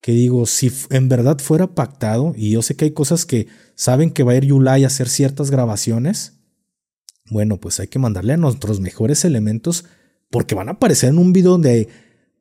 que 0.00 0.12
digo, 0.12 0.46
si 0.46 0.72
en 0.90 1.08
verdad 1.08 1.38
fuera 1.38 1.74
pactado, 1.74 2.34
y 2.36 2.50
yo 2.50 2.62
sé 2.62 2.74
que 2.74 2.86
hay 2.86 2.90
cosas 2.90 3.24
que 3.24 3.46
saben 3.76 4.10
que 4.10 4.24
va 4.24 4.32
a 4.32 4.36
ir 4.36 4.46
Yulai 4.46 4.82
a 4.82 4.88
hacer 4.88 5.08
ciertas 5.08 5.50
grabaciones, 5.50 6.40
bueno, 7.30 7.60
pues 7.60 7.78
hay 7.78 7.86
que 7.86 8.00
mandarle 8.00 8.32
a 8.32 8.36
nuestros 8.36 8.80
mejores 8.80 9.24
elementos 9.24 9.84
porque 10.32 10.54
van 10.54 10.70
a 10.70 10.72
aparecer 10.72 11.10
en 11.10 11.18
un 11.18 11.34
video 11.34 11.52
donde 11.52 11.88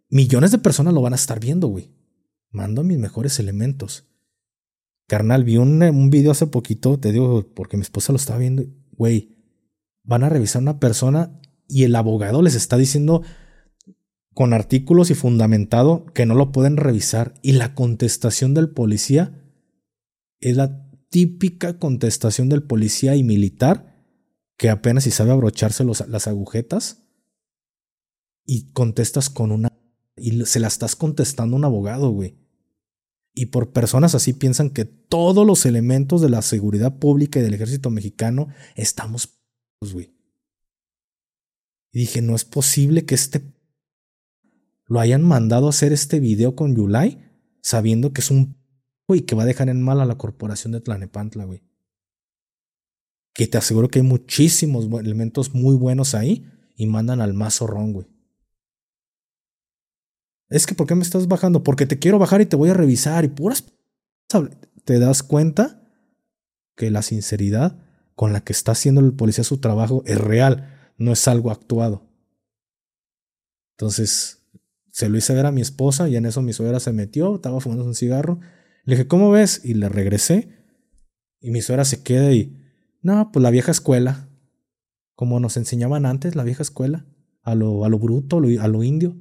millones 0.10 0.52
de 0.52 0.60
personas 0.60 0.94
lo 0.94 1.02
van 1.02 1.12
a 1.12 1.18
estar 1.18 1.42
viendo, 1.42 1.68
güey. 1.68 1.92
Mando 2.50 2.84
mis 2.84 2.98
mejores 2.98 3.38
elementos. 3.38 4.08
Carnal, 5.08 5.44
vi 5.44 5.58
un, 5.58 5.84
un 5.84 6.10
video 6.10 6.32
hace 6.32 6.48
poquito, 6.48 6.98
te 6.98 7.12
digo, 7.12 7.54
porque 7.54 7.76
mi 7.76 7.84
esposa 7.84 8.14
lo 8.14 8.16
estaba 8.16 8.40
viendo, 8.40 8.64
güey, 8.94 9.36
van 10.04 10.24
a 10.24 10.30
revisar 10.30 10.62
una 10.62 10.80
persona 10.80 11.38
y 11.68 11.84
el 11.84 11.94
abogado 11.98 12.42
les 12.42 12.56
está 12.56 12.78
diciendo 12.78 13.24
con 14.34 14.54
artículos 14.54 15.12
y 15.12 15.14
fundamentado 15.14 16.06
que 16.14 16.26
no 16.26 16.34
lo 16.34 16.54
pueden 16.54 16.78
revisar 16.78 17.34
y 17.42 17.52
la 17.52 17.76
contestación 17.76 18.54
del 18.54 18.70
policía 18.70 19.38
es 20.40 20.56
la 20.56 20.90
típica 21.10 21.78
contestación 21.78 22.48
del 22.48 22.64
policía 22.64 23.18
y 23.18 23.24
militar 23.24 24.02
que 24.56 24.70
apenas 24.70 25.04
si 25.04 25.12
sabe 25.12 25.32
abrocharse 25.32 25.84
las 25.84 26.28
agujetas 26.28 27.01
y 28.46 28.72
contestas 28.72 29.30
con 29.30 29.52
una 29.52 29.72
y 30.16 30.46
se 30.46 30.60
la 30.60 30.68
estás 30.68 30.96
contestando 30.96 31.56
a 31.56 31.60
un 31.60 31.66
abogado, 31.66 32.10
güey. 32.10 32.38
Y 33.34 33.48
por 33.48 33.72
personas 33.72 34.14
así 34.14 34.34
piensan 34.34 34.70
que 34.70 34.86
todos 34.86 35.48
los 35.48 35.66
elementos 35.66 36.22
de 36.22 36.30
la 36.30 36.42
seguridad 36.42 37.00
pública 37.00 37.40
y 37.40 37.44
del 37.44 37.54
ejército 37.54 37.90
mexicano 37.90 38.50
estamos, 38.76 39.40
güey. 39.80 40.14
Y 41.94 42.00
dije, 42.00 42.22
no 42.22 42.36
es 42.36 42.46
posible 42.46 43.06
que 43.06 43.16
este 43.16 43.42
lo 44.86 45.00
hayan 45.00 45.24
mandado 45.24 45.68
a 45.68 45.70
hacer 45.70 45.94
este 45.94 46.20
video 46.20 46.56
con 46.56 46.76
Yulai, 46.76 47.32
sabiendo 47.62 48.12
que 48.12 48.20
es 48.20 48.30
un 48.30 48.58
y 49.08 49.22
que 49.22 49.36
va 49.36 49.44
a 49.44 49.46
dejar 49.46 49.70
en 49.70 49.82
mal 49.82 50.00
a 50.02 50.06
la 50.06 50.18
corporación 50.18 50.72
de 50.72 50.82
Tlanepantla, 50.82 51.46
güey. 51.46 51.64
Que 53.34 53.48
te 53.48 53.58
aseguro 53.58 53.88
que 53.88 54.00
hay 54.00 54.06
muchísimos 54.06 54.86
elementos 55.00 55.54
muy 55.54 55.76
buenos 55.76 56.14
ahí 56.14 56.46
y 56.76 56.88
mandan 56.88 57.22
al 57.22 57.34
más 57.34 57.56
zorrón, 57.56 57.94
güey. 57.94 58.08
Es 60.52 60.68
que, 60.68 60.76
¿por 60.76 60.86
qué 60.86 60.94
me 60.94 61.02
estás 61.02 61.28
bajando? 61.28 61.64
Porque 61.64 61.88
te 61.88 61.98
quiero 61.98 62.20
bajar 62.20 62.42
y 62.42 62.46
te 62.46 62.56
voy 62.56 62.70
a 62.70 62.76
revisar 62.76 63.26
y 63.26 63.30
puras... 63.30 63.66
Te 64.84 65.00
das 65.00 65.24
cuenta 65.24 65.82
que 66.76 66.92
la 66.92 67.02
sinceridad 67.02 67.78
con 68.16 68.34
la 68.34 68.42
que 68.42 68.54
está 68.54 68.74
haciendo 68.74 69.02
el 69.02 69.14
policía 69.14 69.44
su 69.44 69.58
trabajo 69.58 70.04
es 70.06 70.20
real, 70.20 70.94
no 70.98 71.12
es 71.12 71.28
algo 71.28 71.52
actuado. 71.52 72.08
Entonces, 73.78 74.46
se 74.92 75.10
lo 75.10 75.18
hice 75.18 75.34
ver 75.34 75.46
a 75.46 75.52
mi 75.52 75.62
esposa 75.62 76.08
y 76.08 76.16
en 76.16 76.26
eso 76.26 76.42
mi 76.42 76.54
suegra 76.54 76.80
se 76.80 76.94
metió, 76.94 77.36
estaba 77.36 77.60
fumando 77.60 77.86
un 77.86 77.96
cigarro. 77.96 78.40
Le 78.86 78.96
dije, 78.96 79.08
¿cómo 79.08 79.32
ves? 79.32 79.62
Y 79.64 79.74
le 79.74 79.90
regresé. 79.90 80.50
Y 81.40 81.52
mi 81.52 81.62
suegra 81.62 81.86
se 81.86 82.04
queda 82.04 82.32
y, 82.32 82.62
no, 83.02 83.32
pues 83.32 83.42
la 83.42 83.50
vieja 83.50 83.72
escuela. 83.72 84.30
Como 85.16 85.40
nos 85.40 85.58
enseñaban 85.58 86.06
antes, 86.06 86.36
la 86.36 86.44
vieja 86.44 86.64
escuela. 86.64 87.06
A 87.42 87.56
lo, 87.56 87.86
a 87.86 87.90
lo 87.90 87.98
bruto, 87.98 88.38
a 88.38 88.68
lo, 88.68 88.84
indio. 88.84 89.16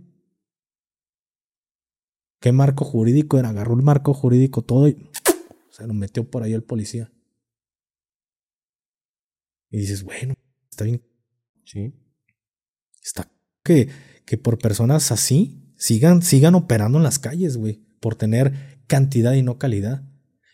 ¿Qué 2.40 2.52
marco 2.52 2.84
jurídico 2.84 3.38
era? 3.38 3.50
Agarró 3.50 3.74
el 3.74 3.82
marco 3.82 4.14
jurídico 4.14 4.62
todo 4.62 4.88
y 4.88 5.10
se 5.70 5.86
lo 5.86 5.94
metió 5.94 6.28
por 6.28 6.42
ahí 6.42 6.52
el 6.52 6.62
policía. 6.62 7.12
Y 9.70 9.78
dices, 9.78 10.02
bueno, 10.02 10.34
está 10.70 10.84
bien. 10.84 11.02
Sí. 11.64 11.94
Está 13.02 13.30
que, 13.62 13.88
que 14.24 14.38
por 14.38 14.58
personas 14.58 15.12
así 15.12 15.74
sigan, 15.76 16.22
sigan 16.22 16.54
operando 16.54 16.98
en 16.98 17.04
las 17.04 17.18
calles, 17.18 17.56
güey, 17.56 17.80
por 18.00 18.16
tener 18.16 18.80
cantidad 18.86 19.34
y 19.34 19.42
no 19.42 19.58
calidad. 19.58 20.02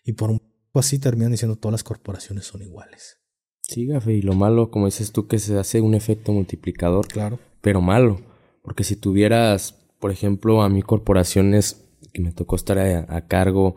Y 0.04 0.12
por 0.12 0.30
un 0.30 0.38
poco 0.38 0.80
así 0.80 0.98
terminan 0.98 1.32
diciendo 1.32 1.56
todas 1.56 1.72
las 1.72 1.84
corporaciones 1.84 2.46
son 2.46 2.62
iguales. 2.62 3.18
Sí, 3.62 3.86
Gafe, 3.86 4.14
y 4.14 4.22
lo 4.22 4.34
malo, 4.34 4.70
como 4.70 4.86
dices 4.86 5.10
tú, 5.12 5.26
que 5.26 5.38
se 5.38 5.58
hace 5.58 5.80
un 5.80 5.94
efecto 5.94 6.32
multiplicador. 6.32 7.08
Claro. 7.08 7.40
Pero 7.60 7.80
malo, 7.80 8.20
porque 8.62 8.84
si 8.84 8.94
tuvieras, 8.94 9.75
por 9.98 10.10
ejemplo, 10.10 10.62
a 10.62 10.68
mí 10.68 10.82
corporaciones 10.82 11.88
que 12.12 12.22
me 12.22 12.32
tocó 12.32 12.56
estar 12.56 12.78
a, 12.78 13.26
cargo, 13.26 13.76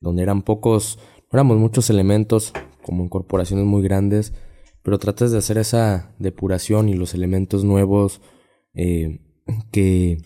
donde 0.00 0.22
eran 0.22 0.42
pocos, 0.42 0.98
no 1.30 1.38
éramos 1.38 1.58
muchos 1.58 1.90
elementos, 1.90 2.52
como 2.82 3.02
en 3.02 3.08
corporaciones 3.08 3.66
muy 3.66 3.82
grandes, 3.82 4.32
pero 4.82 4.98
tratas 4.98 5.30
de 5.32 5.38
hacer 5.38 5.58
esa 5.58 6.14
depuración 6.18 6.88
y 6.88 6.94
los 6.94 7.14
elementos 7.14 7.64
nuevos 7.64 8.20
eh, 8.74 9.20
que 9.72 10.18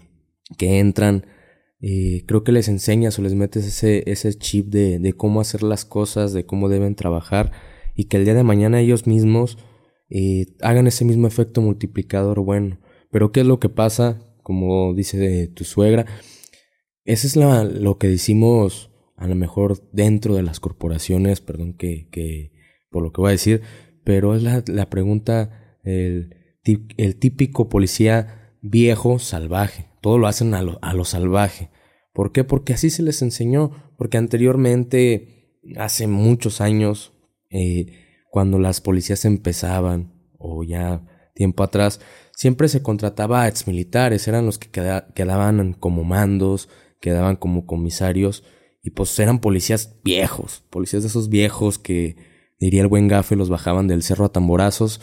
que 0.56 0.78
entran, 0.78 1.26
eh, 1.80 2.24
creo 2.26 2.44
que 2.44 2.52
les 2.52 2.68
enseñas 2.68 3.18
o 3.18 3.22
les 3.22 3.34
metes 3.34 3.66
ese, 3.66 4.10
ese 4.10 4.34
chip 4.34 4.68
de, 4.68 4.98
de, 4.98 5.12
cómo 5.12 5.40
hacer 5.40 5.62
las 5.62 5.84
cosas, 5.84 6.32
de 6.32 6.46
cómo 6.46 6.68
deben 6.68 6.94
trabajar 6.94 7.52
y 7.94 8.04
que 8.04 8.16
el 8.16 8.24
día 8.24 8.34
de 8.34 8.42
mañana 8.42 8.80
ellos 8.80 9.06
mismos 9.06 9.58
eh, 10.08 10.46
hagan 10.62 10.86
ese 10.86 11.04
mismo 11.04 11.26
efecto 11.26 11.60
multiplicador 11.60 12.40
bueno. 12.40 12.78
Pero 13.10 13.32
¿qué 13.32 13.40
es 13.40 13.46
lo 13.46 13.60
que 13.60 13.68
pasa? 13.68 14.20
Como 14.44 14.94
dice 14.94 15.18
de 15.18 15.48
tu 15.48 15.64
suegra, 15.64 16.06
eso 17.04 17.26
es 17.26 17.34
lo 17.34 17.98
que 17.98 18.06
decimos 18.06 18.90
a 19.16 19.26
lo 19.26 19.34
mejor 19.34 19.88
dentro 19.92 20.36
de 20.36 20.42
las 20.42 20.60
corporaciones, 20.60 21.40
perdón 21.40 21.74
que, 21.74 22.52
por 22.90 23.02
lo 23.02 23.12
que 23.12 23.20
voy 23.20 23.28
a 23.30 23.32
decir, 23.32 23.62
pero 24.04 24.36
es 24.36 24.42
la, 24.42 24.90
pregunta, 24.90 25.78
el, 25.82 26.36
típico 27.18 27.68
policía 27.68 28.56
viejo 28.60 29.18
salvaje, 29.18 29.86
todo 30.00 30.18
lo 30.18 30.26
hacen 30.26 30.54
a 30.54 30.62
lo, 30.62 30.78
a 30.82 30.94
lo 30.94 31.04
salvaje. 31.04 31.70
¿Por 32.12 32.32
qué? 32.32 32.44
Porque 32.44 32.74
así 32.74 32.90
se 32.90 33.02
les 33.02 33.22
enseñó, 33.22 33.72
porque 33.96 34.18
anteriormente, 34.18 35.58
hace 35.76 36.06
muchos 36.06 36.60
años, 36.60 37.12
eh, 37.50 37.86
cuando 38.30 38.58
las 38.58 38.80
policías 38.80 39.24
empezaban, 39.24 40.12
o 40.38 40.62
ya 40.62 41.04
tiempo 41.34 41.62
atrás, 41.62 42.00
siempre 42.36 42.68
se 42.68 42.82
contrataba 42.82 43.42
a 43.42 43.48
exmilitares, 43.48 44.28
eran 44.28 44.46
los 44.46 44.58
que 44.58 44.68
quedaban 45.14 45.72
como 45.74 46.04
mandos, 46.04 46.68
quedaban 47.00 47.36
como 47.36 47.66
comisarios, 47.66 48.44
y 48.82 48.90
pues 48.90 49.18
eran 49.18 49.40
policías 49.40 49.96
viejos, 50.04 50.62
policías 50.70 51.02
de 51.02 51.08
esos 51.08 51.28
viejos 51.28 51.78
que, 51.78 52.16
diría 52.64 52.82
el 52.82 52.88
buen 52.88 53.08
gafe, 53.08 53.36
los 53.36 53.48
bajaban 53.48 53.88
del 53.88 54.02
cerro 54.02 54.24
a 54.24 54.32
tamborazos. 54.32 55.00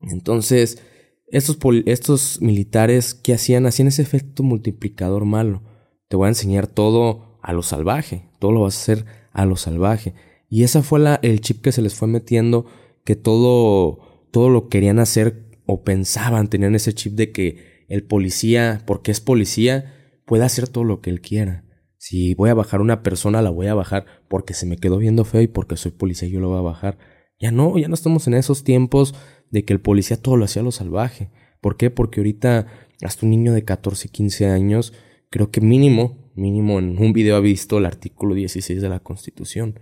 Entonces, 0.00 0.82
estos, 1.28 1.58
estos 1.86 2.40
militares, 2.40 3.14
¿qué 3.14 3.34
hacían? 3.34 3.66
Hacían 3.66 3.88
ese 3.88 4.02
efecto 4.02 4.42
multiplicador 4.42 5.24
malo. 5.24 5.62
Te 6.08 6.16
voy 6.16 6.26
a 6.26 6.30
enseñar 6.30 6.66
todo 6.66 7.38
a 7.42 7.52
lo 7.52 7.62
salvaje, 7.62 8.28
todo 8.38 8.52
lo 8.52 8.62
vas 8.62 8.76
a 8.76 8.80
hacer 8.80 9.06
a 9.32 9.44
lo 9.44 9.56
salvaje. 9.56 10.14
Y 10.48 10.64
esa 10.64 10.82
fue 10.82 10.98
la, 10.98 11.20
el 11.22 11.40
chip 11.40 11.62
que 11.62 11.72
se 11.72 11.82
les 11.82 11.94
fue 11.94 12.08
metiendo, 12.08 12.66
que 13.04 13.14
todo, 13.14 14.26
todo 14.30 14.48
lo 14.48 14.68
querían 14.68 14.98
hacer 14.98 15.49
o 15.72 15.84
pensaban, 15.84 16.48
tenían 16.48 16.74
ese 16.74 16.92
chip 16.92 17.14
de 17.14 17.30
que 17.30 17.84
el 17.88 18.02
policía, 18.02 18.82
porque 18.86 19.10
es 19.10 19.20
policía, 19.20 19.94
puede 20.26 20.44
hacer 20.44 20.68
todo 20.68 20.84
lo 20.84 21.00
que 21.00 21.10
él 21.10 21.20
quiera. 21.20 21.64
Si 21.96 22.34
voy 22.34 22.50
a 22.50 22.54
bajar 22.54 22.80
una 22.80 23.02
persona, 23.02 23.42
la 23.42 23.50
voy 23.50 23.66
a 23.66 23.74
bajar 23.74 24.06
porque 24.28 24.54
se 24.54 24.66
me 24.66 24.78
quedó 24.78 24.98
viendo 24.98 25.24
feo 25.24 25.42
y 25.42 25.46
porque 25.46 25.76
soy 25.76 25.92
policía, 25.92 26.28
yo 26.28 26.40
lo 26.40 26.48
voy 26.48 26.58
a 26.58 26.62
bajar. 26.62 26.98
Ya 27.38 27.50
no, 27.50 27.78
ya 27.78 27.88
no 27.88 27.94
estamos 27.94 28.26
en 28.26 28.34
esos 28.34 28.64
tiempos 28.64 29.14
de 29.50 29.64
que 29.64 29.72
el 29.72 29.80
policía 29.80 30.20
todo 30.20 30.36
lo 30.36 30.44
hacía 30.44 30.62
lo 30.62 30.72
salvaje. 30.72 31.30
¿Por 31.60 31.76
qué? 31.76 31.90
Porque 31.90 32.20
ahorita 32.20 32.66
hasta 33.02 33.26
un 33.26 33.30
niño 33.30 33.52
de 33.52 33.64
14, 33.64 34.08
15 34.08 34.46
años, 34.46 34.92
creo 35.30 35.50
que 35.50 35.60
mínimo, 35.60 36.30
mínimo 36.34 36.78
en 36.78 36.98
un 36.98 37.12
video 37.12 37.36
ha 37.36 37.40
visto 37.40 37.78
el 37.78 37.86
artículo 37.86 38.34
16 38.34 38.80
de 38.82 38.88
la 38.88 39.00
Constitución. 39.00 39.78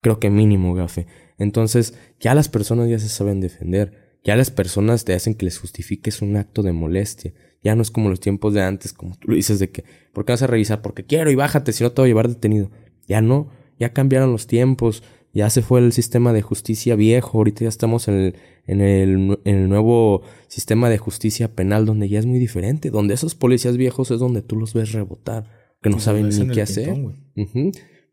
Creo 0.00 0.18
que 0.18 0.30
mínimo, 0.30 0.74
gafe. 0.74 1.06
Entonces, 1.38 1.96
ya 2.18 2.34
las 2.34 2.48
personas 2.48 2.88
ya 2.88 2.98
se 2.98 3.08
saben 3.08 3.40
defender. 3.40 4.01
Ya 4.24 4.36
las 4.36 4.50
personas 4.50 5.04
te 5.04 5.14
hacen 5.14 5.34
que 5.34 5.44
les 5.44 5.58
justifiques 5.58 6.22
un 6.22 6.36
acto 6.36 6.62
de 6.62 6.72
molestia. 6.72 7.32
Ya 7.62 7.74
no 7.74 7.82
es 7.82 7.90
como 7.90 8.08
los 8.08 8.20
tiempos 8.20 8.54
de 8.54 8.62
antes, 8.62 8.92
como 8.92 9.16
tú 9.16 9.28
lo 9.28 9.36
dices, 9.36 9.58
de 9.58 9.70
que, 9.70 9.84
¿por 10.12 10.24
qué 10.24 10.32
vas 10.32 10.42
a 10.42 10.46
revisar? 10.46 10.82
Porque 10.82 11.04
quiero 11.04 11.30
y 11.30 11.34
bájate, 11.34 11.72
si 11.72 11.82
no 11.82 11.90
te 11.92 12.02
voy 12.02 12.08
a 12.08 12.10
llevar 12.10 12.28
detenido. 12.28 12.70
Ya 13.06 13.20
no, 13.20 13.50
ya 13.78 13.92
cambiaron 13.92 14.32
los 14.32 14.46
tiempos, 14.46 15.02
ya 15.32 15.48
se 15.50 15.62
fue 15.62 15.80
el 15.80 15.92
sistema 15.92 16.32
de 16.32 16.42
justicia 16.42 16.94
viejo, 16.94 17.38
ahorita 17.38 17.62
ya 17.62 17.68
estamos 17.68 18.08
en 18.08 18.14
el, 18.14 18.36
en 18.66 18.80
el, 18.80 19.40
en 19.44 19.56
el 19.56 19.68
nuevo 19.68 20.22
sistema 20.48 20.90
de 20.90 20.98
justicia 20.98 21.54
penal 21.54 21.86
donde 21.86 22.08
ya 22.08 22.18
es 22.18 22.26
muy 22.26 22.38
diferente, 22.38 22.90
donde 22.90 23.14
esos 23.14 23.34
policías 23.34 23.76
viejos 23.76 24.10
es 24.10 24.20
donde 24.20 24.42
tú 24.42 24.56
los 24.56 24.74
ves 24.74 24.92
rebotar, 24.92 25.50
que 25.80 25.90
no 25.90 26.00
saben 26.00 26.28
ni 26.28 26.48
qué 26.48 26.62
hacer, 26.62 26.94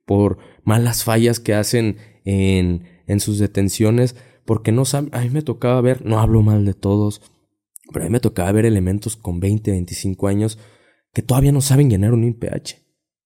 por 0.06 0.38
malas 0.64 1.04
fallas 1.04 1.40
que 1.40 1.54
hacen 1.54 1.98
en, 2.24 2.84
en 3.06 3.20
sus 3.20 3.38
detenciones, 3.38 4.16
porque 4.50 4.72
no 4.72 4.84
saben, 4.84 5.12
a 5.14 5.22
mí 5.22 5.30
me 5.30 5.44
tocaba 5.44 5.80
ver, 5.80 6.04
no 6.08 6.20
hablo 6.20 6.42
mal 6.42 6.66
de 6.66 6.74
todos, 6.74 7.22
pero 7.94 8.06
a 8.06 8.08
mí 8.08 8.12
me 8.12 8.20
tocaba 8.20 8.52
ver 8.52 8.66
elementos 8.66 9.16
con 9.16 9.40
20, 9.40 9.70
25 9.70 10.28
años 10.28 10.58
que 11.14 11.22
todavía 11.22 11.52
no 11.52 11.62
saben 11.62 11.88
llenar 11.88 12.16
un 12.16 12.24
IPH. 12.24 12.78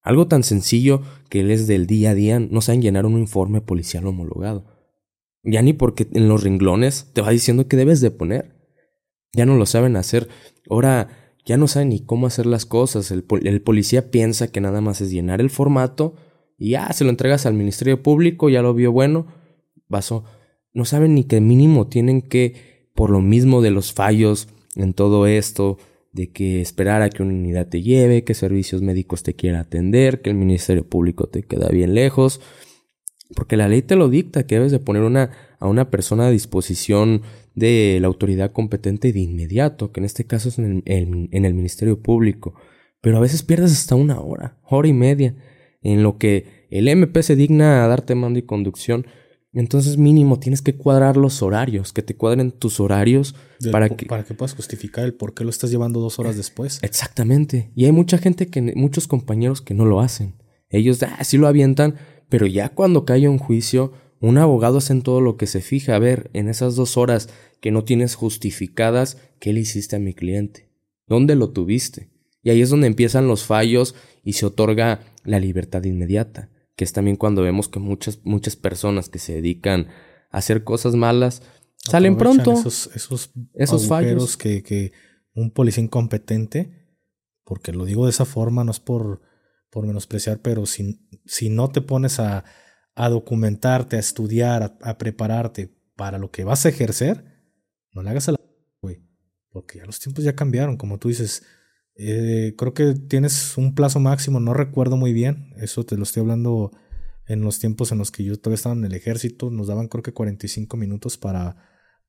Algo 0.01 0.27
tan 0.27 0.43
sencillo 0.43 1.01
que 1.29 1.41
les 1.43 1.65
del 1.65 1.87
día 1.87 2.09
a 2.09 2.13
día 2.13 2.41
no 2.41 2.59
saben 2.59 2.81
llenar 2.81 3.05
un 3.05 3.17
informe 3.17 3.61
policial 3.61 4.05
homologado. 4.05 4.65
Ya 5.43 5.61
ni 5.61 5.71
porque 5.71 6.09
en 6.11 6.27
los 6.27 6.43
renglones 6.43 7.13
te 7.13 7.21
va 7.21 7.29
diciendo 7.29 7.69
que 7.69 7.77
debes 7.77 8.01
de 8.01 8.11
poner. 8.11 8.57
Ya 9.31 9.45
no 9.45 9.55
lo 9.55 9.65
saben 9.65 9.95
hacer. 9.95 10.27
Ahora 10.69 11.07
ya 11.45 11.55
no 11.55 11.69
saben 11.69 11.87
ni 11.87 12.01
cómo 12.01 12.27
hacer 12.27 12.47
las 12.47 12.65
cosas. 12.65 13.11
El, 13.11 13.23
el 13.43 13.61
policía 13.61 14.11
piensa 14.11 14.51
que 14.51 14.59
nada 14.59 14.81
más 14.81 14.99
es 14.99 15.09
llenar 15.09 15.39
el 15.39 15.49
formato 15.49 16.15
y 16.57 16.71
ya 16.71 16.91
se 16.91 17.05
lo 17.05 17.11
entregas 17.11 17.45
al 17.45 17.53
Ministerio 17.53 18.03
Público, 18.03 18.49
ya 18.49 18.61
lo 18.61 18.73
vio 18.73 18.91
bueno, 18.91 19.27
pasó. 19.87 20.25
No 20.73 20.85
saben 20.85 21.15
ni 21.15 21.23
que 21.23 21.39
mínimo 21.39 21.87
tienen 21.87 22.21
que, 22.21 22.89
por 22.95 23.09
lo 23.09 23.21
mismo 23.21 23.61
de 23.61 23.71
los 23.71 23.93
fallos 23.93 24.47
en 24.75 24.93
todo 24.93 25.27
esto, 25.27 25.77
de 26.13 26.31
que 26.31 26.61
esperar 26.61 27.01
a 27.01 27.09
que 27.09 27.23
una 27.23 27.33
unidad 27.33 27.67
te 27.67 27.81
lleve, 27.81 28.23
que 28.23 28.33
servicios 28.33 28.81
médicos 28.81 29.23
te 29.23 29.33
quiera 29.35 29.61
atender, 29.61 30.21
que 30.21 30.29
el 30.29 30.35
Ministerio 30.35 30.87
Público 30.87 31.27
te 31.27 31.43
queda 31.43 31.69
bien 31.69 31.95
lejos, 31.95 32.39
porque 33.35 33.57
la 33.57 33.67
ley 33.67 33.81
te 33.81 33.95
lo 33.95 34.09
dicta, 34.09 34.45
que 34.45 34.55
debes 34.55 34.71
de 34.71 34.79
poner 34.79 35.03
una, 35.03 35.31
a 35.59 35.67
una 35.67 35.89
persona 35.89 36.27
a 36.27 36.31
disposición 36.31 37.23
de 37.55 37.97
la 37.99 38.07
autoridad 38.07 38.51
competente 38.51 39.11
de 39.11 39.19
inmediato, 39.19 39.91
que 39.91 39.99
en 39.99 40.05
este 40.05 40.25
caso 40.25 40.49
es 40.49 40.59
en 40.59 40.83
el, 40.85 41.29
en 41.31 41.45
el 41.45 41.53
Ministerio 41.53 42.01
Público, 42.01 42.53
pero 43.01 43.17
a 43.17 43.21
veces 43.21 43.43
pierdes 43.43 43.71
hasta 43.71 43.95
una 43.95 44.19
hora, 44.21 44.59
hora 44.63 44.87
y 44.87 44.93
media, 44.93 45.35
en 45.81 46.03
lo 46.03 46.17
que 46.17 46.67
el 46.69 46.87
MP 46.87 47.21
se 47.21 47.35
digna 47.35 47.83
a 47.83 47.87
darte 47.87 48.15
mando 48.15 48.39
y 48.39 48.43
conducción, 48.43 49.05
entonces 49.59 49.97
mínimo 49.97 50.39
tienes 50.39 50.63
que 50.63 50.75
cuadrar 50.75 51.15
los 51.15 51.43
horarios, 51.43 51.93
que 51.93 52.01
te 52.01 52.15
cuadren 52.15 52.51
tus 52.51 52.79
horarios 52.79 53.35
para 53.71 53.89
que... 53.89 54.07
Para 54.07 54.23
que 54.23 54.33
puedas 54.33 54.55
justificar 54.55 55.05
el 55.05 55.13
por 55.13 55.35
qué 55.35 55.43
lo 55.43 55.51
estás 55.51 55.69
llevando 55.69 55.99
dos 55.99 56.17
horas 56.17 56.35
después. 56.35 56.79
Exactamente. 56.81 57.71
Y 57.75 57.85
hay 57.85 57.91
mucha 57.91 58.17
gente 58.17 58.47
que, 58.47 58.61
muchos 58.75 59.07
compañeros 59.07 59.61
que 59.61 59.75
no 59.75 59.85
lo 59.85 59.99
hacen. 59.99 60.35
Ellos 60.69 61.03
ah, 61.03 61.23
sí 61.23 61.37
lo 61.37 61.47
avientan, 61.47 61.95
pero 62.29 62.47
ya 62.47 62.69
cuando 62.69 63.05
cae 63.05 63.29
un 63.29 63.37
juicio, 63.37 63.93
un 64.19 64.39
abogado 64.39 64.79
hace 64.79 64.93
en 64.93 65.03
todo 65.03 65.21
lo 65.21 65.37
que 65.37 65.45
se 65.45 65.61
fija. 65.61 65.95
A 65.95 65.99
ver, 65.99 66.31
en 66.33 66.49
esas 66.49 66.75
dos 66.75 66.97
horas 66.97 67.29
que 67.61 67.69
no 67.69 67.83
tienes 67.83 68.15
justificadas, 68.15 69.17
¿qué 69.39 69.53
le 69.53 69.59
hiciste 69.59 69.95
a 69.95 69.99
mi 69.99 70.15
cliente? 70.15 70.71
¿Dónde 71.05 71.35
lo 71.35 71.51
tuviste? 71.51 72.09
Y 72.41 72.49
ahí 72.49 72.61
es 72.61 72.71
donde 72.71 72.87
empiezan 72.87 73.27
los 73.27 73.43
fallos 73.43 73.93
y 74.23 74.33
se 74.33 74.47
otorga 74.47 75.01
la 75.23 75.39
libertad 75.39 75.83
inmediata 75.83 76.49
que 76.75 76.83
es 76.83 76.93
también 76.93 77.17
cuando 77.17 77.41
vemos 77.41 77.67
que 77.67 77.79
muchas, 77.79 78.19
muchas 78.23 78.55
personas 78.55 79.09
que 79.09 79.19
se 79.19 79.33
dedican 79.33 79.87
a 80.31 80.37
hacer 80.37 80.63
cosas 80.63 80.95
malas 80.95 81.43
salen 81.77 82.17
pronto. 82.17 82.53
Esos, 82.53 82.89
esos, 82.95 83.31
esos 83.53 83.87
fallos 83.87 84.37
que, 84.37 84.63
que 84.63 84.91
un 85.33 85.51
policía 85.51 85.83
incompetente, 85.83 86.97
porque 87.43 87.71
lo 87.71 87.85
digo 87.85 88.05
de 88.05 88.11
esa 88.11 88.25
forma, 88.25 88.63
no 88.63 88.71
es 88.71 88.79
por, 88.79 89.21
por 89.69 89.85
menospreciar, 89.85 90.39
pero 90.41 90.65
si, 90.65 91.07
si 91.25 91.49
no 91.49 91.69
te 91.69 91.81
pones 91.81 92.19
a, 92.19 92.45
a 92.95 93.09
documentarte, 93.09 93.97
a 93.97 93.99
estudiar, 93.99 94.77
a, 94.81 94.97
prepararte 94.97 95.75
para 95.95 96.17
lo 96.17 96.31
que 96.31 96.43
vas 96.43 96.65
a 96.65 96.69
ejercer, 96.69 97.25
no 97.91 98.03
le 98.03 98.09
hagas 98.09 98.29
a 98.29 98.33
la. 98.33 98.37
Porque 99.49 99.77
ya 99.77 99.85
los 99.85 99.99
tiempos 99.99 100.23
ya 100.23 100.35
cambiaron, 100.35 100.77
como 100.77 100.97
tú 100.97 101.09
dices 101.09 101.43
eh, 101.95 102.55
creo 102.57 102.73
que 102.73 102.93
tienes 102.95 103.57
un 103.57 103.75
plazo 103.75 103.99
máximo, 103.99 104.39
no 104.39 104.53
recuerdo 104.53 104.97
muy 104.97 105.13
bien, 105.13 105.53
eso 105.57 105.85
te 105.85 105.95
lo 105.95 106.03
estoy 106.03 106.21
hablando 106.21 106.71
en 107.27 107.41
los 107.41 107.59
tiempos 107.59 107.91
en 107.91 107.99
los 107.99 108.11
que 108.11 108.23
yo 108.23 108.37
todavía 108.39 108.55
estaba 108.55 108.75
en 108.75 108.85
el 108.85 108.93
ejército, 108.93 109.51
nos 109.51 109.67
daban 109.67 109.87
creo 109.87 110.03
que 110.03 110.11
45 110.11 110.75
minutos 110.75 111.17
para, 111.17 111.55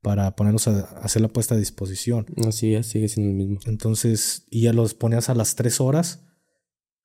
para 0.00 0.34
ponernos 0.36 0.66
a, 0.68 0.80
hacer 1.02 1.22
la 1.22 1.28
puesta 1.28 1.54
a 1.54 1.58
disposición. 1.58 2.26
Así 2.46 2.72
ya 2.72 2.82
sigue 2.82 3.08
siendo 3.08 3.30
el 3.30 3.36
mismo. 3.36 3.60
Entonces, 3.66 4.46
y 4.50 4.62
ya 4.62 4.72
los 4.72 4.94
ponías 4.94 5.28
a 5.28 5.34
las 5.34 5.54
3 5.54 5.80
horas. 5.80 6.24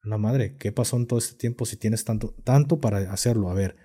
La 0.02 0.18
madre, 0.18 0.56
¿qué 0.58 0.72
pasó 0.72 0.96
en 0.96 1.06
todo 1.06 1.20
este 1.20 1.38
tiempo 1.38 1.66
si 1.66 1.76
tienes 1.76 2.06
tanto, 2.06 2.34
tanto 2.44 2.80
para 2.80 3.12
hacerlo? 3.12 3.50
A 3.50 3.54
ver, 3.54 3.76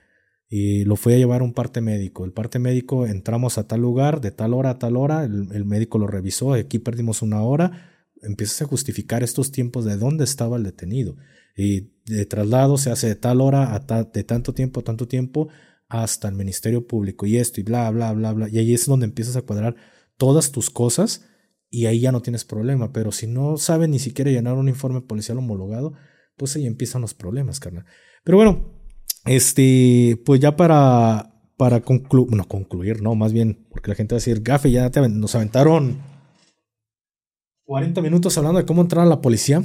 y 0.49 0.85
lo 0.85 0.95
fui 0.95 1.13
a 1.13 1.19
llevar 1.19 1.41
a 1.41 1.45
un 1.45 1.53
parte 1.53 1.81
médico. 1.81 2.25
El 2.25 2.33
parte 2.33 2.61
médico 2.61 3.07
entramos 3.07 3.59
a 3.59 3.67
tal 3.67 3.81
lugar, 3.81 4.21
de 4.21 4.31
tal 4.31 4.55
hora 4.55 4.71
a 4.71 4.79
tal 4.79 4.97
hora, 4.97 5.25
el, 5.25 5.49
el 5.53 5.65
médico 5.65 5.99
lo 5.99 6.07
revisó, 6.07 6.55
aquí 6.55 6.79
perdimos 6.79 7.21
una 7.21 7.43
hora 7.43 7.94
empiezas 8.25 8.63
a 8.63 8.67
justificar 8.67 9.23
estos 9.23 9.53
tiempos 9.53 9.85
de 9.85 9.97
dónde 9.97 10.25
estaba 10.25 10.57
el 10.57 10.65
detenido. 10.65 11.17
Y 11.57 11.93
de 12.07 12.27
traslado 12.27 12.79
se 12.79 12.91
hace 12.91 13.09
de 13.09 13.15
tal 13.15 13.41
hora, 13.41 13.75
a 13.75 14.05
de 14.05 14.25
tanto 14.25 14.55
tiempo 14.55 14.83
tanto 14.83 15.07
tiempo, 15.07 15.49
hasta 15.89 16.29
el 16.29 16.35
Ministerio 16.35 16.87
Público 16.87 17.27
y 17.27 17.37
esto 17.37 17.61
y 17.61 17.65
bla, 17.65 17.91
bla, 17.91 18.13
bla, 18.13 18.33
bla. 18.33 18.49
Y 18.49 18.59
ahí 18.59 18.75
es 18.75 18.87
donde 18.87 19.07
empiezas 19.07 19.37
a 19.37 19.43
cuadrar 19.43 19.77
todas 20.17 20.51
tus 20.51 20.71
cosas 20.71 21.27
y 21.71 21.87
ahí 21.87 22.01
ya 22.01 22.13
no 22.13 22.23
tienes 22.23 22.45
problema. 22.45 22.93
Pero 22.93 23.13
si 23.13 23.27
no 23.27 23.57
sabes 23.57 23.89
ni 23.89 23.99
siquiera 23.99 24.31
llenar 24.31 24.55
un 24.55 24.69
informe 24.69 25.03
policial 25.03 25.39
homologado, 25.39 25.93
pues 26.37 26.57
ahí 26.57 26.67
empiezan 26.67 27.03
los 27.03 27.15
problemas, 27.15 27.61
carnal. 27.61 27.85
Pero 28.25 28.39
bueno, 28.39 28.73
este, 29.25 30.21
pues 30.25 30.41
ya 30.41 30.57
para, 30.57 31.35
para 31.57 31.81
concluir, 31.81 32.29
bueno, 32.29 32.49
concluir, 32.49 33.03
no, 33.03 33.15
más 33.15 33.33
bien, 33.33 33.67
porque 33.71 33.91
la 33.91 33.95
gente 33.95 34.15
va 34.15 34.17
a 34.17 34.21
decir, 34.21 34.43
gafe, 34.43 34.71
ya 34.71 34.91
te, 34.91 35.09
nos 35.09 35.35
aventaron 35.35 36.14
40 37.65 38.03
minutos 38.03 38.37
hablando 38.37 38.59
de 38.59 38.67
cómo 38.67 38.83
entrar 38.83 39.07
a 39.07 39.09
la 39.09 39.21
policía. 39.21 39.63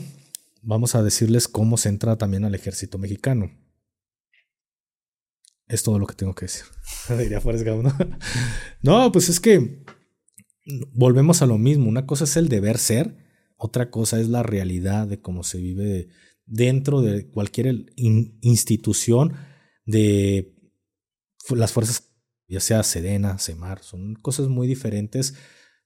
Vamos 0.62 0.96
a 0.96 1.04
decirles 1.04 1.48
cómo 1.48 1.78
se 1.78 1.90
entra 1.90 2.18
también 2.18 2.46
al 2.46 2.56
ejército 2.56 2.98
mexicano. 2.98 3.52
Es 5.68 5.84
todo 5.84 6.00
lo 6.00 6.08
que 6.08 6.16
tengo 6.16 6.34
que 6.34 6.46
decir. 6.46 6.64
¿no? 8.82 9.12
pues 9.12 9.30
es 9.30 9.40
que 9.40 9.84
volvemos 10.94 11.42
a 11.42 11.46
lo 11.46 11.58
mismo. 11.58 11.90
Una 11.90 12.06
cosa 12.06 12.24
es 12.24 12.38
el 12.38 12.50
deber 12.50 12.78
ser, 12.78 13.18
otra 13.58 13.92
cosa 13.92 14.20
es 14.20 14.30
la 14.30 14.44
realidad 14.44 15.08
de 15.08 15.22
cómo 15.22 15.44
se 15.44 15.60
vive 15.60 16.10
dentro 16.46 17.02
de 17.02 17.30
cualquier 17.30 17.86
institución 17.96 19.36
de 19.86 20.56
las 21.50 21.72
fuerzas, 21.72 22.12
ya 22.48 22.60
sea 22.60 22.84
Sedena, 22.84 23.38
Semar, 23.38 23.84
son 23.84 24.16
cosas 24.16 24.48
muy 24.48 24.68
diferentes 24.68 25.36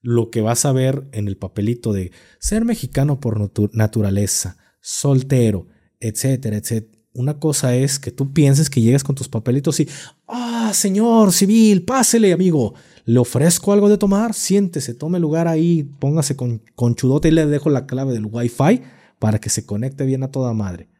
lo 0.04 0.30
que 0.30 0.42
vas 0.42 0.66
a 0.66 0.72
ver 0.72 1.08
en 1.12 1.28
el 1.28 1.38
papelito 1.38 1.94
de 1.94 2.12
ser 2.38 2.66
mexicano 2.66 3.20
por 3.20 3.50
naturaleza, 3.72 4.58
soltero, 4.82 5.66
etcétera, 5.98 6.58
etcétera. 6.58 7.02
Una 7.14 7.38
cosa 7.38 7.74
es 7.74 7.98
que 7.98 8.10
tú 8.10 8.34
pienses 8.34 8.68
que 8.68 8.82
llegas 8.82 9.02
con 9.02 9.14
tus 9.14 9.28
papelitos 9.28 9.80
y, 9.80 9.88
ah, 10.28 10.72
señor 10.74 11.32
civil, 11.32 11.86
pásele, 11.86 12.34
amigo, 12.34 12.74
le 13.06 13.18
ofrezco 13.18 13.72
algo 13.72 13.88
de 13.88 13.96
tomar, 13.96 14.34
siéntese, 14.34 14.92
tome 14.92 15.18
lugar 15.18 15.48
ahí, 15.48 15.84
póngase 15.84 16.36
con, 16.36 16.60
con 16.74 16.96
chudote 16.96 17.28
y 17.28 17.30
le 17.30 17.46
dejo 17.46 17.70
la 17.70 17.86
clave 17.86 18.12
del 18.12 18.26
wifi 18.26 18.82
para 19.18 19.38
que 19.38 19.48
se 19.48 19.64
conecte 19.64 20.04
bien 20.04 20.22
a 20.22 20.30
toda 20.30 20.52
madre. 20.52 20.90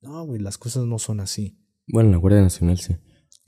No, 0.00 0.24
güey, 0.24 0.40
las 0.40 0.56
cosas 0.56 0.86
no 0.86 0.98
son 0.98 1.20
así. 1.20 1.58
Bueno, 1.86 2.10
la 2.10 2.16
Guardia 2.16 2.40
Nacional 2.40 2.78
sí. 2.78 2.96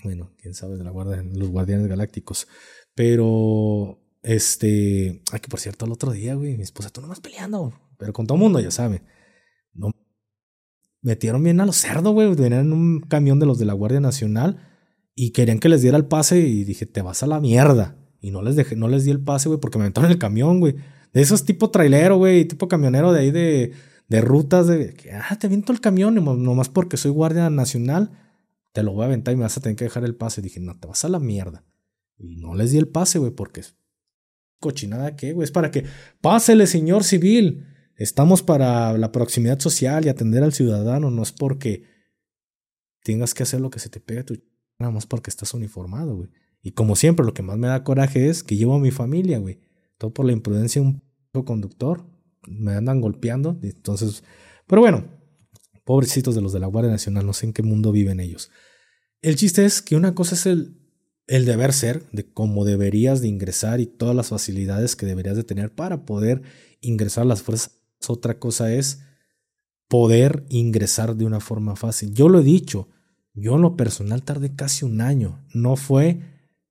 Bueno, 0.05 0.35
quién 0.37 0.53
sabe 0.53 0.77
de 0.77 0.85
la 0.85 0.91
Guardia, 0.91 1.23
los 1.23 1.49
Guardianes 1.49 1.87
Galácticos. 1.87 2.47
Pero 2.95 4.01
este, 4.23 5.23
ay, 5.33 5.41
que 5.41 5.49
por 5.49 5.61
cierto, 5.61 5.85
el 5.85 5.93
otro 5.93 6.13
día, 6.13 6.35
güey, 6.35 6.57
mi 6.57 6.63
esposa, 6.63 6.91
tú 6.91 7.01
nomás 7.01 7.21
peleando, 7.21 7.73
pero 7.97 8.13
con 8.13 8.27
todo 8.27 8.37
el 8.37 8.43
mundo, 8.43 8.61
ya 8.61 8.71
sabe. 8.71 9.03
No, 9.75 9.91
metieron 11.03 11.43
bien 11.43 11.61
a 11.61 11.67
los 11.67 11.77
cerdos, 11.77 12.13
güey, 12.13 12.35
venían 12.35 12.67
en 12.67 12.73
un 12.73 13.01
camión 13.01 13.39
de 13.39 13.47
los 13.47 13.59
de 13.59 13.65
la 13.65 13.73
Guardia 13.73 14.01
Nacional 14.01 14.59
y 15.15 15.31
querían 15.31 15.59
que 15.59 15.69
les 15.69 15.83
diera 15.83 15.97
el 15.97 16.07
pase 16.07 16.41
y 16.41 16.65
dije, 16.65 16.87
te 16.87 17.03
vas 17.03 17.23
a 17.23 17.27
la 17.27 17.41
mierda. 17.41 17.97
Y 18.21 18.31
no 18.31 18.43
les 18.43 18.57
dejé, 18.57 18.77
no 18.77 18.89
les 18.89 19.05
di 19.05 19.11
el 19.11 19.21
pase, 19.21 19.49
güey, 19.49 19.61
porque 19.61 19.79
me 19.79 19.87
en 19.87 20.05
el 20.05 20.19
camión, 20.19 20.61
güey. 20.61 20.77
De 21.13 21.23
esos 21.23 21.45
tipo 21.45 21.71
trailero, 21.71 22.17
güey, 22.17 22.45
tipo 22.45 22.69
camionero 22.69 23.13
de 23.13 23.21
ahí 23.21 23.31
de, 23.31 23.73
de 24.09 24.21
rutas, 24.21 24.67
de 24.67 24.95
que, 24.95 25.13
ah, 25.13 25.37
te 25.39 25.47
aviento 25.47 25.73
el 25.73 25.81
camión, 25.81 26.15
nomás 26.15 26.69
porque 26.69 26.97
soy 26.97 27.11
Guardia 27.11 27.49
Nacional, 27.51 28.11
te 28.73 28.83
lo 28.83 28.93
voy 28.93 29.03
a 29.03 29.07
aventar 29.07 29.35
y 29.35 29.37
me 29.37 29.45
vas 29.45 29.57
a 29.57 29.61
tener 29.61 29.77
que 29.77 29.85
dejar 29.85 30.05
el 30.05 30.15
pase. 30.15 30.43
dije, 30.43 30.61
no, 30.61 30.79
te 30.79 30.87
vas 30.87 31.05
a 31.05 31.09
la 31.09 31.19
mierda. 31.19 31.65
Y 32.19 32.37
no 32.37 32.55
les 32.55 32.73
di 32.73 32.79
el 32.79 32.89
pase, 32.89 33.19
güey, 33.19 33.31
porque 33.31 33.63
cochinada 34.59 35.17
que, 35.17 35.33
güey. 35.33 35.45
Es 35.45 35.53
para 35.53 35.71
que, 35.71 35.85
pásele, 36.21 36.67
señor 36.67 37.05
civil. 37.05 37.67
Estamos 37.97 38.43
para 38.43 38.97
la 38.97 39.13
proximidad 39.13 39.59
social 39.59 40.05
y 40.05 40.09
atender 40.09 40.43
al 40.43 40.53
ciudadano. 40.53 41.11
No 41.11 41.23
es 41.23 41.33
porque 41.33 41.85
tengas 43.03 43.35
que 43.35 43.43
hacer 43.43 43.61
lo 43.61 43.71
que 43.71 43.81
se 43.81 43.89
te 43.89 44.01
pega 44.01 44.25
tu 44.25 44.35
nada 44.79 44.93
más 44.93 45.07
porque 45.07 45.31
estás 45.31 45.55
uniformado, 45.55 46.17
güey. 46.17 46.31
Y 46.63 46.73
como 46.73 46.97
siempre, 46.97 47.25
lo 47.25 47.35
que 47.35 47.43
más 47.43 47.59
me 47.59 47.69
da 47.69 47.85
coraje 47.85 48.29
es 48.29 48.43
que 48.43 48.57
llevo 48.57 48.75
a 48.75 48.81
mi 48.81 48.91
familia, 48.91 49.39
güey. 49.39 49.61
Todo 49.97 50.13
por 50.13 50.27
la 50.27 50.33
imprudencia 50.33 50.83
de 50.83 50.89
un 50.89 51.45
conductor. 51.45 52.05
Me 52.47 52.73
andan 52.73 53.01
golpeando. 53.01 53.59
Entonces, 53.63 54.23
pero 54.67 54.81
bueno, 54.81 55.05
pobrecitos 55.85 56.35
de 56.35 56.43
los 56.43 56.53
de 56.53 56.61
la 56.61 56.67
Guardia 56.67 56.93
Nacional, 56.93 57.27
no 57.27 57.33
sé 57.33 57.47
en 57.47 57.53
qué 57.53 57.63
mundo 57.63 57.93
viven 57.93 58.21
ellos. 58.21 58.51
El 59.21 59.37
chiste 59.37 59.65
es 59.65 59.83
que 59.83 59.97
una 59.97 60.15
cosa 60.15 60.35
es 60.35 60.47
el 60.47 60.78
el 61.29 61.45
deber 61.45 61.73
ser 61.73 62.05
de 62.11 62.25
cómo 62.25 62.65
deberías 62.65 63.21
de 63.21 63.29
ingresar 63.29 63.81
y 63.81 63.87
todas 63.87 64.17
las 64.17 64.29
facilidades 64.29 64.97
que 64.97 65.07
deberías 65.07 65.37
de 65.37 65.45
tener 65.45 65.73
para 65.73 66.05
poder 66.05 66.43
ingresar 66.81 67.23
a 67.23 67.27
las 67.27 67.43
fuerzas. 67.43 67.79
Otra 68.09 68.39
cosa 68.39 68.73
es 68.73 69.01
poder 69.89 70.45
ingresar 70.49 71.17
de 71.17 71.27
una 71.27 71.41
forma 71.41 71.77
fácil. 71.77 72.15
Yo 72.15 72.29
lo 72.29 72.41
he 72.41 72.45
dicho, 72.45 72.89
yo 73.35 73.57
en 73.57 73.63
lo 73.63 73.77
personal 73.77 74.23
tardé 74.23 74.55
casi 74.55 74.87
un 74.87 75.03
año. 75.03 75.45
No 75.53 75.77
fue 75.77 76.21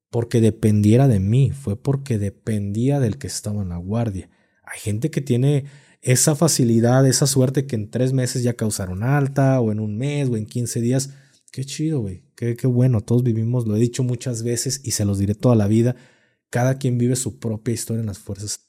porque 0.10 0.42
dependiera 0.42 1.08
de 1.08 1.20
mí, 1.20 1.52
fue 1.52 1.76
porque 1.76 2.18
dependía 2.18 3.00
del 3.00 3.18
que 3.18 3.28
estaba 3.28 3.62
en 3.62 3.70
la 3.70 3.78
guardia. 3.78 4.30
Hay 4.64 4.80
gente 4.80 5.12
que 5.12 5.22
tiene 5.22 5.66
esa 6.02 6.36
facilidad, 6.36 7.06
esa 7.06 7.28
suerte 7.28 7.68
que 7.68 7.76
en 7.76 7.92
tres 7.92 8.12
meses 8.14 8.42
ya 8.42 8.54
causaron 8.54 9.04
alta, 9.04 9.60
o 9.60 9.72
en 9.72 9.80
un 9.80 9.98
mes, 9.98 10.30
o 10.30 10.38
en 10.38 10.46
15 10.46 10.82
días. 10.82 11.12
Qué 11.52 11.66
chido, 11.66 12.02
güey. 12.02 12.24
Qué, 12.36 12.56
qué 12.56 12.68
bueno. 12.68 13.02
Todos 13.02 13.24
vivimos, 13.24 13.68
lo 13.68 13.76
he 13.76 13.80
dicho 13.80 14.04
muchas 14.04 14.44
veces 14.44 14.82
y 14.84 14.92
se 14.92 15.06
los 15.06 15.18
diré 15.18 15.36
toda 15.36 15.56
la 15.56 15.68
vida. 15.68 15.96
Cada 16.50 16.78
quien 16.78 16.98
vive 16.98 17.16
su 17.16 17.40
propia 17.40 17.74
historia 17.74 18.02
en 18.02 18.08
las 18.08 18.20
fuerzas. 18.20 18.68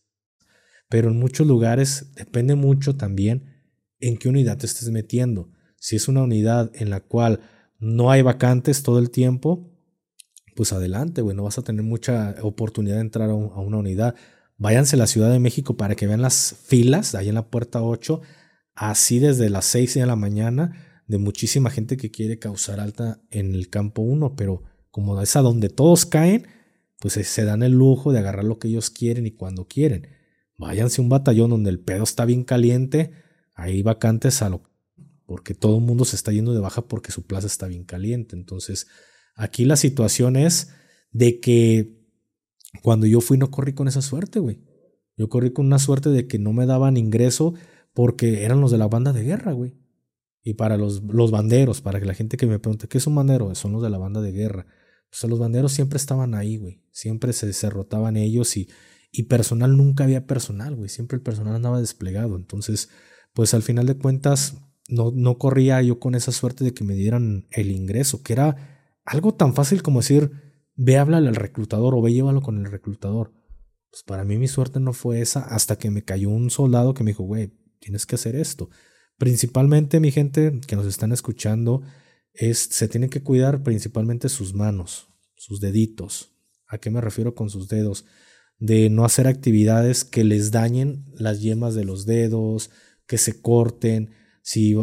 Pero 0.89 1.09
en 1.11 1.19
muchos 1.19 1.47
lugares 1.47 2.13
depende 2.15 2.55
mucho 2.55 2.97
también 2.97 3.59
en 4.01 4.17
qué 4.17 4.29
unidad 4.29 4.59
te 4.59 4.67
estés 4.67 4.91
metiendo. 4.91 5.51
Si 5.77 5.97
es 5.97 6.09
una 6.09 6.23
unidad 6.23 6.71
en 6.75 6.91
la 6.91 7.01
cual 7.01 7.41
no 7.79 8.11
hay 8.11 8.23
vacantes 8.23 8.83
todo 8.83 8.99
el 8.99 9.11
tiempo, 9.11 9.71
pues 10.57 10.73
adelante, 10.73 11.23
güey, 11.23 11.37
no 11.37 11.45
vas 11.45 11.59
a 11.59 11.63
tener 11.63 11.85
mucha 11.85 12.35
oportunidad 12.43 12.97
de 12.97 13.03
entrar 13.03 13.31
a, 13.31 13.35
una 13.35 13.77
unidad. 13.77 14.17
Váyanse 14.57 14.97
a 14.97 14.99
la 14.99 15.07
Ciudad 15.07 15.31
de 15.31 15.39
México 15.39 15.77
para 15.77 15.95
que 15.95 16.07
vean 16.07 16.23
las 16.23 16.57
filas 16.67 17.15
ahí 17.15 17.29
en 17.29 17.37
la 17.37 17.49
puerta 17.49 17.83
8, 17.83 18.21
así 18.75 19.21
desde 19.21 19.51
las 19.51 19.67
6 19.67 19.95
de 19.95 20.07
la 20.07 20.17
mañana, 20.17 20.88
de 21.09 21.19
muchísima 21.19 21.71
gente 21.71 21.97
que 21.97 22.11
quiere 22.11 22.39
causar 22.39 22.79
alta 22.81 23.21
en 23.31 23.55
el 23.55 23.71
campo 23.71 24.03
1, 24.03 24.37
pero 24.37 24.63
como 24.91 25.21
es 25.21 25.35
a 25.37 25.41
donde 25.41 25.69
todos 25.69 26.07
caen, 26.07 26.47
pues 27.01 27.15
se 27.15 27.45
dan 27.45 27.63
el 27.63 27.73
lujo 27.73 28.13
de 28.13 28.19
agarrar 28.19 28.45
lo 28.45 28.59
que 28.59 28.69
ellos 28.69 28.91
quieren 28.91 29.27
y 29.27 29.33
cuando 29.33 29.67
quieren. 29.67 30.09
Váyanse 30.57 31.01
a 31.01 31.05
un 31.05 31.09
batallón 31.09 31.51
donde 31.51 31.71
el 31.71 31.81
pedo 31.81 32.05
está 32.05 32.25
bien 32.25 32.45
caliente, 32.45 33.13
hay 33.55 33.83
vacantes 33.83 34.43
a 34.43 34.49
lo 34.49 34.69
porque 35.29 35.53
todo 35.53 35.77
el 35.77 35.85
mundo 35.85 36.07
se 36.07 36.17
está 36.17 36.33
yendo 36.33 36.55
de 36.55 36.61
baja 36.61 36.89
porque 36.89 37.13
su 37.13 37.27
plaza 37.27 37.49
está 37.49 37.67
bien 37.67 37.85
caliente. 37.85 38.35
Entonces, 38.35 38.87
aquí 39.35 39.67
la 39.67 39.77
situación 39.77 40.37
es 40.37 40.71
de 41.11 41.39
que 41.39 41.99
cuando 42.83 43.07
yo 43.07 43.21
fui 43.21 43.37
no 43.37 43.51
corrí 43.51 43.75
con 43.75 43.89
esa 43.89 44.01
suerte, 44.01 44.39
güey. 44.39 44.63
Yo 45.19 45.29
corrí 45.29 45.53
con 45.53 45.67
una 45.67 45.79
suerte 45.79 46.09
de 46.09 46.27
que 46.27 46.39
no 46.39 46.55
me 46.55 46.65
daban 46.65 46.97
ingreso 46.97 47.53
porque 47.93 48.45
eran 48.45 48.63
los 48.63 48.71
de 48.71 48.79
la 48.79 48.89
banda 48.89 49.13
de 49.13 49.23
guerra, 49.23 49.53
güey. 49.53 49.77
Y 50.49 50.55
para 50.55 50.79
los, 50.79 51.03
los 51.03 51.31
banderos, 51.31 51.83
para 51.83 52.01
que 52.01 52.07
la 52.07 52.15
gente 52.15 52.39
que 52.39 52.47
me 52.47 52.59
pregunte, 52.59 52.89
¿qué 52.89 52.97
es 52.97 53.07
un 53.07 53.15
bandero? 53.15 53.55
Son 53.55 53.71
los 53.71 53.83
de 53.83 53.91
la 53.91 53.99
banda 53.99 54.23
de 54.23 54.33
guerra. 54.33 54.65
Pues 55.11 55.23
los 55.31 55.39
banderos 55.39 55.73
siempre 55.73 55.99
estaban 55.99 56.35
ahí, 56.35 56.57
güey. 56.57 56.83
Siempre 56.91 57.35
se, 57.35 57.53
se 57.53 57.69
rotaban 57.69 58.17
ellos 58.17 58.57
y, 58.57 58.67
y 59.13 59.25
personal 59.25 59.77
nunca 59.77 60.05
había 60.05 60.27
personal, 60.27 60.75
güey. 60.75 60.89
Siempre 60.89 61.17
el 61.17 61.23
personal 61.23 61.55
andaba 61.55 61.81
desplegado. 61.81 62.35
Entonces, 62.35 62.89
pues 63.35 63.53
al 63.53 63.63
final 63.63 63.85
de 63.85 63.99
cuentas, 63.99 64.57
no, 64.89 65.13
no 65.15 65.37
corría 65.37 65.83
yo 65.83 66.01
con 66.01 66.15
esa 66.15 66.33
suerte 66.33 66.65
de 66.65 66.73
que 66.73 66.83
me 66.83 66.95
dieran 66.95 67.47
el 67.51 67.71
ingreso, 67.71 68.23
que 68.23 68.33
era 68.33 69.03
algo 69.05 69.35
tan 69.35 69.53
fácil 69.53 69.83
como 69.83 70.01
decir, 70.01 70.31
ve, 70.77 70.97
háblale 70.97 71.29
al 71.29 71.37
reclutador 71.37 71.95
o 71.95 72.01
ve, 72.01 72.15
llévalo 72.15 72.41
con 72.41 72.57
el 72.65 72.73
reclutador. 72.73 73.35
Pues 73.91 74.03
para 74.03 74.25
mí 74.25 74.39
mi 74.39 74.49
suerte 74.49 74.81
no 74.81 74.95
fue 74.95 75.21
esa 75.21 75.41
hasta 75.41 75.77
que 75.77 75.91
me 75.91 76.05
cayó 76.05 76.31
un 76.31 76.49
soldado 76.49 76.95
que 76.95 77.05
me 77.05 77.11
dijo, 77.11 77.25
güey, 77.25 77.53
tienes 77.81 78.07
que 78.07 78.15
hacer 78.15 78.35
esto. 78.35 78.71
Principalmente, 79.19 80.01
mi 80.01 80.11
gente 80.11 80.61
que 80.67 80.77
nos 80.77 80.87
están 80.87 81.13
escuchando, 81.13 81.83
es, 82.33 82.59
se 82.59 82.89
tienen 82.89 83.11
que 83.11 83.23
cuidar 83.23 83.63
principalmente 83.63 84.29
sus 84.29 84.55
manos, 84.55 85.09
sus 85.37 85.61
deditos. 85.61 86.33
¿A 86.67 86.79
qué 86.79 86.91
me 86.91 87.01
refiero 87.01 87.35
con 87.35 87.51
sus 87.51 87.69
dedos? 87.69 88.05
De 88.59 88.91
no 88.91 89.05
hacer 89.05 89.27
actividades 89.27 90.05
que 90.05 90.25
les 90.25 90.51
dañen 90.51 91.05
las 91.13 91.41
yemas 91.41 91.75
de 91.75 91.85
los 91.85 92.07
dedos, 92.07 92.71
que 93.07 93.19
se 93.19 93.41
corten, 93.41 94.11
si 94.49 94.77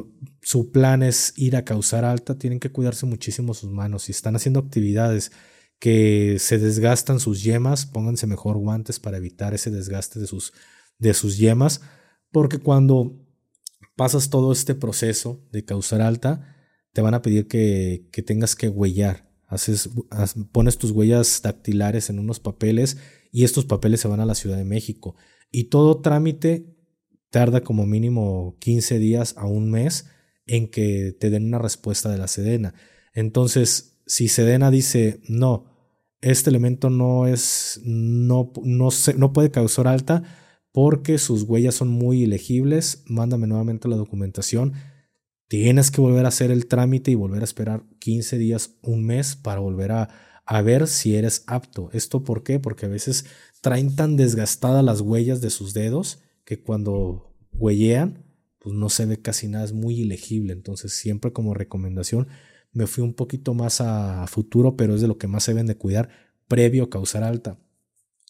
su 0.43 0.71
plan 0.71 1.01
es 1.01 1.33
ir 1.37 1.55
a 1.55 1.65
causar 1.65 2.05
alta, 2.05 2.37
tienen 2.37 2.59
que 2.59 2.71
cuidarse 2.71 3.07
muchísimo 3.07 3.55
sus 3.55 3.71
manos. 3.71 4.03
Si 4.03 4.11
están 4.11 4.35
haciendo 4.35 4.59
actividades 4.59 5.31
que 5.79 6.37
se 6.37 6.59
desgastan 6.59 7.19
sus 7.19 7.41
yemas, 7.41 7.87
pónganse 7.87 8.27
mejor 8.27 8.57
guantes 8.57 8.99
para 8.99 9.17
evitar 9.17 9.55
ese 9.55 9.71
desgaste 9.71 10.19
de 10.19 10.27
sus, 10.27 10.53
de 10.99 11.15
sus 11.15 11.39
yemas, 11.39 11.81
porque 12.31 12.59
cuando 12.59 13.24
pasas 13.95 14.29
todo 14.29 14.51
este 14.51 14.75
proceso 14.75 15.45
de 15.51 15.65
causar 15.65 16.01
alta, 16.01 16.55
te 16.93 17.01
van 17.01 17.13
a 17.13 17.21
pedir 17.21 17.47
que, 17.47 18.07
tengas 18.25 18.55
que 18.55 18.69
huellar. 18.69 19.29
Haces, 19.47 19.89
pones 20.51 20.77
tus 20.77 20.91
huellas 20.91 21.41
dactilares 21.43 22.09
en 22.09 22.19
unos 22.19 22.39
papeles 22.39 22.97
y 23.31 23.43
estos 23.43 23.65
papeles 23.65 24.01
se 24.01 24.07
van 24.07 24.19
a 24.19 24.25
la 24.25 24.35
Ciudad 24.35 24.57
de 24.57 24.65
México. 24.65 25.15
Y 25.51 25.65
todo 25.65 26.01
trámite 26.01 26.75
tarda 27.29 27.61
como 27.61 27.85
mínimo 27.85 28.57
15 28.59 28.99
días 28.99 29.35
a 29.37 29.45
un 29.45 29.69
mes 29.69 30.07
en 30.47 30.69
que 30.69 31.15
te 31.19 31.29
den 31.29 31.45
una 31.45 31.59
respuesta 31.59 32.09
de 32.09 32.17
la 32.17 32.27
Sedena. 32.27 32.73
Entonces, 33.13 33.99
si 34.05 34.27
Sedena 34.27 34.71
dice, 34.71 35.21
no, 35.27 35.75
este 36.21 36.49
elemento 36.49 36.89
no 36.89 37.27
es, 37.27 37.81
no, 37.83 38.51
no, 38.63 38.89
no 39.17 39.33
puede 39.33 39.51
causar 39.51 39.87
alta 39.87 40.23
porque 40.75 41.19
sus 41.19 41.43
huellas 41.43 41.73
son 41.73 41.87
muy 41.87 42.23
ilegibles, 42.23 43.01
mándame 43.05 43.47
nuevamente 43.47 43.87
la 43.87 43.95
documentación. 43.95 44.73
Tienes 45.47 45.89
que 45.89 46.01
volver 46.01 46.25
a 46.25 46.27
hacer 46.27 46.51
el 46.51 46.67
trámite 46.67 47.11
y 47.11 47.15
volver 47.15 47.43
a 47.43 47.45
esperar 47.45 47.85
15 47.99 48.37
días, 48.37 48.71
un 48.81 49.05
mes 49.05 49.37
para 49.37 49.61
volver 49.61 49.93
a, 49.93 50.09
ver 50.65 50.87
si 50.87 51.15
eres 51.15 51.45
apto. 51.47 51.89
¿Esto 51.93 52.25
por 52.25 52.43
qué? 52.43 52.59
Porque 52.59 52.87
a 52.87 52.89
veces 52.89 53.25
traen 53.61 53.95
tan 53.95 54.17
desgastadas 54.17 54.83
las 54.83 54.99
huellas 54.99 55.39
de 55.39 55.49
sus 55.49 55.73
dedos 55.73 56.19
que 56.43 56.61
cuando 56.61 57.33
huellean, 57.53 58.25
pues 58.59 58.75
no 58.75 58.89
se 58.89 59.05
ve 59.05 59.21
casi 59.21 59.47
nada, 59.47 59.63
es 59.63 59.71
muy 59.71 60.01
ilegible. 60.01 60.51
Entonces, 60.51 60.91
siempre 60.91 61.31
como 61.31 61.53
recomendación, 61.53 62.27
me 62.73 62.85
fui 62.85 63.01
un 63.01 63.13
poquito 63.13 63.53
más 63.53 63.79
a 63.79 64.27
futuro, 64.27 64.75
pero 64.75 64.93
es 64.95 64.99
de 64.99 65.07
lo 65.07 65.17
que 65.17 65.27
más 65.27 65.45
se 65.45 65.53
deben 65.53 65.67
de 65.67 65.77
cuidar 65.77 66.09
previo 66.49 66.83
a 66.83 66.89
causar 66.89 67.23
alta. 67.23 67.57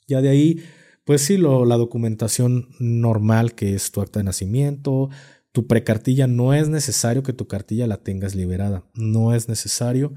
Ya 0.07 0.21
de 0.21 0.29
ahí, 0.29 0.63
pues 1.05 1.21
sí, 1.21 1.37
lo, 1.37 1.65
la 1.65 1.77
documentación 1.77 2.69
normal, 2.79 3.53
que 3.53 3.75
es 3.75 3.91
tu 3.91 4.01
acta 4.01 4.19
de 4.19 4.25
nacimiento, 4.25 5.09
tu 5.51 5.67
precartilla, 5.67 6.27
no 6.27 6.53
es 6.53 6.67
necesario 6.67 7.23
que 7.23 7.31
tu 7.31 7.47
cartilla 7.47 7.87
la 7.87 7.97
tengas 7.97 8.35
liberada, 8.35 8.83
no 8.95 9.33
es 9.33 9.47
necesario. 9.47 10.13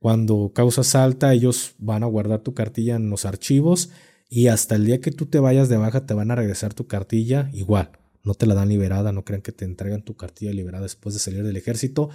Cuando 0.00 0.52
causas 0.54 0.94
alta, 0.94 1.32
ellos 1.34 1.74
van 1.78 2.02
a 2.02 2.06
guardar 2.06 2.40
tu 2.40 2.54
cartilla 2.54 2.96
en 2.96 3.10
los 3.10 3.26
archivos 3.26 3.90
y 4.30 4.46
hasta 4.46 4.76
el 4.76 4.86
día 4.86 5.00
que 5.00 5.12
tú 5.12 5.26
te 5.26 5.40
vayas 5.40 5.68
de 5.68 5.76
baja 5.76 6.06
te 6.06 6.14
van 6.14 6.30
a 6.30 6.36
regresar 6.36 6.72
tu 6.72 6.86
cartilla 6.86 7.50
igual. 7.52 7.90
No 8.24 8.34
te 8.34 8.46
la 8.46 8.54
dan 8.54 8.70
liberada, 8.70 9.12
no 9.12 9.24
crean 9.24 9.42
que 9.42 9.52
te 9.52 9.66
entregan 9.66 10.02
tu 10.02 10.16
cartilla 10.16 10.52
liberada 10.52 10.84
después 10.84 11.14
de 11.14 11.20
salir 11.20 11.44
del 11.44 11.56
ejército. 11.56 12.08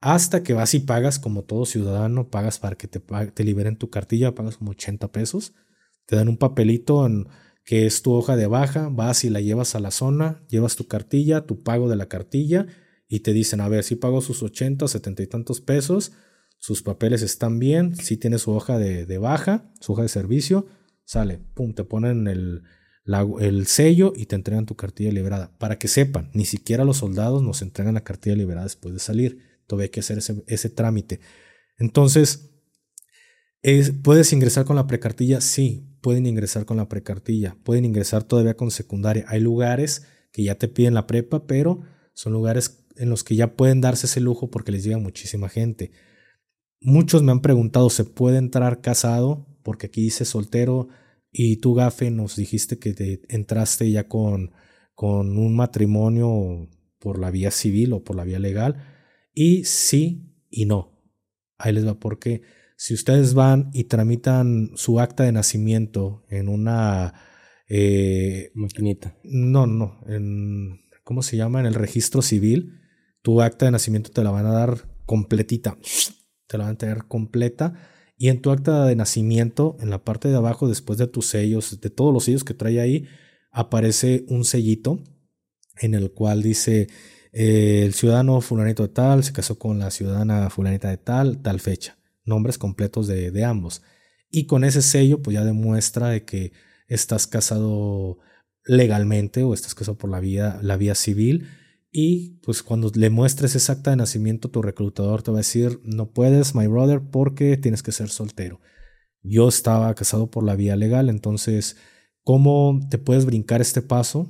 Hasta 0.00 0.42
que 0.42 0.52
vas 0.52 0.74
y 0.74 0.80
pagas 0.80 1.18
como 1.18 1.44
todo 1.44 1.64
ciudadano, 1.64 2.28
pagas 2.28 2.58
para 2.58 2.76
que 2.76 2.88
te, 2.88 3.00
te 3.00 3.44
liberen 3.44 3.76
tu 3.76 3.88
cartilla, 3.88 4.34
pagas 4.34 4.58
como 4.58 4.72
80 4.72 5.10
pesos. 5.12 5.54
Te 6.06 6.16
dan 6.16 6.28
un 6.28 6.36
papelito 6.36 7.06
que 7.64 7.86
es 7.86 8.02
tu 8.02 8.12
hoja 8.12 8.36
de 8.36 8.46
baja, 8.46 8.88
vas 8.90 9.24
y 9.24 9.30
la 9.30 9.40
llevas 9.40 9.74
a 9.74 9.80
la 9.80 9.90
zona, 9.90 10.44
llevas 10.48 10.76
tu 10.76 10.86
cartilla, 10.86 11.46
tu 11.46 11.62
pago 11.62 11.88
de 11.88 11.96
la 11.96 12.08
cartilla 12.08 12.66
y 13.08 13.20
te 13.20 13.32
dicen, 13.32 13.60
a 13.60 13.68
ver, 13.68 13.84
si 13.84 13.96
pago 13.96 14.20
sus 14.20 14.42
80, 14.42 14.86
70 14.86 15.22
y 15.22 15.26
tantos 15.26 15.60
pesos, 15.60 16.12
sus 16.58 16.82
papeles 16.82 17.22
están 17.22 17.58
bien, 17.58 17.96
si 17.96 18.16
tiene 18.16 18.38
su 18.38 18.52
hoja 18.52 18.78
de, 18.78 19.06
de 19.06 19.18
baja, 19.18 19.70
su 19.80 19.92
hoja 19.92 20.02
de 20.02 20.08
servicio, 20.08 20.66
sale, 21.04 21.38
pum, 21.54 21.74
te 21.74 21.84
ponen 21.84 22.26
el, 22.26 22.62
el 23.40 23.66
sello 23.66 24.12
y 24.16 24.26
te 24.26 24.36
entregan 24.36 24.66
tu 24.66 24.76
cartilla 24.76 25.12
liberada. 25.12 25.56
Para 25.58 25.78
que 25.78 25.88
sepan, 25.88 26.30
ni 26.32 26.44
siquiera 26.44 26.84
los 26.84 26.98
soldados 26.98 27.42
nos 27.42 27.62
entregan 27.62 27.94
la 27.94 28.04
cartilla 28.04 28.36
liberada 28.36 28.64
después 28.64 28.94
de 28.94 29.00
salir. 29.00 29.38
Todavía 29.66 29.84
hay 29.84 29.90
que 29.90 30.00
hacer 30.00 30.18
ese, 30.46 30.70
trámite. 30.70 31.20
Entonces, 31.78 32.50
¿puedes 34.02 34.32
ingresar 34.32 34.64
con 34.64 34.76
la 34.76 34.86
precartilla? 34.86 35.40
Sí, 35.40 35.93
pueden 36.04 36.26
ingresar 36.26 36.66
con 36.66 36.76
la 36.76 36.86
precartilla. 36.86 37.56
Pueden 37.64 37.86
ingresar 37.86 38.24
todavía 38.24 38.54
con 38.54 38.70
secundaria. 38.70 39.24
Hay 39.26 39.40
lugares 39.40 40.06
que 40.32 40.44
ya 40.44 40.56
te 40.56 40.68
piden 40.68 40.92
la 40.92 41.06
prepa, 41.06 41.46
pero 41.46 41.80
son 42.12 42.34
lugares 42.34 42.84
en 42.96 43.08
los 43.08 43.24
que 43.24 43.36
ya 43.36 43.56
pueden 43.56 43.80
darse 43.80 44.04
ese 44.04 44.20
lujo 44.20 44.50
porque 44.50 44.70
les 44.70 44.84
llega 44.84 44.98
muchísima 44.98 45.48
gente. 45.48 45.92
Muchos 46.80 47.22
me 47.22 47.32
han 47.32 47.40
preguntado, 47.40 47.88
¿se 47.88 48.04
puede 48.04 48.36
entrar 48.36 48.82
casado? 48.82 49.48
porque 49.64 49.86
aquí 49.86 50.02
dice 50.02 50.24
soltero 50.24 50.88
y 51.32 51.56
tú, 51.56 51.74
Gafe, 51.74 52.12
nos 52.12 52.36
dijiste 52.36 52.78
que 52.78 52.94
te 52.94 53.22
entraste 53.28 53.90
ya 53.90 54.06
con, 54.06 54.52
con 54.94 55.36
un 55.36 55.56
matrimonio 55.56 56.68
por 57.00 57.18
la 57.18 57.32
vía 57.32 57.50
civil 57.50 57.94
o 57.94 58.04
por 58.04 58.14
la 58.14 58.22
vía 58.22 58.38
legal. 58.38 58.76
Y 59.32 59.64
sí 59.64 60.32
y 60.48 60.66
no. 60.66 60.92
Ahí 61.58 61.72
les 61.72 61.84
va 61.84 61.98
porque 61.98 62.42
si 62.76 62.94
ustedes 62.94 63.34
van 63.34 63.70
y 63.72 63.84
tramitan 63.84 64.70
su 64.74 65.00
acta 65.00 65.24
de 65.24 65.32
nacimiento 65.32 66.24
en 66.28 66.48
una... 66.48 67.14
Eh, 67.68 68.50
Maquinita. 68.54 69.16
No, 69.24 69.66
no. 69.66 70.00
En, 70.06 70.80
¿Cómo 71.02 71.22
se 71.22 71.36
llama? 71.36 71.60
En 71.60 71.66
el 71.66 71.74
registro 71.74 72.20
civil. 72.22 72.80
Tu 73.22 73.40
acta 73.40 73.64
de 73.64 73.70
nacimiento 73.70 74.10
te 74.10 74.22
la 74.22 74.30
van 74.30 74.46
a 74.46 74.52
dar 74.52 74.88
completita. 75.06 75.78
Te 76.46 76.58
la 76.58 76.64
van 76.64 76.74
a 76.74 76.78
tener 76.78 77.04
completa 77.06 77.74
y 78.16 78.28
en 78.28 78.40
tu 78.40 78.50
acta 78.50 78.86
de 78.86 78.96
nacimiento, 78.96 79.76
en 79.80 79.90
la 79.90 80.04
parte 80.04 80.28
de 80.28 80.36
abajo, 80.36 80.68
después 80.68 80.98
de 80.98 81.06
tus 81.06 81.26
sellos, 81.26 81.80
de 81.80 81.90
todos 81.90 82.12
los 82.12 82.24
sellos 82.24 82.44
que 82.44 82.54
trae 82.54 82.80
ahí, 82.80 83.06
aparece 83.50 84.24
un 84.28 84.44
sellito 84.44 85.02
en 85.80 85.94
el 85.94 86.12
cual 86.12 86.42
dice 86.42 86.88
eh, 87.32 87.82
el 87.84 87.94
ciudadano 87.94 88.40
fulanito 88.40 88.84
de 88.84 88.90
tal 88.90 89.24
se 89.24 89.32
casó 89.32 89.58
con 89.58 89.78
la 89.80 89.90
ciudadana 89.90 90.48
fulanita 90.50 90.88
de 90.88 90.98
tal, 90.98 91.42
tal 91.42 91.60
fecha, 91.60 91.98
nombres 92.24 92.58
completos 92.58 93.06
de, 93.06 93.30
de 93.30 93.44
ambos. 93.44 93.82
y 94.30 94.46
con 94.46 94.64
ese 94.64 94.82
sello 94.82 95.22
pues 95.22 95.34
ya 95.34 95.44
demuestra 95.44 96.08
de 96.08 96.24
que 96.24 96.52
estás 96.88 97.26
casado 97.26 98.18
legalmente 98.64 99.42
o 99.42 99.54
estás 99.54 99.74
casado 99.74 99.98
por 99.98 100.10
la 100.10 100.20
vía, 100.20 100.58
la 100.62 100.76
vía 100.76 100.94
civil 100.94 101.48
y 101.90 102.40
pues 102.42 102.62
cuando 102.62 102.90
le 102.94 103.10
muestres 103.10 103.54
esa 103.54 103.74
acta 103.74 103.90
de 103.90 103.96
nacimiento 103.96 104.50
tu 104.50 104.62
reclutador 104.62 105.22
te 105.22 105.30
va 105.30 105.38
a 105.38 105.46
decir 105.46 105.80
no 105.84 106.10
puedes 106.10 106.54
my 106.54 106.66
brother 106.66 107.00
porque 107.00 107.56
tienes 107.56 107.82
que 107.82 107.92
ser 107.92 108.08
soltero. 108.08 108.60
Yo 109.22 109.48
estaba 109.48 109.94
casado 109.94 110.30
por 110.30 110.44
la 110.44 110.56
vía 110.56 110.76
legal, 110.76 111.08
entonces 111.08 111.76
¿cómo 112.24 112.80
te 112.90 112.98
puedes 112.98 113.24
brincar 113.26 113.60
este 113.60 113.80
paso? 113.80 114.28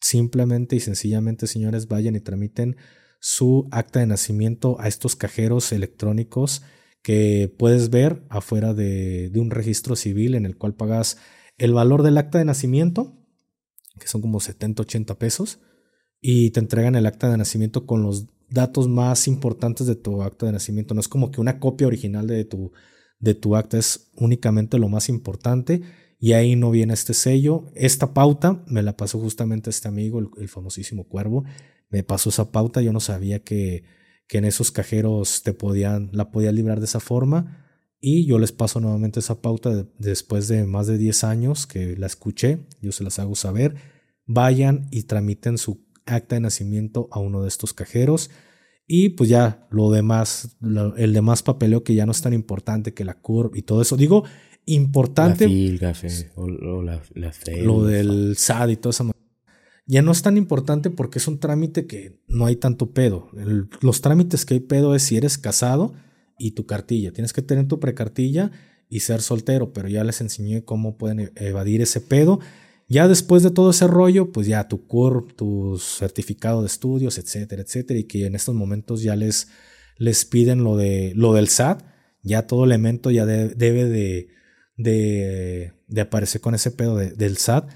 Simplemente 0.00 0.76
y 0.76 0.80
sencillamente, 0.80 1.46
señores, 1.46 1.86
vayan 1.86 2.16
y 2.16 2.20
tramiten 2.20 2.76
su 3.20 3.68
acta 3.70 4.00
de 4.00 4.06
nacimiento 4.06 4.80
a 4.80 4.88
estos 4.88 5.14
cajeros 5.14 5.72
electrónicos 5.72 6.62
que 7.02 7.54
puedes 7.58 7.90
ver 7.90 8.24
afuera 8.28 8.74
de, 8.74 9.30
un 9.36 9.50
registro 9.50 9.94
civil 9.94 10.34
en 10.34 10.46
el 10.46 10.56
cual 10.56 10.74
pagas 10.74 11.18
el 11.58 11.72
valor 11.72 12.02
del 12.02 12.18
acta 12.18 12.38
de 12.38 12.44
nacimiento, 12.44 13.16
que 13.98 14.08
son 14.08 14.20
como 14.20 14.40
70, 14.40 14.82
80 14.82 15.18
pesos, 15.18 15.60
y 16.20 16.50
te 16.50 16.60
entregan 16.60 16.96
el 16.96 17.06
acta 17.06 17.30
de 17.30 17.36
nacimiento 17.36 17.86
con 17.86 18.02
los 18.02 18.26
datos 18.48 18.88
más 18.88 19.28
importantes 19.28 19.86
de 19.86 19.96
tu 19.96 20.22
acta 20.22 20.46
de 20.46 20.52
nacimiento. 20.52 20.94
No 20.94 21.00
es 21.00 21.08
como 21.08 21.30
que 21.30 21.40
una 21.40 21.60
copia 21.60 21.86
original 21.86 22.26
de 22.26 22.44
tu, 22.44 22.72
de 23.18 23.34
tu 23.34 23.56
acta, 23.56 23.78
es 23.78 24.10
únicamente 24.16 24.78
lo 24.78 24.88
más 24.88 25.08
importante 25.08 25.82
y 26.18 26.34
ahí 26.34 26.54
no 26.56 26.70
viene 26.70 26.94
este 26.94 27.14
sello. 27.14 27.66
Esta 27.74 28.12
pauta 28.12 28.62
me 28.66 28.82
la 28.82 28.96
pasó 28.96 29.18
justamente 29.18 29.70
este 29.70 29.88
amigo, 29.88 30.20
el, 30.36 30.48
famosísimo 30.48 31.04
Cuervo. 31.04 31.44
Me 31.90 32.02
pasó 32.02 32.30
esa 32.30 32.50
pauta, 32.50 32.80
yo 32.80 32.92
no 32.92 33.00
sabía 33.00 33.40
que, 33.40 33.84
que 34.26 34.38
en 34.38 34.44
esos 34.44 34.70
cajeros 34.70 35.42
te 35.42 35.52
podían, 35.52 36.10
la 36.12 36.30
podía 36.30 36.52
librar 36.52 36.78
de 36.78 36.86
esa 36.86 37.00
forma. 37.00 37.66
Y 38.00 38.26
yo 38.26 38.38
les 38.38 38.52
paso 38.52 38.80
nuevamente 38.80 39.20
esa 39.20 39.42
pauta 39.42 39.86
después 39.98 40.48
de 40.48 40.64
más 40.64 40.86
de 40.86 40.96
10 40.96 41.24
años 41.24 41.66
que 41.66 41.96
la 41.96 42.06
escuché, 42.06 42.66
yo 42.80 42.92
se 42.92 43.04
las 43.04 43.18
hago 43.18 43.34
saber. 43.34 43.74
Vayan 44.24 44.86
y 44.90 45.02
tramiten 45.02 45.58
su 45.58 45.84
acta 46.06 46.36
de 46.36 46.40
nacimiento 46.40 47.08
a 47.10 47.18
uno 47.18 47.42
de 47.42 47.48
estos 47.48 47.74
cajeros. 47.74 48.30
Y 48.86 49.10
pues 49.10 49.28
ya 49.28 49.68
lo 49.70 49.90
demás, 49.90 50.56
el 50.96 51.12
demás 51.12 51.42
papeleo 51.42 51.84
que 51.84 51.94
ya 51.94 52.06
no 52.06 52.12
es 52.12 52.22
tan 52.22 52.32
importante 52.32 52.94
que 52.94 53.04
la 53.04 53.20
curva 53.20 53.56
y 53.56 53.62
todo 53.62 53.82
eso. 53.82 53.96
Digo, 53.96 54.24
importante. 54.64 55.46
Lo 57.62 57.84
del 57.84 58.36
SAD 58.36 58.70
y 58.70 58.76
todo 58.76 58.90
eso. 58.90 59.10
Ya 59.90 60.02
no 60.02 60.12
es 60.12 60.22
tan 60.22 60.36
importante 60.36 60.88
porque 60.88 61.18
es 61.18 61.26
un 61.26 61.40
trámite 61.40 61.88
que 61.88 62.16
no 62.28 62.46
hay 62.46 62.54
tanto 62.54 62.92
pedo. 62.92 63.28
los 63.80 64.00
trámites 64.00 64.46
que 64.46 64.54
hay 64.54 64.60
pedo 64.60 64.94
es 64.94 65.02
si 65.02 65.16
eres 65.16 65.36
casado 65.36 65.94
y 66.38 66.52
tu 66.52 66.64
cartilla. 66.64 67.12
Tienes 67.12 67.32
que 67.32 67.42
tener 67.42 67.66
tu 67.66 67.80
precartilla 67.80 68.52
y 68.88 69.00
ser 69.00 69.20
soltero, 69.20 69.72
pero 69.72 69.88
ya 69.88 70.04
les 70.04 70.20
enseñé 70.20 70.64
cómo 70.64 70.96
pueden 70.96 71.18
e, 71.18 71.32
evadir 71.34 71.82
ese 71.82 72.00
pedo. 72.00 72.38
Ya 72.86 73.08
después 73.08 73.42
de 73.42 73.50
todo 73.50 73.70
ese 73.70 73.88
rollo, 73.88 74.30
pues 74.30 74.46
ya 74.46 74.68
tu 74.68 74.86
CURP, 74.86 75.32
tu 75.32 75.76
certificado 75.80 76.60
de 76.60 76.68
estudios, 76.68 77.18
etcétera, 77.18 77.62
etcétera, 77.62 77.98
y 77.98 78.04
que 78.04 78.26
en 78.26 78.36
estos 78.36 78.54
momentos 78.54 79.02
ya 79.02 79.16
les, 79.16 79.48
les 79.98 80.24
piden 80.24 80.62
lo, 80.62 80.76
de, 80.76 81.14
lo 81.16 81.34
del 81.34 81.48
SAT, 81.48 81.82
ya 82.22 82.46
todo 82.46 82.64
elemento 82.64 83.10
ya 83.10 83.26
debe 83.26 83.86
de, 83.86 84.28
de, 84.76 86.00
aparecer 86.00 86.40
con 86.40 86.54
ese 86.54 86.70
pedo 86.70 86.96
del 86.96 87.36
SAT, 87.38 87.72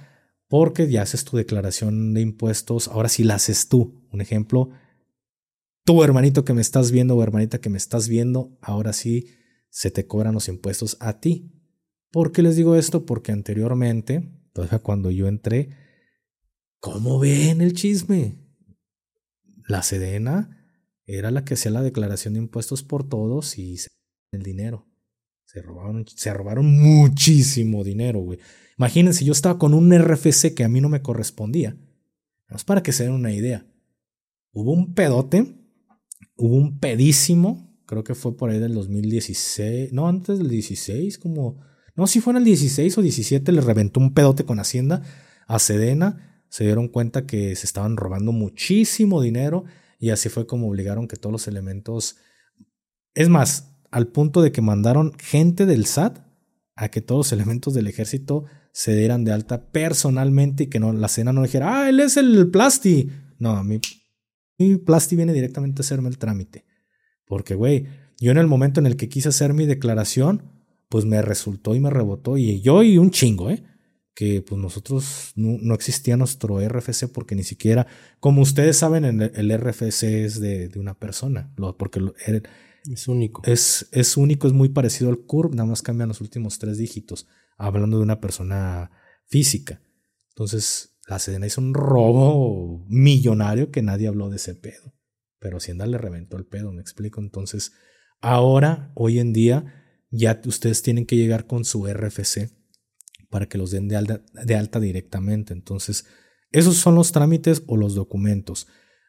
porque 0.56 0.88
ya 0.88 1.02
haces 1.02 1.24
tu 1.24 1.36
declaración 1.36 2.14
de 2.14 2.20
impuestos, 2.20 2.86
ahora 2.86 3.08
sí 3.08 3.24
la 3.24 3.34
haces 3.34 3.66
tú. 3.66 4.06
Un 4.12 4.20
ejemplo, 4.20 4.70
tú 5.84 6.04
hermanito 6.04 6.44
que 6.44 6.54
me 6.54 6.60
estás 6.60 6.92
viendo 6.92 7.16
o 7.16 7.22
hermanita 7.24 7.60
que 7.60 7.70
me 7.70 7.76
estás 7.76 8.08
viendo, 8.08 8.56
ahora 8.60 8.92
sí 8.92 9.26
se 9.68 9.90
te 9.90 10.06
cobran 10.06 10.32
los 10.32 10.46
impuestos 10.46 10.96
a 11.00 11.18
ti. 11.18 11.50
¿Por 12.12 12.30
qué 12.30 12.42
les 12.42 12.54
digo 12.54 12.76
esto? 12.76 13.04
Porque 13.04 13.32
anteriormente, 13.32 14.30
cuando 14.84 15.10
yo 15.10 15.26
entré, 15.26 15.70
¿cómo 16.78 17.18
ven 17.18 17.60
el 17.60 17.72
chisme? 17.72 18.36
La 19.66 19.82
Sedena 19.82 20.64
era 21.04 21.32
la 21.32 21.44
que 21.44 21.54
hacía 21.54 21.72
la 21.72 21.82
declaración 21.82 22.34
de 22.34 22.38
impuestos 22.38 22.84
por 22.84 23.08
todos 23.08 23.58
y 23.58 23.76
el 24.30 24.44
dinero. 24.44 24.86
Se 25.46 25.62
robaron, 25.62 26.06
se 26.06 26.32
robaron 26.32 26.80
muchísimo 26.80 27.82
dinero, 27.82 28.20
güey. 28.20 28.38
Imagínense, 28.78 29.24
yo 29.24 29.32
estaba 29.32 29.58
con 29.58 29.74
un 29.74 29.92
RFC 29.96 30.54
que 30.54 30.64
a 30.64 30.68
mí 30.68 30.80
no 30.80 30.88
me 30.88 31.02
correspondía. 31.02 31.76
es 32.48 32.64
para 32.64 32.82
que 32.82 32.92
se 32.92 33.04
den 33.04 33.12
una 33.12 33.32
idea. 33.32 33.66
Hubo 34.52 34.72
un 34.72 34.94
pedote, 34.94 35.54
hubo 36.36 36.56
un 36.56 36.78
pedísimo, 36.78 37.76
creo 37.86 38.04
que 38.04 38.14
fue 38.14 38.36
por 38.36 38.50
ahí 38.50 38.58
del 38.58 38.74
2016, 38.74 39.92
no, 39.92 40.08
antes 40.08 40.38
del 40.38 40.48
16, 40.48 41.18
como... 41.18 41.60
No, 41.96 42.08
si 42.08 42.20
fue 42.20 42.32
en 42.32 42.38
el 42.38 42.44
16 42.44 42.98
o 42.98 43.02
17, 43.02 43.52
le 43.52 43.60
reventó 43.60 44.00
un 44.00 44.14
pedote 44.14 44.44
con 44.44 44.58
Hacienda 44.58 45.02
a 45.46 45.60
Sedena. 45.60 46.42
Se 46.48 46.64
dieron 46.64 46.88
cuenta 46.88 47.24
que 47.24 47.54
se 47.54 47.66
estaban 47.66 47.96
robando 47.96 48.32
muchísimo 48.32 49.22
dinero 49.22 49.64
y 50.00 50.10
así 50.10 50.28
fue 50.28 50.44
como 50.46 50.68
obligaron 50.68 51.06
que 51.06 51.16
todos 51.16 51.32
los 51.32 51.46
elementos... 51.46 52.16
Es 53.14 53.28
más, 53.28 53.76
al 53.92 54.08
punto 54.08 54.42
de 54.42 54.50
que 54.50 54.60
mandaron 54.60 55.12
gente 55.18 55.66
del 55.66 55.86
SAT 55.86 56.18
a 56.74 56.88
que 56.88 57.00
todos 57.00 57.26
los 57.26 57.32
elementos 57.32 57.74
del 57.74 57.86
ejército 57.86 58.44
se 58.74 58.96
dieran 58.96 59.22
de 59.24 59.30
alta 59.30 59.70
personalmente 59.70 60.64
y 60.64 60.66
que 60.66 60.80
no, 60.80 60.92
la 60.92 61.06
cena 61.06 61.32
no 61.32 61.44
dijera, 61.44 61.82
ah, 61.82 61.88
él 61.88 62.00
es 62.00 62.16
el 62.16 62.50
Plasti. 62.50 63.08
No, 63.38 63.62
mí, 63.62 63.80
mi 64.58 64.76
Plasti 64.78 65.14
viene 65.14 65.32
directamente 65.32 65.80
a 65.80 65.84
hacerme 65.84 66.08
el 66.08 66.18
trámite. 66.18 66.64
Porque, 67.24 67.54
güey, 67.54 67.86
yo 68.18 68.32
en 68.32 68.38
el 68.38 68.48
momento 68.48 68.80
en 68.80 68.86
el 68.86 68.96
que 68.96 69.08
quise 69.08 69.28
hacer 69.28 69.54
mi 69.54 69.64
declaración, 69.64 70.42
pues 70.88 71.04
me 71.04 71.22
resultó 71.22 71.76
y 71.76 71.80
me 71.80 71.88
rebotó. 71.88 72.36
Y 72.36 72.62
yo 72.62 72.82
y 72.82 72.98
un 72.98 73.12
chingo, 73.12 73.48
¿eh? 73.48 73.62
Que 74.12 74.42
pues 74.42 74.60
nosotros 74.60 75.30
no, 75.36 75.72
existía 75.72 76.16
nuestro 76.16 76.58
RFC 76.60 77.06
porque 77.06 77.36
ni 77.36 77.44
siquiera, 77.44 77.86
como 78.18 78.42
ustedes 78.42 78.76
saben, 78.76 79.04
el, 79.04 79.56
RFC 79.56 80.02
es 80.24 80.40
de, 80.40 80.68
una 80.74 80.98
persona. 80.98 81.54
Porque 81.78 82.00
es 82.90 83.08
único. 83.08 83.42
Es, 83.44 83.88
es 83.92 84.16
único, 84.16 84.46
es 84.46 84.52
muy 84.52 84.68
parecido 84.68 85.10
al 85.10 85.24
CURB, 85.24 85.54
nada 85.54 85.68
más 85.68 85.82
cambian 85.82 86.08
los 86.08 86.20
últimos 86.20 86.58
tres 86.58 86.78
dígitos, 86.78 87.26
hablando 87.56 87.98
de 87.98 88.02
una 88.02 88.20
persona 88.20 88.90
física. 89.26 89.80
Entonces, 90.30 90.98
la 91.08 91.18
Sedena 91.18 91.46
hizo 91.46 91.60
un 91.60 91.74
robo 91.74 92.84
millonario 92.88 93.70
que 93.70 93.82
nadie 93.82 94.08
habló 94.08 94.30
de 94.30 94.36
ese 94.36 94.54
pedo. 94.54 94.94
Pero 95.38 95.58
Hacienda 95.58 95.86
le 95.86 95.98
reventó 95.98 96.36
el 96.36 96.46
pedo, 96.46 96.72
me 96.72 96.80
explico. 96.80 97.20
Entonces, 97.20 97.72
ahora, 98.20 98.92
hoy 98.94 99.18
en 99.18 99.32
día, 99.32 99.84
ya 100.10 100.40
ustedes 100.46 100.82
tienen 100.82 101.06
que 101.06 101.16
llegar 101.16 101.46
con 101.46 101.64
su 101.64 101.86
RFC 101.86 102.50
para 103.28 103.46
que 103.46 103.58
los 103.58 103.70
den 103.70 103.88
de 103.88 103.96
alta, 103.96 104.22
de 104.32 104.56
alta 104.56 104.80
directamente. 104.80 105.52
Entonces, 105.52 106.06
esos 106.50 106.76
son 106.76 106.94
los 106.94 107.12
trámites 107.12 107.62
o 107.66 107.76
los 107.76 107.94
documentos. 107.94 108.66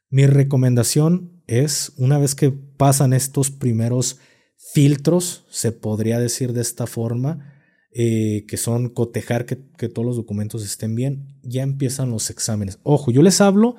Mi 0.10 0.26
recomendación 0.26 1.44
es, 1.48 1.94
una 1.98 2.18
vez 2.18 2.36
que 2.36 2.54
pasan 2.78 3.14
estos 3.14 3.52
primeros 3.52 4.20
filtros, 4.74 5.46
se 5.50 5.72
podría 5.72 6.20
decir 6.20 6.54
de 6.54 6.62
esta 6.62 6.88
forma, 6.88 7.54
eh, 7.92 8.46
que 8.48 8.58
son 8.58 8.90
cotejar 8.90 9.46
que, 9.46 9.56
todos 9.56 10.06
los 10.06 10.16
documentos 10.16 10.64
estén 10.64 10.96
bien, 10.96 11.40
ya 11.44 11.64
empiezan 11.64 12.10
los 12.10 12.30
exámenes. 12.30 12.80
Ojo, 12.84 13.12
yo 13.12 13.22
les 13.22 13.42
hablo 13.42 13.76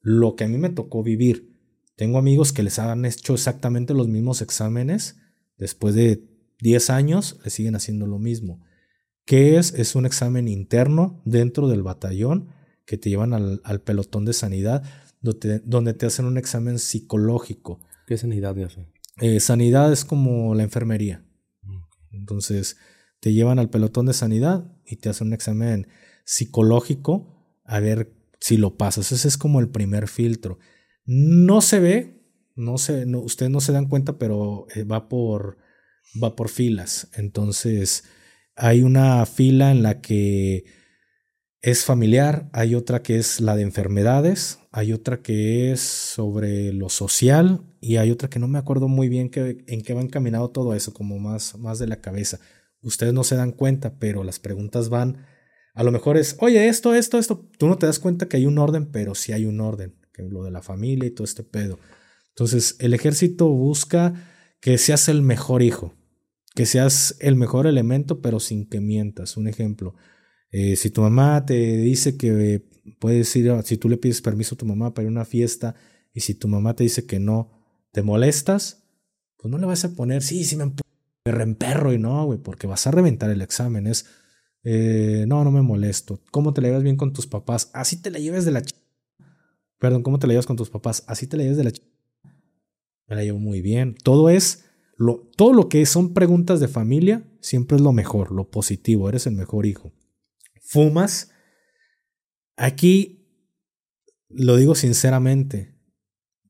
lo 0.00 0.36
que 0.36 0.44
a 0.44 0.48
mí 0.48 0.58
me 0.58 0.70
tocó 0.70 1.02
vivir. 1.02 1.56
Tengo 1.96 2.18
amigos 2.18 2.52
que 2.52 2.62
les 2.62 2.78
han 2.78 3.04
hecho 3.04 3.34
exactamente 3.34 3.94
los 3.94 4.08
mismos 4.08 4.42
exámenes. 4.42 5.16
Después 5.56 5.94
de 5.94 6.22
10 6.60 6.90
años, 6.90 7.38
le 7.44 7.50
siguen 7.50 7.76
haciendo 7.76 8.06
lo 8.06 8.18
mismo. 8.18 8.62
¿Qué 9.24 9.56
es? 9.56 9.72
Es 9.72 9.94
un 9.94 10.04
examen 10.04 10.48
interno 10.48 11.22
dentro 11.24 11.68
del 11.68 11.82
batallón 11.82 12.50
que 12.84 12.98
te 12.98 13.08
llevan 13.08 13.32
al 13.32 13.80
pelotón 13.80 14.24
de 14.24 14.32
sanidad 14.32 14.84
donde, 15.20 15.94
te 15.94 16.06
hacen 16.06 16.26
un 16.26 16.38
examen 16.38 16.78
psicológico. 16.78 17.80
¿Qué 18.06 18.16
sanidad 18.16 18.54
de 18.54 18.64
hace? 18.64 18.86
Eh, 19.20 19.40
sanidad 19.40 19.92
es 19.92 20.04
como 20.04 20.54
la 20.54 20.62
enfermería. 20.62 21.24
Entonces, 22.12 22.76
te 23.20 23.32
llevan 23.32 23.58
al 23.58 23.68
pelotón 23.68 24.06
de 24.06 24.12
sanidad 24.12 24.72
y 24.86 24.96
te 24.96 25.08
hacen 25.08 25.28
un 25.28 25.32
examen 25.34 25.88
psicológico 26.24 27.60
a 27.64 27.80
ver 27.80 28.12
si 28.40 28.56
lo 28.56 28.76
pasas. 28.76 29.10
Ese 29.10 29.26
es 29.26 29.36
como 29.36 29.60
el 29.60 29.68
primer 29.68 30.06
filtro. 30.08 30.58
No 31.04 31.60
se 31.60 31.80
ve, 31.80 32.22
no 32.54 32.78
se, 32.78 33.06
no, 33.06 33.20
ustedes 33.20 33.50
no 33.50 33.60
se 33.60 33.72
dan 33.72 33.88
cuenta, 33.88 34.18
pero 34.18 34.66
eh, 34.74 34.84
va, 34.84 35.08
por, 35.08 35.58
va 36.22 36.36
por 36.36 36.48
filas. 36.48 37.10
Entonces, 37.14 38.04
hay 38.54 38.82
una 38.82 39.26
fila 39.26 39.72
en 39.72 39.82
la 39.82 40.00
que 40.00 40.64
es 41.60 41.84
familiar, 41.84 42.48
hay 42.52 42.76
otra 42.76 43.02
que 43.02 43.16
es 43.16 43.40
la 43.40 43.56
de 43.56 43.62
enfermedades, 43.62 44.60
hay 44.70 44.92
otra 44.92 45.22
que 45.22 45.72
es 45.72 45.80
sobre 45.80 46.72
lo 46.72 46.88
social 46.88 47.64
y 47.86 47.98
hay 47.98 48.10
otra 48.10 48.28
que 48.28 48.40
no 48.40 48.48
me 48.48 48.58
acuerdo 48.58 48.88
muy 48.88 49.08
bien 49.08 49.30
en 49.32 49.82
qué 49.82 49.94
va 49.94 50.00
encaminado 50.00 50.50
todo 50.50 50.74
eso, 50.74 50.92
como 50.92 51.20
más, 51.20 51.56
más 51.56 51.78
de 51.78 51.86
la 51.86 52.00
cabeza. 52.00 52.40
Ustedes 52.82 53.12
no 53.12 53.22
se 53.22 53.36
dan 53.36 53.52
cuenta, 53.52 54.00
pero 54.00 54.24
las 54.24 54.40
preguntas 54.40 54.88
van, 54.88 55.24
a 55.72 55.84
lo 55.84 55.92
mejor 55.92 56.16
es, 56.16 56.36
oye, 56.40 56.66
esto, 56.66 56.96
esto, 56.96 57.16
esto, 57.16 57.48
tú 57.58 57.68
no 57.68 57.78
te 57.78 57.86
das 57.86 58.00
cuenta 58.00 58.28
que 58.28 58.38
hay 58.38 58.46
un 58.46 58.58
orden, 58.58 58.90
pero 58.90 59.14
sí 59.14 59.32
hay 59.32 59.44
un 59.44 59.60
orden, 59.60 59.94
que 60.12 60.24
lo 60.24 60.42
de 60.42 60.50
la 60.50 60.62
familia 60.62 61.06
y 61.06 61.12
todo 61.12 61.24
este 61.24 61.44
pedo. 61.44 61.78
Entonces, 62.30 62.74
el 62.80 62.92
ejército 62.92 63.48
busca 63.48 64.14
que 64.60 64.78
seas 64.78 65.08
el 65.08 65.22
mejor 65.22 65.62
hijo, 65.62 65.94
que 66.56 66.66
seas 66.66 67.16
el 67.20 67.36
mejor 67.36 67.68
elemento, 67.68 68.20
pero 68.20 68.40
sin 68.40 68.68
que 68.68 68.80
mientas. 68.80 69.36
Un 69.36 69.46
ejemplo, 69.46 69.94
eh, 70.50 70.74
si 70.74 70.90
tu 70.90 71.02
mamá 71.02 71.46
te 71.46 71.76
dice 71.76 72.16
que 72.16 72.66
puedes 72.98 73.36
ir, 73.36 73.52
si 73.62 73.76
tú 73.76 73.88
le 73.88 73.96
pides 73.96 74.22
permiso 74.22 74.56
a 74.56 74.58
tu 74.58 74.66
mamá 74.66 74.92
para 74.92 75.04
ir 75.04 75.08
a 75.08 75.12
una 75.12 75.24
fiesta 75.24 75.76
y 76.12 76.20
si 76.22 76.34
tu 76.34 76.48
mamá 76.48 76.74
te 76.74 76.82
dice 76.82 77.06
que 77.06 77.20
no, 77.20 77.55
te 77.96 78.02
molestas, 78.02 78.84
pues 79.38 79.50
no 79.50 79.56
le 79.56 79.64
vas 79.64 79.82
a 79.86 79.94
poner, 79.94 80.22
sí, 80.22 80.44
sí 80.44 80.54
me, 80.54 80.66
me 80.66 81.32
reemperro 81.32 81.94
y 81.94 81.98
no, 81.98 82.26
güey, 82.26 82.38
porque 82.38 82.66
vas 82.66 82.86
a 82.86 82.90
reventar 82.90 83.30
el 83.30 83.40
examen. 83.40 83.86
Es, 83.86 84.04
eh, 84.64 85.24
no, 85.26 85.44
no 85.44 85.50
me 85.50 85.62
molesto. 85.62 86.20
¿Cómo 86.30 86.52
te 86.52 86.60
la 86.60 86.68
llevas 86.68 86.82
bien 86.82 86.98
con 86.98 87.14
tus 87.14 87.26
papás? 87.26 87.70
Así 87.72 87.96
te 87.96 88.10
la 88.10 88.18
lleves 88.18 88.44
de 88.44 88.50
la 88.50 88.60
ch... 88.60 88.74
Perdón, 89.78 90.02
¿cómo 90.02 90.18
te 90.18 90.26
la 90.26 90.34
llevas 90.34 90.44
con 90.44 90.56
tus 90.56 90.68
papás? 90.68 91.04
Así 91.06 91.26
te 91.26 91.38
la 91.38 91.44
lleves 91.44 91.56
de 91.56 91.64
la 91.64 91.70
ch... 91.70 91.80
Me 93.06 93.16
la 93.16 93.24
llevo 93.24 93.38
muy 93.38 93.62
bien. 93.62 93.94
Todo 93.94 94.28
es, 94.28 94.66
lo, 94.98 95.30
todo 95.34 95.54
lo 95.54 95.70
que 95.70 95.86
son 95.86 96.12
preguntas 96.12 96.60
de 96.60 96.68
familia, 96.68 97.26
siempre 97.40 97.76
es 97.76 97.82
lo 97.82 97.94
mejor, 97.94 98.30
lo 98.30 98.50
positivo. 98.50 99.08
Eres 99.08 99.26
el 99.26 99.36
mejor 99.36 99.64
hijo. 99.64 99.94
¿Fumas? 100.60 101.30
Aquí 102.56 103.26
lo 104.28 104.56
digo 104.56 104.74
sinceramente. 104.74 105.75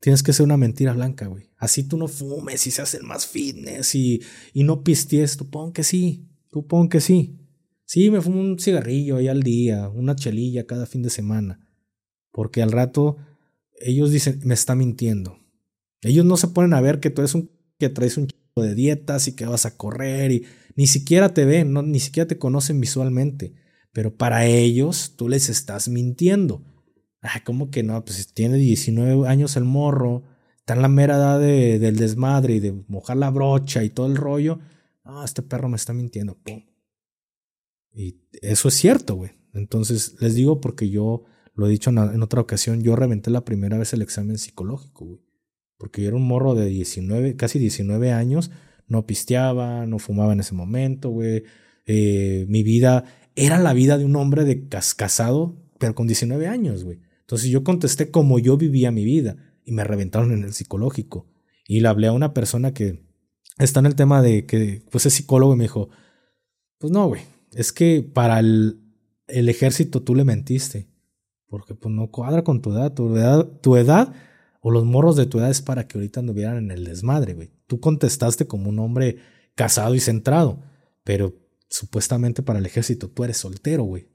Tienes 0.01 0.22
que 0.22 0.32
ser 0.32 0.44
una 0.44 0.57
mentira 0.57 0.92
blanca, 0.92 1.26
güey. 1.26 1.51
Así 1.57 1.84
tú 1.84 1.97
no 1.97 2.09
fumes 2.09 2.66
y 2.66 2.70
se 2.70 2.82
hace 2.82 2.99
el 2.99 3.05
más 3.05 3.26
fitness 3.26 3.94
y, 3.94 4.22
y 4.53 4.64
no 4.64 4.82
pisties. 4.82 5.36
Tú 5.36 5.49
pon 5.51 5.72
que 5.72 5.84
sí. 5.84 6.28
Tú 6.51 6.66
pon 6.66 6.88
que 6.88 7.01
sí. 7.01 7.38
Sí, 7.84 8.11
me 8.11 8.20
fumo 8.20 8.40
un 8.40 8.59
cigarrillo 8.59 9.16
ahí 9.16 9.28
al 9.28 9.42
día, 9.42 9.88
una 9.88 10.16
chelilla 10.16 10.66
cada 10.66 10.86
fin 10.86 11.03
de 11.03 11.11
semana. 11.11 11.61
Porque 12.32 12.62
al 12.62 12.72
rato 12.72 13.16
ellos 13.80 14.11
dicen, 14.11 14.40
me 14.44 14.55
está 14.55 14.74
mintiendo. 14.74 15.38
Ellos 16.03 16.24
no 16.24 16.36
se 16.36 16.49
ponen 16.49 16.74
a 16.74 16.80
ver 16.80 17.01
que 17.01 17.11
tú 17.11 17.22
eres 17.22 17.34
un 17.34 17.51
que 17.78 17.88
traes 17.88 18.16
un 18.16 18.26
chico 18.26 18.62
de 18.62 18.74
dietas 18.74 19.28
y 19.28 19.32
que 19.32 19.47
vas 19.47 19.66
a 19.66 19.76
correr 19.76 20.32
y 20.32 20.47
ni 20.76 20.86
siquiera 20.86 21.32
te 21.34 21.44
ven, 21.44 21.72
no, 21.72 21.82
ni 21.82 22.01
siquiera 22.01 22.26
te 22.26 22.38
conocen 22.38 22.80
visualmente. 22.80 23.55
Pero 23.92 24.14
para 24.14 24.47
ellos 24.47 25.14
tú 25.16 25.28
les 25.28 25.49
estás 25.49 25.88
mintiendo. 25.88 26.62
Ah, 27.26 27.42
¿cómo 27.44 27.70
que 27.70 27.82
no? 27.82 28.04
Pues 28.04 28.32
tiene 28.32 28.56
19 28.56 29.28
años 29.28 29.56
el 29.56 29.64
morro, 29.64 30.24
está 30.58 30.74
en 30.74 30.82
la 30.82 30.88
mera 30.88 31.16
edad 31.16 31.40
de, 31.40 31.78
del 31.78 31.96
desmadre 31.96 32.54
y 32.54 32.60
de 32.60 32.72
mojar 32.88 33.16
la 33.16 33.30
brocha 33.30 33.84
y 33.84 33.90
todo 33.90 34.06
el 34.06 34.16
rollo. 34.16 34.58
Ah, 35.04 35.22
este 35.24 35.42
perro 35.42 35.68
me 35.68 35.76
está 35.76 35.92
mintiendo. 35.92 36.38
Y 37.92 38.20
eso 38.42 38.68
es 38.68 38.74
cierto, 38.74 39.14
güey. 39.14 39.32
Entonces, 39.54 40.16
les 40.20 40.34
digo 40.34 40.60
porque 40.60 40.90
yo 40.90 41.24
lo 41.54 41.66
he 41.66 41.70
dicho 41.70 41.90
en, 41.90 41.98
en, 41.98 42.22
otra 42.22 42.40
ocasión, 42.40 42.82
yo 42.82 42.96
reventé 42.96 43.30
la 43.30 43.44
primera 43.44 43.78
vez 43.78 43.92
el 43.92 44.02
examen 44.02 44.38
psicológico, 44.38 45.06
güey. 45.06 45.20
Porque 45.78 46.02
yo 46.02 46.08
era 46.08 46.16
un 46.16 46.26
morro 46.26 46.54
de 46.54 46.66
19, 46.66 47.36
casi 47.36 47.58
19 47.58 48.12
años, 48.12 48.50
no 48.88 49.06
pisteaba, 49.06 49.86
no 49.86 49.98
fumaba 49.98 50.32
en 50.32 50.40
ese 50.40 50.54
momento, 50.54 51.10
güey. 51.10 51.44
Eh, 51.86 52.46
mi 52.48 52.62
vida 52.62 53.04
era 53.34 53.58
la 53.58 53.72
vida 53.72 53.98
de 53.98 54.04
un 54.04 54.16
hombre 54.16 54.44
de 54.44 54.68
casado, 54.68 55.62
pero 55.78 55.94
con 55.94 56.06
19 56.06 56.46
años, 56.46 56.84
güey. 56.84 57.00
Entonces 57.26 57.50
yo 57.50 57.64
contesté 57.64 58.12
como 58.12 58.38
yo 58.38 58.56
vivía 58.56 58.92
mi 58.92 59.04
vida 59.04 59.36
y 59.64 59.72
me 59.72 59.82
reventaron 59.82 60.30
en 60.30 60.44
el 60.44 60.52
psicológico. 60.52 61.26
Y 61.66 61.80
le 61.80 61.88
hablé 61.88 62.06
a 62.06 62.12
una 62.12 62.32
persona 62.32 62.72
que 62.72 63.04
está 63.58 63.80
en 63.80 63.86
el 63.86 63.96
tema 63.96 64.22
de 64.22 64.46
que 64.46 64.84
pues 64.92 65.06
es 65.06 65.14
psicólogo 65.14 65.54
y 65.54 65.56
me 65.56 65.64
dijo, 65.64 65.90
pues 66.78 66.92
no, 66.92 67.08
güey, 67.08 67.22
es 67.52 67.72
que 67.72 68.02
para 68.02 68.38
el, 68.38 68.80
ejército 69.26 70.02
tú 70.02 70.14
le 70.14 70.24
mentiste. 70.24 70.88
Porque 71.48 71.74
pues 71.74 71.92
no 71.92 72.12
cuadra 72.12 72.44
con 72.44 72.62
tu 72.62 72.72
edad. 72.72 72.94
Tu 72.94 73.16
edad, 73.16 73.44
tu 73.60 73.76
edad 73.76 74.14
o 74.60 74.70
los 74.70 74.84
morros 74.84 75.16
de 75.16 75.26
tu 75.26 75.38
edad 75.38 75.50
es 75.50 75.62
para 75.62 75.88
que 75.88 75.98
ahorita 75.98 76.20
anduvieran 76.20 76.58
en 76.58 76.70
el 76.70 76.84
desmadre, 76.84 77.34
güey. 77.34 77.50
Tú 77.66 77.80
contestaste 77.80 78.46
como 78.46 78.68
un 78.68 78.78
hombre 78.78 79.18
casado 79.56 79.96
y 79.96 80.00
centrado, 80.00 80.62
pero 81.02 81.34
supuestamente 81.68 82.44
para 82.44 82.60
el 82.60 82.66
ejército 82.66 83.08
tú 83.08 83.24
eres 83.24 83.38
soltero, 83.38 83.82
güey. 83.82 84.06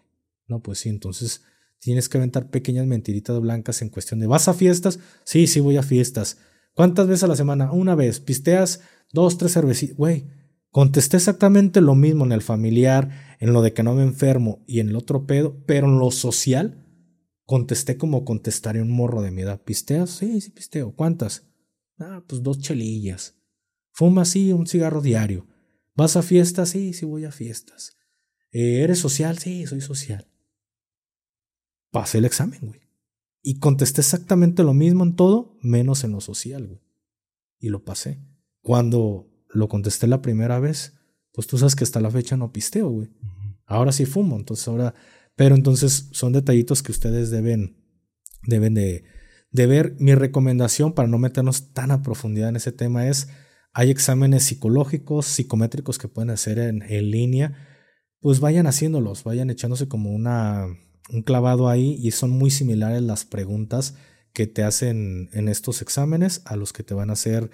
No, 0.48 0.62
pues 0.62 0.80
sí, 0.80 0.88
entonces 0.88 1.42
tienes 1.82 2.08
que 2.08 2.18
aventar 2.18 2.50
pequeñas 2.50 2.86
mentiritas 2.86 3.40
blancas 3.42 3.82
en 3.82 3.90
cuestión 3.90 4.20
de 4.20 4.28
¿vas 4.28 4.48
a 4.48 4.54
fiestas? 4.54 5.00
Sí, 5.26 5.48
sí 5.48 5.60
voy 5.60 5.78
a 5.78 5.84
fiestas. 5.84 6.38
¿Cuántas 6.74 7.08
veces 7.08 7.24
a 7.24 7.28
la 7.28 7.36
semana? 7.36 7.72
Una 7.72 7.96
vez. 7.96 8.20
¿Pisteas? 8.20 8.82
Dos, 9.12 9.38
tres 9.38 9.54
cervecitas. 9.54 9.98
Güey, 9.98 10.28
contesté 10.70 11.18
exactamente 11.18 11.82
lo 11.82 11.96
mismo 11.96 12.24
en 12.24 12.32
el 12.32 12.42
familiar, 12.42 13.36
en 13.40 13.52
lo 13.52 13.62
de 13.62 13.74
que 13.74 13.84
no 13.84 13.96
me 13.96 14.04
enfermo 14.04 14.64
y 14.68 14.80
en 14.80 14.90
el 14.90 14.96
otro 14.96 15.26
pedo, 15.26 15.62
pero 15.66 15.88
en 15.88 16.00
lo 16.00 16.12
social 16.12 16.86
contesté 17.46 17.98
como 17.98 18.24
contestaría 18.24 18.82
un 18.82 18.92
morro 18.92 19.22
de 19.22 19.32
mi 19.32 19.42
edad. 19.42 19.62
¿Pisteas? 19.62 20.12
Sí, 20.12 20.40
sí 20.40 20.52
pisteo. 20.52 20.96
¿Cuántas? 20.96 21.48
Ah, 22.00 22.24
pues 22.28 22.42
dos 22.44 22.60
chelillas. 22.60 23.36
¿Fumas? 23.92 24.30
Sí, 24.30 24.54
un 24.54 24.68
cigarro 24.68 25.02
diario. 25.02 25.48
¿Vas 25.96 26.16
a 26.16 26.22
fiestas? 26.22 26.70
Sí, 26.70 26.94
sí 26.94 27.06
voy 27.06 27.26
a 27.26 27.32
fiestas. 27.32 27.98
Eh, 28.52 28.82
¿Eres 28.84 29.00
social? 29.00 29.38
Sí, 29.40 29.66
soy 29.66 29.82
social. 29.82 30.31
Pasé 31.92 32.20
el 32.20 32.26
examen, 32.26 32.60
güey. 32.62 32.80
Y 33.44 33.60
contesté 33.60 34.02
exactamente 34.02 34.64
lo 34.64 34.74
mismo 34.74 35.04
en 35.04 35.16
todo, 35.16 35.58
menos 35.62 36.04
en 36.04 36.12
lo 36.12 36.22
social, 36.22 36.68
güey. 36.68 36.82
Y 37.60 37.70
lo 37.70 37.84
pasé. 37.84 38.24
Cuando 38.62 39.30
lo 39.50 39.68
contesté 39.68 40.08
la 40.08 40.22
primera 40.22 40.60
vez, 40.60 40.94
pues 41.34 41.48
tú 41.48 41.58
sabes 41.58 41.76
que 41.76 41.84
hasta 41.84 42.00
la 42.00 42.12
fecha 42.12 42.38
no 42.38 42.52
pisteo, 42.52 42.90
güey. 42.90 43.10
Ahora 43.66 43.92
sí 43.92 44.06
fumo, 44.06 44.36
entonces 44.38 44.68
ahora... 44.68 44.94
Pero 45.36 45.56
entonces 45.56 46.10
son 46.12 46.34
detallitos 46.34 46.84
que 46.84 46.92
ustedes 46.92 47.32
deben, 47.32 47.78
deben 48.46 48.74
de, 48.74 49.06
de 49.52 49.66
ver. 49.66 49.96
Mi 49.98 50.14
recomendación 50.14 50.94
para 50.94 51.08
no 51.08 51.18
meternos 51.18 51.74
tan 51.74 51.90
a 51.92 52.04
profundidad 52.04 52.50
en 52.50 52.58
ese 52.58 52.72
tema 52.72 53.08
es 53.08 53.30
hay 53.74 53.90
exámenes 53.90 54.44
psicológicos, 54.44 55.26
psicométricos 55.26 55.98
que 55.98 56.10
pueden 56.10 56.32
hacer 56.32 56.60
en, 56.60 56.82
en 56.84 57.10
línea, 57.10 57.68
pues 58.20 58.40
vayan 58.40 58.68
haciéndolos, 58.68 59.24
vayan 59.24 59.50
echándose 59.50 59.88
como 59.88 60.12
una, 60.12 60.68
un 61.12 61.22
clavado 61.24 61.70
ahí 61.70 61.98
y 62.02 62.12
son 62.12 62.32
muy 62.32 62.52
similares 62.52 63.02
las 63.02 63.26
preguntas 63.26 63.96
que 64.34 64.48
te 64.48 64.64
hacen 64.64 65.30
en 65.34 65.48
estos 65.50 65.82
exámenes 65.82 66.42
a 66.46 66.56
los 66.56 66.74
que 66.74 66.84
te 66.84 66.94
van 66.94 67.10
a 67.10 67.14
hacer 67.14 67.52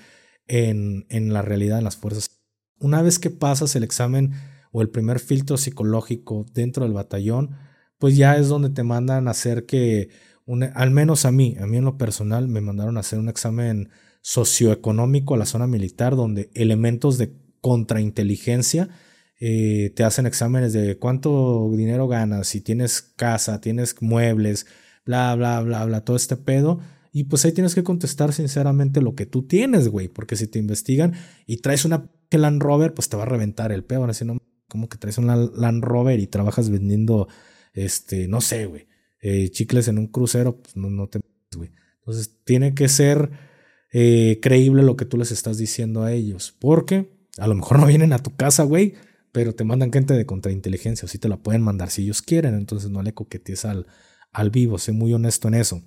en, 0.47 1.05
en 1.09 1.33
la 1.33 1.41
realidad, 1.41 1.79
en 1.79 1.83
las 1.83 1.97
fuerzas. 1.97 2.29
Una 2.79 3.01
vez 3.01 3.19
que 3.19 3.31
pasas 3.31 3.75
el 3.75 3.83
examen 3.83 4.33
o 4.71 4.81
el 4.81 4.89
primer 4.89 5.19
filtro 5.19 5.57
psicológico 5.57 6.45
dentro 6.53 6.83
del 6.83 6.93
batallón, 6.93 7.57
pues 7.97 8.15
ya 8.15 8.37
es 8.37 8.47
donde 8.47 8.69
te 8.69 8.83
mandan 8.83 9.27
a 9.27 9.31
hacer 9.31 9.65
que, 9.65 10.09
al 10.75 10.91
menos 10.91 11.25
a 11.25 11.31
mí, 11.31 11.55
a 11.59 11.65
mí 11.65 11.77
en 11.77 11.85
lo 11.85 11.97
personal, 11.97 12.47
me 12.47 12.61
mandaron 12.61 12.97
a 12.97 12.99
hacer 12.99 13.17
un 13.17 13.29
examen 13.29 13.89
socioeconómico 14.21 15.33
a 15.33 15.37
la 15.37 15.45
zona 15.45 15.67
militar, 15.67 16.15
donde 16.15 16.51
elementos 16.53 17.17
de 17.17 17.33
contrainteligencia 17.61 18.89
eh, 19.39 19.91
te 19.95 20.03
hacen 20.03 20.25
exámenes 20.25 20.73
de 20.73 20.97
cuánto 20.97 21.69
dinero 21.75 22.07
ganas, 22.07 22.47
si 22.47 22.61
tienes 22.61 23.01
casa, 23.01 23.61
tienes 23.61 23.95
muebles, 24.01 24.65
bla, 25.05 25.35
bla, 25.35 25.61
bla, 25.61 25.85
bla, 25.85 26.01
todo 26.01 26.17
este 26.17 26.37
pedo. 26.37 26.79
Y 27.11 27.25
pues 27.25 27.45
ahí 27.45 27.51
tienes 27.51 27.73
que 27.73 27.83
contestar 27.83 28.33
sinceramente 28.33 29.01
lo 29.01 29.15
que 29.15 29.25
tú 29.25 29.47
tienes, 29.47 29.87
güey, 29.87 30.07
porque 30.07 30.35
si 30.35 30.47
te 30.47 30.59
investigan 30.59 31.13
y 31.45 31.57
traes 31.57 31.85
una 31.85 32.11
Land 32.31 32.61
Rover, 32.61 32.93
pues 32.93 33.09
te 33.09 33.17
va 33.17 33.23
a 33.23 33.27
reventar 33.27 33.71
el 33.71 33.83
pedo. 33.83 34.05
Así 34.05 34.25
no, 34.25 34.37
como 34.67 34.89
que 34.89 34.97
traes 34.97 35.17
una 35.17 35.35
Land 35.35 35.83
Rover 35.83 36.19
y 36.19 36.27
trabajas 36.27 36.69
vendiendo, 36.69 37.27
este, 37.73 38.27
no 38.27 38.41
sé, 38.41 38.65
güey, 38.65 38.87
eh, 39.21 39.49
chicles 39.49 39.87
en 39.87 39.97
un 39.97 40.07
crucero, 40.07 40.61
pues 40.61 40.75
no, 40.75 40.89
no 40.89 41.07
te, 41.07 41.19
güey. 41.55 41.71
Entonces 41.99 42.37
tiene 42.43 42.73
que 42.73 42.87
ser 42.87 43.31
eh, 43.91 44.39
creíble 44.41 44.83
lo 44.83 44.95
que 44.95 45.05
tú 45.05 45.17
les 45.17 45.31
estás 45.31 45.57
diciendo 45.57 46.03
a 46.03 46.13
ellos. 46.13 46.55
Porque 46.59 47.17
a 47.37 47.47
lo 47.47 47.55
mejor 47.55 47.79
no 47.79 47.87
vienen 47.87 48.13
a 48.13 48.19
tu 48.19 48.35
casa, 48.35 48.63
güey, 48.63 48.93
pero 49.37 49.53
te 49.53 49.63
mandan 49.63 49.93
gente 49.93 50.15
de 50.15 50.25
contrainteligencia 50.25 51.05
o 51.05 51.07
si 51.07 51.19
te 51.19 51.29
la 51.29 51.37
pueden 51.37 51.61
mandar 51.61 51.91
si 51.91 52.01
ellos 52.01 52.23
quieren. 52.23 52.55
Entonces 52.55 52.89
no 52.89 53.03
le 53.03 53.13
coquetees 53.13 53.65
al, 53.65 53.85
al 54.31 54.49
vivo, 54.49 54.79
sé 54.79 54.93
muy 54.93 55.13
honesto 55.13 55.47
en 55.47 55.53
eso. 55.53 55.83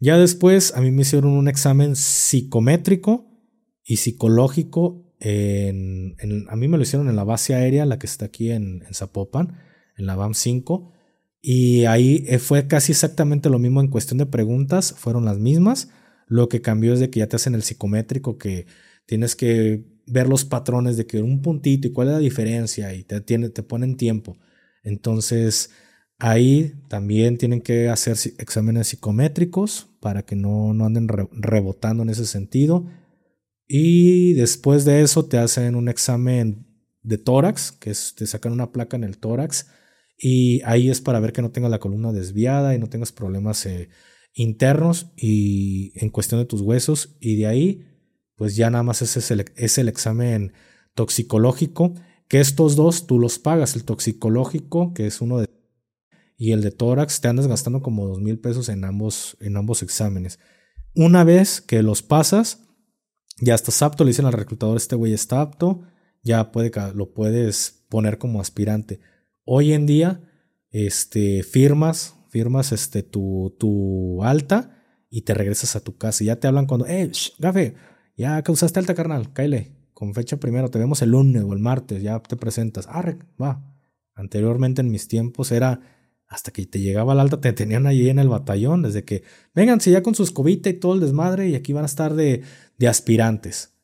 Ya 0.00 0.16
después 0.16 0.74
a 0.74 0.80
mí 0.80 0.90
me 0.90 1.02
hicieron 1.02 1.32
un 1.32 1.46
examen 1.46 1.94
psicométrico 1.94 3.26
y 3.84 3.98
psicológico. 3.98 5.14
A 5.20 6.56
mí 6.56 6.68
me 6.68 6.78
lo 6.78 6.82
hicieron 6.82 7.10
en 7.10 7.16
la 7.16 7.24
base 7.24 7.54
aérea, 7.54 7.84
la 7.84 7.98
que 7.98 8.06
está 8.06 8.24
aquí 8.24 8.50
en, 8.50 8.82
en 8.88 8.94
Zapopan, 8.94 9.58
en 9.98 10.06
la 10.06 10.16
BAM 10.16 10.32
5. 10.32 10.90
Y 11.42 11.84
ahí 11.84 12.24
fue 12.38 12.66
casi 12.66 12.92
exactamente 12.92 13.50
lo 13.50 13.58
mismo 13.58 13.82
en 13.82 13.88
cuestión 13.88 14.16
de 14.16 14.24
preguntas, 14.24 14.94
fueron 14.96 15.26
las 15.26 15.36
mismas 15.36 15.90
lo 16.32 16.48
que 16.48 16.62
cambió 16.62 16.94
es 16.94 17.00
de 17.00 17.10
que 17.10 17.18
ya 17.18 17.26
te 17.26 17.36
hacen 17.36 17.54
el 17.54 17.62
psicométrico, 17.62 18.38
que 18.38 18.64
tienes 19.04 19.36
que 19.36 19.84
ver 20.06 20.28
los 20.28 20.44
patrones 20.44 20.96
de 20.96 21.06
que 21.06 21.22
un 21.22 21.42
puntito 21.42 21.88
y 21.88 21.92
cuál 21.92 22.08
es 22.08 22.14
la 22.14 22.20
diferencia 22.20 22.94
y 22.94 23.04
te, 23.04 23.20
tiene, 23.20 23.48
te 23.48 23.62
ponen 23.62 23.96
tiempo. 23.96 24.36
Entonces, 24.82 25.70
ahí 26.18 26.74
también 26.88 27.38
tienen 27.38 27.60
que 27.60 27.88
hacer 27.88 28.16
exámenes 28.38 28.88
psicométricos 28.88 29.88
para 30.00 30.22
que 30.22 30.36
no, 30.36 30.74
no 30.74 30.86
anden 30.86 31.08
rebotando 31.08 32.02
en 32.02 32.10
ese 32.10 32.26
sentido. 32.26 32.86
Y 33.66 34.34
después 34.34 34.84
de 34.84 35.02
eso 35.02 35.24
te 35.24 35.38
hacen 35.38 35.76
un 35.76 35.88
examen 35.88 36.66
de 37.02 37.18
tórax, 37.18 37.72
que 37.72 37.90
es, 37.90 38.14
te 38.14 38.26
sacan 38.26 38.52
una 38.52 38.72
placa 38.72 38.96
en 38.96 39.04
el 39.04 39.18
tórax. 39.18 39.66
Y 40.18 40.60
ahí 40.64 40.90
es 40.90 41.00
para 41.00 41.20
ver 41.20 41.32
que 41.32 41.42
no 41.42 41.50
tengas 41.50 41.70
la 41.70 41.80
columna 41.80 42.12
desviada 42.12 42.74
y 42.74 42.78
no 42.78 42.88
tengas 42.88 43.12
problemas 43.12 43.64
eh, 43.66 43.88
internos 44.34 45.12
y 45.16 45.92
en 45.94 46.10
cuestión 46.10 46.40
de 46.40 46.46
tus 46.46 46.60
huesos 46.60 47.16
y 47.20 47.36
de 47.36 47.46
ahí 47.46 47.91
pues 48.42 48.56
ya 48.56 48.70
nada 48.70 48.82
más 48.82 49.02
ese 49.02 49.20
es 49.20 49.30
el, 49.30 49.44
es 49.54 49.78
el 49.78 49.88
examen 49.88 50.52
toxicológico, 50.96 51.94
que 52.26 52.40
estos 52.40 52.74
dos 52.74 53.06
tú 53.06 53.20
los 53.20 53.38
pagas. 53.38 53.76
El 53.76 53.84
toxicológico, 53.84 54.94
que 54.94 55.06
es 55.06 55.20
uno 55.20 55.38
de... 55.38 55.48
Y 56.36 56.50
el 56.50 56.60
de 56.60 56.72
tórax, 56.72 57.20
te 57.20 57.28
andas 57.28 57.46
gastando 57.46 57.82
como 57.82 58.08
dos 58.08 58.20
mil 58.20 58.40
pesos 58.40 58.68
en 58.68 58.84
ambos, 58.84 59.36
en 59.38 59.56
ambos 59.56 59.84
exámenes. 59.84 60.40
Una 60.92 61.22
vez 61.22 61.60
que 61.60 61.84
los 61.84 62.02
pasas, 62.02 62.64
ya 63.40 63.54
estás 63.54 63.80
apto, 63.80 64.02
le 64.02 64.10
dicen 64.10 64.26
al 64.26 64.32
reclutador, 64.32 64.76
este 64.76 64.96
güey 64.96 65.12
está 65.12 65.40
apto, 65.40 65.82
ya 66.24 66.50
puede, 66.50 66.72
lo 66.96 67.14
puedes 67.14 67.84
poner 67.88 68.18
como 68.18 68.40
aspirante. 68.40 68.98
Hoy 69.44 69.72
en 69.72 69.86
día, 69.86 70.20
este, 70.70 71.44
firmas, 71.44 72.16
firmas 72.28 72.72
este, 72.72 73.04
tu, 73.04 73.54
tu 73.60 74.24
alta 74.24 74.82
y 75.10 75.22
te 75.22 75.32
regresas 75.32 75.76
a 75.76 75.80
tu 75.84 75.96
casa. 75.96 76.24
Ya 76.24 76.40
te 76.40 76.48
hablan 76.48 76.66
cuando, 76.66 76.88
eh, 76.88 77.12
gafe, 77.38 77.76
ya 78.22 78.42
causaste 78.42 78.78
alta, 78.78 78.94
carnal, 78.94 79.32
cáile. 79.32 79.72
Con 79.92 80.14
fecha 80.14 80.36
primero, 80.38 80.70
te 80.70 80.78
vemos 80.78 81.02
el 81.02 81.10
lunes 81.10 81.42
o 81.42 81.52
el 81.52 81.58
martes, 81.58 82.02
ya 82.02 82.20
te 82.20 82.36
presentas. 82.36 82.86
Ah, 82.88 83.16
va. 83.40 83.64
Anteriormente 84.14 84.80
en 84.80 84.90
mis 84.90 85.08
tiempos 85.08 85.50
era 85.50 85.80
hasta 86.28 86.52
que 86.52 86.64
te 86.66 86.80
llegaba 86.80 87.16
la 87.16 87.22
alta, 87.22 87.40
te 87.40 87.52
tenían 87.52 87.86
allí 87.86 88.08
en 88.08 88.20
el 88.20 88.28
batallón, 88.28 88.82
desde 88.82 89.04
que, 89.04 89.24
vénganse 89.54 89.90
ya 89.90 90.02
con 90.02 90.14
su 90.14 90.22
escobita 90.22 90.70
y 90.70 90.74
todo 90.74 90.94
el 90.94 91.00
desmadre, 91.00 91.48
y 91.48 91.56
aquí 91.56 91.72
van 91.72 91.82
a 91.82 91.86
estar 91.86 92.14
de, 92.14 92.42
de 92.78 92.88
aspirantes. 92.88 93.74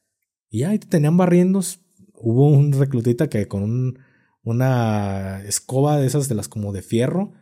Y 0.50 0.62
ahí 0.62 0.78
te 0.78 0.86
tenían 0.86 1.16
barriendos. 1.16 1.80
Hubo 2.14 2.48
un 2.48 2.72
reclutita 2.72 3.28
que 3.28 3.48
con 3.48 3.64
un, 3.64 3.98
una 4.42 5.42
escoba 5.46 5.98
de 5.98 6.06
esas 6.06 6.28
de 6.28 6.36
las 6.36 6.48
como 6.48 6.72
de 6.72 6.82
fierro, 6.82 7.32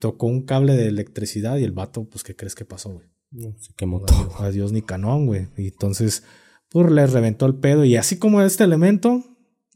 tocó 0.00 0.26
un 0.26 0.42
cable 0.42 0.74
de 0.74 0.88
electricidad 0.88 1.56
y 1.58 1.64
el 1.64 1.72
vato, 1.72 2.04
pues, 2.04 2.24
¿qué 2.24 2.34
crees 2.34 2.56
que 2.56 2.64
pasó, 2.64 2.90
güey? 2.90 3.13
Se 3.58 3.72
quemó 3.74 4.00
todo. 4.00 4.32
Adiós 4.38 4.72
ni 4.72 4.82
canón, 4.82 5.26
güey. 5.26 5.48
Y 5.56 5.68
entonces, 5.68 6.24
pues, 6.70 6.90
les 6.90 7.12
reventó 7.12 7.46
el 7.46 7.56
pedo. 7.56 7.84
Y 7.84 7.96
así 7.96 8.18
como 8.18 8.42
este 8.42 8.64
elemento, 8.64 9.22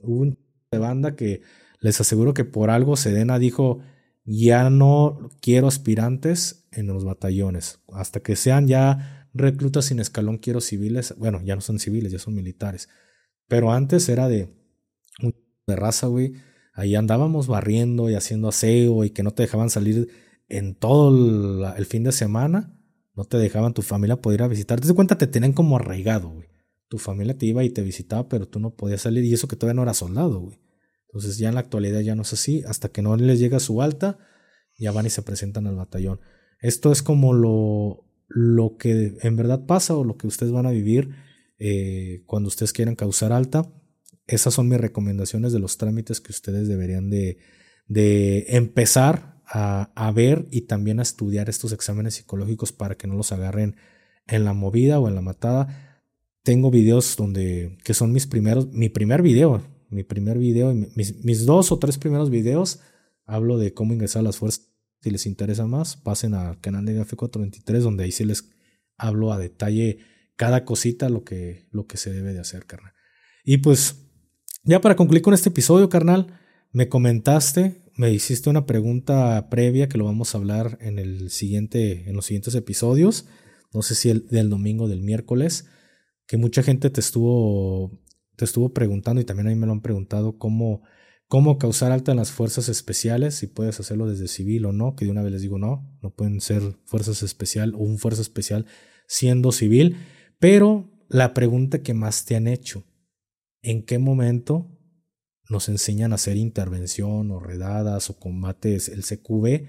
hubo 0.01 0.23
un 0.23 0.39
de 0.71 0.79
banda 0.79 1.17
que 1.17 1.43
les 1.81 2.01
aseguro 2.01 2.35
que 2.35 2.45
por 2.45 2.71
algo 2.71 2.97
Sedena 2.97 3.39
dijo, 3.39 3.81
ya 4.25 4.69
no 4.69 5.31
quiero 5.41 5.69
aspirantes 5.69 6.69
en 6.73 6.87
los 6.87 7.05
batallones. 7.05 7.81
Hasta 7.93 8.21
que 8.21 8.37
sean 8.37 8.69
ya 8.69 9.29
reclutas 9.33 9.87
sin 9.87 10.01
escalón, 10.01 10.39
quiero 10.39 10.61
civiles. 10.61 11.15
Bueno, 11.17 11.41
ya 11.43 11.55
no 11.55 11.61
son 11.61 11.79
civiles, 11.79 12.13
ya 12.13 12.19
son 12.19 12.35
militares. 12.35 12.89
Pero 13.47 13.73
antes 13.73 14.09
era 14.09 14.29
de, 14.29 14.55
de 15.67 15.77
raza, 15.77 16.07
güey. 16.07 16.35
Ahí 16.75 16.95
andábamos 16.95 17.49
barriendo 17.49 18.09
y 18.09 18.15
haciendo 18.15 18.49
aseo 18.49 19.03
y 19.05 19.11
que 19.11 19.23
no 19.23 19.33
te 19.33 19.43
dejaban 19.43 19.71
salir 19.71 20.09
en 20.49 20.75
todo 20.75 21.75
el, 21.77 21.87
fin 21.87 22.05
de 22.05 22.13
semana. 22.13 22.78
No 23.19 23.25
te 23.25 23.37
dejaban 23.37 23.75
tu 23.75 23.83
familia 23.83 24.15
poder 24.15 24.39
ir 24.39 24.45
a 24.45 24.49
visitar. 24.49 24.81
Te 24.81 24.95
cuenta, 24.95 25.19
te 25.19 25.27
tenían 25.27 25.53
como 25.53 25.75
arraigado, 25.75 26.29
güey. 26.29 26.47
Tu 26.87 26.99
familia 26.99 27.37
te 27.37 27.47
iba 27.47 27.65
y 27.65 27.71
te 27.71 27.83
visitaba, 27.83 28.29
pero 28.29 28.47
tú 28.47 28.61
no 28.61 28.77
podías 28.77 29.03
salir. 29.03 29.25
Y 29.25 29.35
eso 29.35 29.49
que 29.49 29.57
todavía 29.57 29.75
no 29.75 29.83
era 29.83 29.93
soldado, 29.93 30.39
güey. 30.39 30.61
Entonces 31.09 31.37
ya 31.37 31.49
en 31.49 31.57
la 31.57 31.61
actualidad 31.61 31.99
ya 31.99 32.15
no 32.15 32.23
es 32.23 32.33
así, 32.33 32.63
hasta 32.69 32.91
que 32.91 33.03
no 33.03 33.17
les 33.17 33.41
llega 33.41 33.59
su 33.59 33.83
alta, 33.83 34.21
ya 34.79 34.93
van 34.93 35.07
y 35.07 35.11
se 35.11 35.23
presentan 35.23 35.67
al 35.67 35.75
batallón. 35.75 36.21
Esto 36.61 36.93
es 36.93 37.03
como 37.03 37.35
lo, 37.35 38.05
lo 38.29 38.77
que 38.77 39.17
en 39.21 39.35
verdad 39.35 39.67
pasa 39.67 39.97
o 39.97 40.05
lo 40.05 40.17
que 40.17 40.29
ustedes 40.29 40.53
van 40.53 40.67
a 40.67 40.71
vivir 40.71 41.11
eh, 41.59 42.23
cuando 42.25 42.47
ustedes 42.47 42.73
quieran 42.73 42.95
causar 42.95 43.33
alta. 43.33 43.69
Esas 44.29 44.55
son 44.55 44.69
mis 44.69 44.79
recomendaciones 44.79 45.53
de 45.53 45.59
los 45.59 45.77
trámites 45.77 46.21
que 46.21 46.31
ustedes 46.31 46.69
deberían 46.69 47.11
de, 47.11 47.39
de 47.89 48.45
empezar 48.51 49.38
a, 49.51 50.13
ver 50.15 50.47
y 50.51 50.63
también 50.63 50.99
a 50.99 51.03
estudiar 51.03 51.49
estos 51.49 51.73
exámenes 51.73 52.15
psicológicos 52.15 52.73
para 52.73 52.97
que 52.97 53.07
no 53.07 53.15
los 53.15 53.33
agarren 53.33 53.77
en 54.27 54.45
la 54.45 54.53
movida 54.53 55.01
o 55.01 55.09
en 55.09 55.15
la 55.15 55.23
matada. 55.23 56.03
Tengo 56.43 56.71
videos 56.71 57.17
donde, 57.17 57.79
que 57.85 57.95
son 57.95 58.13
mis 58.13 58.27
primeros, 58.27 58.69
mi 58.73 58.89
primer 58.89 59.23
video, 59.23 59.63
mi 59.91 60.03
primer 60.05 60.39
video, 60.39 60.75
mis, 60.75 61.25
mis 61.25 61.47
dos 61.47 61.73
o 61.73 61.79
tres 61.79 61.99
primeros 61.99 62.31
videos, 62.31 62.81
hablo 63.25 63.59
de 63.59 63.73
cómo 63.73 63.95
ingresar 63.95 64.21
a 64.21 64.25
las 64.25 64.37
fuerzas. 64.37 64.69
Si 65.01 65.11
les 65.11 65.27
interesa 65.27 65.67
más, 65.67 65.97
pasen 65.97 66.35
al 66.35 66.61
canal 66.61 66.85
de 66.85 67.01
f 67.01 67.17
423, 67.17 67.85
donde 67.85 68.05
ahí 68.05 68.13
sí 68.13 68.25
les 68.25 68.51
hablo 68.97 69.33
a 69.33 69.39
detalle 69.39 69.99
cada 70.37 70.65
cosita 70.65 71.09
lo 71.09 71.25
que, 71.25 71.69
lo 71.71 71.87
que 71.87 71.97
se 71.97 72.13
debe 72.13 72.33
de 72.33 72.41
hacer, 72.41 72.67
carnal. 72.67 72.93
Y 73.45 73.59
pues, 73.59 74.09
ya 74.65 74.81
para 74.81 74.97
concluir 74.97 75.23
con 75.23 75.35
este 75.35 75.51
episodio, 75.51 75.89
carnal, 75.89 76.39
me 76.73 76.89
comentaste, 76.89 77.81
me 77.99 78.13
hiciste 78.13 78.49
una 78.49 78.65
pregunta 78.65 79.49
previa 79.51 79.89
que 79.89 79.99
lo 79.99 80.05
vamos 80.05 80.35
a 80.35 80.39
hablar 80.39 80.79
en 80.81 81.01
el 81.01 81.31
siguiente, 81.31 82.09
en 82.09 82.15
los 82.15 82.27
siguientes 82.27 82.55
episodios. 82.55 83.27
No 83.75 83.83
sé 83.83 83.97
si 83.97 84.09
el 84.09 84.27
del 84.29 84.49
domingo 84.49 84.87
del 84.89 85.03
miércoles, 85.03 85.67
que 86.27 86.37
mucha 86.37 86.63
gente 86.63 86.91
te 86.91 87.01
estuvo 87.01 88.01
te 88.37 88.45
estuvo 88.45 88.73
preguntando 88.73 89.21
y 89.21 89.25
también 89.25 89.49
a 89.49 89.51
mí 89.51 89.57
me 89.57 89.67
lo 89.67 89.73
han 89.73 89.83
preguntado 89.83 90.39
cómo, 90.39 90.83
cómo 91.27 91.59
causar 91.59 91.91
alta 91.91 92.13
en 92.13 92.19
las 92.19 92.31
fuerzas 92.31 92.69
especiales, 92.69 93.35
si 93.35 93.49
puedes 93.49 93.81
hacerlo 93.81 94.07
desde 94.07 94.29
civil 94.29 94.67
o 94.67 94.73
no, 94.73 94.95
que 94.95 95.05
de 95.05 95.11
una 95.11 95.23
vez 95.23 95.33
les 95.33 95.43
digo 95.43 95.59
no, 95.59 95.93
no 96.01 96.15
pueden 96.15 96.41
ser 96.41 96.63
fuerzas 96.85 97.25
especial 97.25 97.75
o 97.75 97.79
un 97.79 97.99
fuerza 97.99 98.23
especial 98.23 98.65
siendo 99.09 99.51
civil, 99.51 99.97
pero 100.39 100.89
la 101.09 101.35
pregunta 101.35 101.83
que 101.83 101.95
más 101.95 102.27
te 102.27 102.37
han 102.37 102.47
hecho, 102.47 102.85
¿en 103.61 103.85
qué 103.85 103.99
momento 103.99 104.78
nos 105.49 105.69
enseñan 105.69 106.13
a 106.13 106.17
hacer 106.17 106.37
intervención 106.37 107.31
o 107.31 107.41
redadas 107.41 108.11
o 108.11 108.19
combates 108.19 108.89
el 108.89 109.05
CQB 109.05 109.69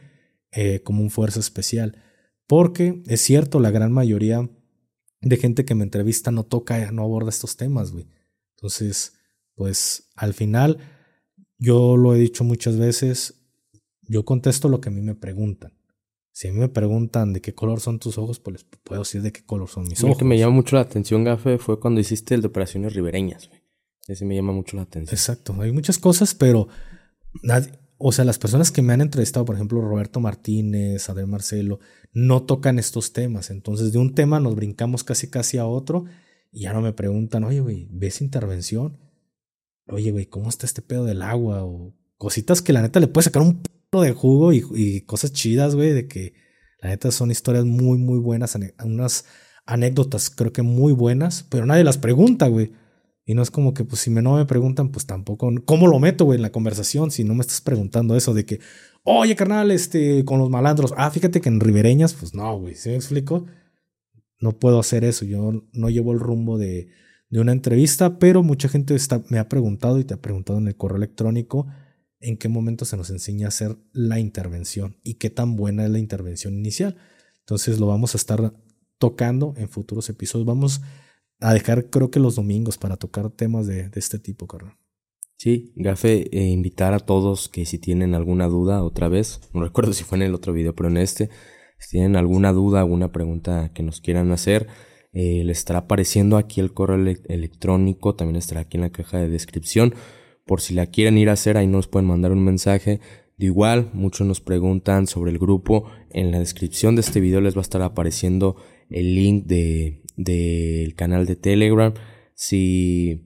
eh, 0.52 0.82
como 0.84 1.02
un 1.02 1.10
fuerza 1.10 1.40
especial? 1.40 2.04
Porque 2.48 3.04
es 3.08 3.22
cierto, 3.22 3.60
la 3.60 3.72
gran 3.72 3.92
mayoría 3.92 4.50
de 5.22 5.38
gente 5.38 5.66
que 5.66 5.76
me 5.76 5.84
entrevista 5.84 6.32
no 6.32 6.44
toca, 6.44 6.92
no 6.92 7.04
aborda 7.04 7.30
estos 7.30 7.58
temas, 7.58 7.92
güey. 7.92 8.08
Entonces, 8.56 9.14
pues 9.56 10.10
al 10.16 10.34
final, 10.34 10.80
yo 11.58 11.98
lo 11.98 12.16
he 12.16 12.18
dicho 12.18 12.44
muchas 12.44 12.78
veces, 12.78 13.46
yo 14.04 14.26
contesto 14.26 14.70
lo 14.70 14.82
que 14.82 14.90
a 14.90 14.92
mí 14.92 15.02
me 15.02 15.16
preguntan. 15.16 15.74
Si 16.32 16.48
a 16.48 16.54
mí 16.54 16.60
me 16.60 16.70
preguntan 16.70 17.34
de 17.34 17.42
qué 17.42 17.54
color 17.54 17.82
son 17.82 18.00
tus 18.00 18.18
ojos, 18.18 18.40
pues 18.40 18.54
les 18.54 18.64
puedo 18.64 19.02
decir 19.02 19.22
de 19.22 19.32
qué 19.32 19.44
color 19.44 19.68
son 19.68 19.84
mis 19.84 20.00
ojos. 20.04 20.16
Lo 20.16 20.18
que 20.18 20.26
me 20.26 20.38
llama 20.38 20.56
mucho 20.56 20.76
la 20.78 20.84
atención, 20.84 21.24
Gafe, 21.24 21.58
fue 21.58 21.80
cuando 21.80 22.00
hiciste 22.00 22.34
el 22.34 22.42
de 22.42 22.48
operaciones 22.48 22.94
ribereñas. 22.94 23.50
Güey. 23.50 23.59
Ese 24.10 24.26
me 24.26 24.36
llama 24.36 24.54
mucho 24.54 24.76
la 24.76 24.84
atención. 24.84 25.16
Exacto, 25.16 25.56
hay 25.62 25.72
muchas 25.72 26.00
cosas, 26.00 26.34
pero 26.36 26.68
nadie, 27.44 27.72
o 28.02 28.14
sea, 28.14 28.24
las 28.24 28.40
personas 28.40 28.72
que 28.72 28.82
me 28.82 28.94
han 28.94 29.02
entrevistado, 29.02 29.46
por 29.46 29.56
ejemplo, 29.56 29.82
Roberto 29.82 30.22
Martínez, 30.22 31.10
Adel 31.10 31.28
Marcelo, 31.28 31.80
no 32.14 32.44
tocan 32.44 32.80
estos 32.80 33.12
temas. 33.12 33.50
Entonces, 33.52 33.92
de 33.92 34.00
un 34.00 34.16
tema 34.16 34.40
nos 34.40 34.56
brincamos 34.56 35.04
casi 35.04 35.30
casi 35.30 35.58
a 35.58 35.68
otro 35.68 36.06
y 36.52 36.62
ya 36.62 36.74
no 36.74 36.82
me 36.82 36.94
preguntan, 36.94 37.44
oye, 37.44 37.60
güey, 37.60 37.90
¿ves 37.92 38.22
intervención? 38.22 38.98
Oye, 39.88 40.12
güey, 40.12 40.28
¿cómo 40.28 40.48
está 40.48 40.66
este 40.66 40.82
pedo 40.82 41.04
del 41.04 41.22
agua? 41.22 41.66
O 41.66 41.94
cositas 42.18 42.62
que 42.62 42.72
la 42.72 42.82
neta 42.82 43.02
le 43.02 43.08
puede 43.08 43.26
sacar 43.26 43.42
un 43.42 43.62
pedo 43.90 44.02
de 44.02 44.14
jugo 44.14 44.54
y, 44.54 45.02
cosas 45.02 45.34
chidas, 45.34 45.76
güey, 45.76 45.92
de 45.92 46.08
que 46.08 46.34
la 46.82 46.90
neta 46.90 47.12
son 47.12 47.32
historias 47.32 47.66
muy, 47.66 47.98
muy 47.98 48.20
buenas, 48.20 48.58
unas 48.82 49.26
anécdotas 49.66 50.30
creo 50.30 50.54
que 50.54 50.62
muy 50.62 50.94
buenas, 50.94 51.46
pero 51.50 51.66
nadie 51.66 51.84
las 51.84 51.98
pregunta, 51.98 52.48
güey. 52.48 52.72
Y 53.30 53.36
no 53.36 53.44
es 53.44 53.52
como 53.52 53.74
que, 53.74 53.84
pues, 53.84 54.02
si 54.02 54.10
me, 54.10 54.22
no 54.22 54.38
me 54.38 54.46
preguntan, 54.46 54.90
pues 54.90 55.06
tampoco. 55.06 55.52
¿Cómo 55.66 55.86
lo 55.86 56.00
meto, 56.00 56.26
güey, 56.26 56.38
en 56.38 56.42
la 56.42 56.52
conversación? 56.52 57.12
Si 57.12 57.24
no 57.24 57.36
me 57.36 57.42
estás 57.42 57.62
preguntando 57.62 58.16
eso 58.16 58.34
de 58.34 58.44
que, 58.46 58.60
oye, 59.04 59.36
carnal, 59.36 59.70
este, 59.70 60.26
con 60.26 60.40
los 60.40 60.50
malandros. 60.50 60.94
Ah, 60.98 61.12
fíjate 61.12 61.40
que 61.40 61.50
en 61.50 61.60
Ribereñas, 61.60 62.16
pues 62.16 62.34
no, 62.34 62.58
güey. 62.58 62.74
¿Sí 62.74 62.90
me 62.90 62.96
explico? 62.96 63.46
no 64.40 64.58
puedo 64.58 64.80
hacer 64.80 65.04
eso, 65.04 65.26
yo 65.26 65.68
no 65.74 65.90
llevo 65.90 66.14
el 66.14 66.20
rumbo 66.20 66.58
de, 66.58 66.90
de 67.30 67.40
una 67.40 67.52
entrevista, 67.52 68.20
pero 68.20 68.42
mucha 68.42 68.70
gente 68.70 68.96
me 69.30 69.38
ha 69.38 69.50
preguntado 69.50 70.00
y 70.00 70.06
te 70.06 70.14
ha 70.14 70.22
preguntado 70.22 70.60
en 70.60 70.68
el 70.68 70.76
correo 70.76 70.98
electrónico 70.98 71.68
en 72.22 72.38
qué 72.38 72.50
momento 72.50 72.86
se 72.86 72.98
nos 72.98 73.10
enseña 73.10 73.48
a 73.48 73.50
hacer 73.50 73.78
la 73.94 74.20
intervención 74.20 74.98
y 75.04 75.16
qué 75.16 75.30
tan 75.30 75.56
buena 75.56 75.86
es 75.86 75.92
la 75.92 76.00
intervención 76.00 76.54
inicial. 76.54 76.98
Entonces 77.40 77.80
lo 77.80 77.88
vamos 77.88 78.14
a 78.14 78.18
estar 78.18 78.54
tocando 78.98 79.54
en 79.58 79.70
futuros 79.70 80.10
episodios. 80.10 80.46
Vamos 80.46 80.82
a 81.40 81.54
dejar 81.54 81.90
creo 81.90 82.12
que 82.12 82.20
los 82.20 82.36
domingos 82.36 82.78
para 82.78 82.98
tocar 82.98 83.30
temas 83.30 83.68
de, 83.68 83.90
de 83.90 84.00
este 84.00 84.20
tipo, 84.20 84.48
carnal. 84.48 84.78
Sí, 85.38 85.72
Gafe, 85.78 86.28
eh, 86.38 86.50
invitar 86.50 86.94
a 86.94 87.00
todos 87.00 87.48
que 87.48 87.66
si 87.66 87.78
tienen 87.78 88.14
alguna 88.14 88.48
duda 88.48 88.84
otra 88.84 89.08
vez, 89.08 89.40
no 89.54 89.62
recuerdo 89.62 89.94
si 89.94 90.04
fue 90.04 90.18
en 90.18 90.24
el 90.24 90.36
otro 90.36 90.52
video, 90.52 90.76
pero 90.76 90.90
en 90.90 90.98
este, 90.98 91.30
si 91.78 91.92
tienen 91.92 92.18
alguna 92.18 92.52
duda, 92.52 92.82
alguna 92.82 93.14
pregunta 93.14 93.72
que 93.74 93.82
nos 93.82 94.02
quieran 94.02 94.34
hacer, 94.34 94.68
eh, 95.14 95.44
les 95.46 95.60
estará 95.60 95.80
apareciendo 95.80 96.36
aquí 96.36 96.60
el 96.60 96.74
correo 96.74 97.16
electrónico, 97.30 98.16
también 98.16 98.36
estará 98.36 98.62
aquí 98.62 98.78
en 98.78 98.82
la 98.82 98.92
caja 98.92 99.18
de 99.18 99.30
descripción. 99.30 99.96
Por 100.46 100.62
si 100.62 100.74
la 100.74 100.88
quieren 100.88 101.18
ir 101.18 101.30
a 101.30 101.34
hacer, 101.34 101.58
ahí 101.58 101.68
nos 101.68 101.88
pueden 101.88 102.08
mandar 102.08 102.32
un 102.32 102.44
mensaje. 102.44 103.00
De 103.38 103.46
igual, 103.46 103.90
muchos 103.94 104.28
nos 104.28 104.42
preguntan 104.42 105.08
sobre 105.08 105.32
el 105.32 105.40
grupo. 105.40 105.90
En 106.10 106.32
la 106.32 106.40
descripción 106.40 106.96
de 106.96 107.02
este 107.02 107.22
video 107.22 107.40
les 107.40 107.56
va 107.56 107.60
a 107.60 107.62
estar 107.62 107.82
apareciendo 107.82 108.58
el 108.90 109.16
link 109.16 109.46
de 109.46 110.02
del 110.20 110.96
canal 110.96 111.26
de 111.26 111.36
Telegram. 111.36 111.94
Si 112.36 113.24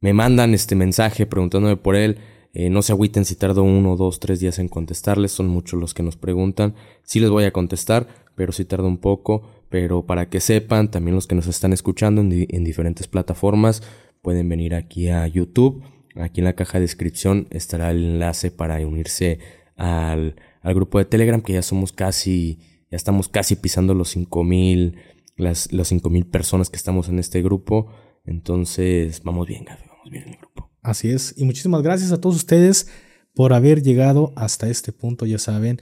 me 0.00 0.14
mandan 0.14 0.54
este 0.54 0.74
mensaje 0.74 1.26
preguntándome 1.26 1.76
por 1.76 1.96
él, 1.96 2.18
eh, 2.52 2.70
no 2.70 2.82
se 2.82 2.92
agüiten 2.92 3.24
si 3.24 3.36
tardo 3.36 3.62
uno, 3.62 3.96
dos, 3.96 4.18
tres 4.18 4.40
días 4.40 4.58
en 4.58 4.68
contestarles. 4.68 5.32
Son 5.32 5.48
muchos 5.48 5.78
los 5.78 5.94
que 5.94 6.02
nos 6.02 6.16
preguntan. 6.16 6.74
Sí 7.02 7.20
les 7.20 7.30
voy 7.30 7.44
a 7.44 7.52
contestar, 7.52 8.08
pero 8.34 8.52
sí 8.52 8.64
tardo 8.64 8.88
un 8.88 8.98
poco. 8.98 9.42
Pero 9.68 10.06
para 10.06 10.28
que 10.28 10.40
sepan, 10.40 10.90
también 10.90 11.14
los 11.14 11.26
que 11.26 11.34
nos 11.34 11.46
están 11.46 11.72
escuchando 11.72 12.22
en, 12.22 12.64
diferentes 12.64 13.06
plataformas, 13.06 13.82
pueden 14.22 14.48
venir 14.48 14.74
aquí 14.74 15.08
a 15.08 15.26
YouTube. 15.28 15.84
Aquí 16.16 16.40
en 16.40 16.46
la 16.46 16.54
caja 16.54 16.78
de 16.78 16.82
descripción 16.82 17.46
estará 17.50 17.90
el 17.90 18.04
enlace 18.04 18.50
para 18.50 18.84
unirse 18.84 19.38
al, 19.76 20.36
al 20.62 20.74
grupo 20.74 20.98
de 20.98 21.04
Telegram, 21.04 21.40
que 21.40 21.52
ya 21.52 21.62
somos 21.62 21.92
casi, 21.92 22.58
ya 22.90 22.96
estamos 22.96 23.28
casi 23.28 23.54
pisando 23.54 23.94
los 23.94 24.08
5000, 24.10 24.96
las, 25.40 25.72
las 25.72 25.88
5000 25.88 26.26
personas 26.26 26.70
que 26.70 26.76
estamos 26.76 27.08
en 27.08 27.18
este 27.18 27.42
grupo. 27.42 27.92
Entonces, 28.24 29.22
vamos 29.24 29.46
bien, 29.46 29.64
Gaby, 29.64 29.82
vamos 29.88 30.10
bien 30.10 30.24
en 30.24 30.34
el 30.34 30.38
grupo. 30.38 30.70
Así 30.82 31.10
es. 31.10 31.34
Y 31.36 31.44
muchísimas 31.44 31.82
gracias 31.82 32.12
a 32.12 32.20
todos 32.20 32.36
ustedes 32.36 32.88
por 33.34 33.52
haber 33.52 33.82
llegado 33.82 34.32
hasta 34.36 34.68
este 34.68 34.92
punto. 34.92 35.26
Ya 35.26 35.38
saben, 35.38 35.80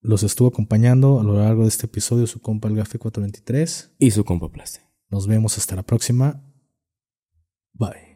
los 0.00 0.22
estuvo 0.22 0.48
acompañando 0.48 1.20
a 1.20 1.24
lo 1.24 1.34
largo 1.34 1.62
de 1.62 1.68
este 1.68 1.86
episodio 1.86 2.26
su 2.26 2.40
compa 2.40 2.68
el 2.68 2.76
Gafe 2.76 2.98
423 2.98 3.96
y 3.98 4.10
su 4.10 4.24
compa 4.24 4.50
Plaste. 4.50 4.80
Nos 5.10 5.26
vemos 5.26 5.58
hasta 5.58 5.76
la 5.76 5.82
próxima. 5.82 6.44
Bye. 7.72 8.07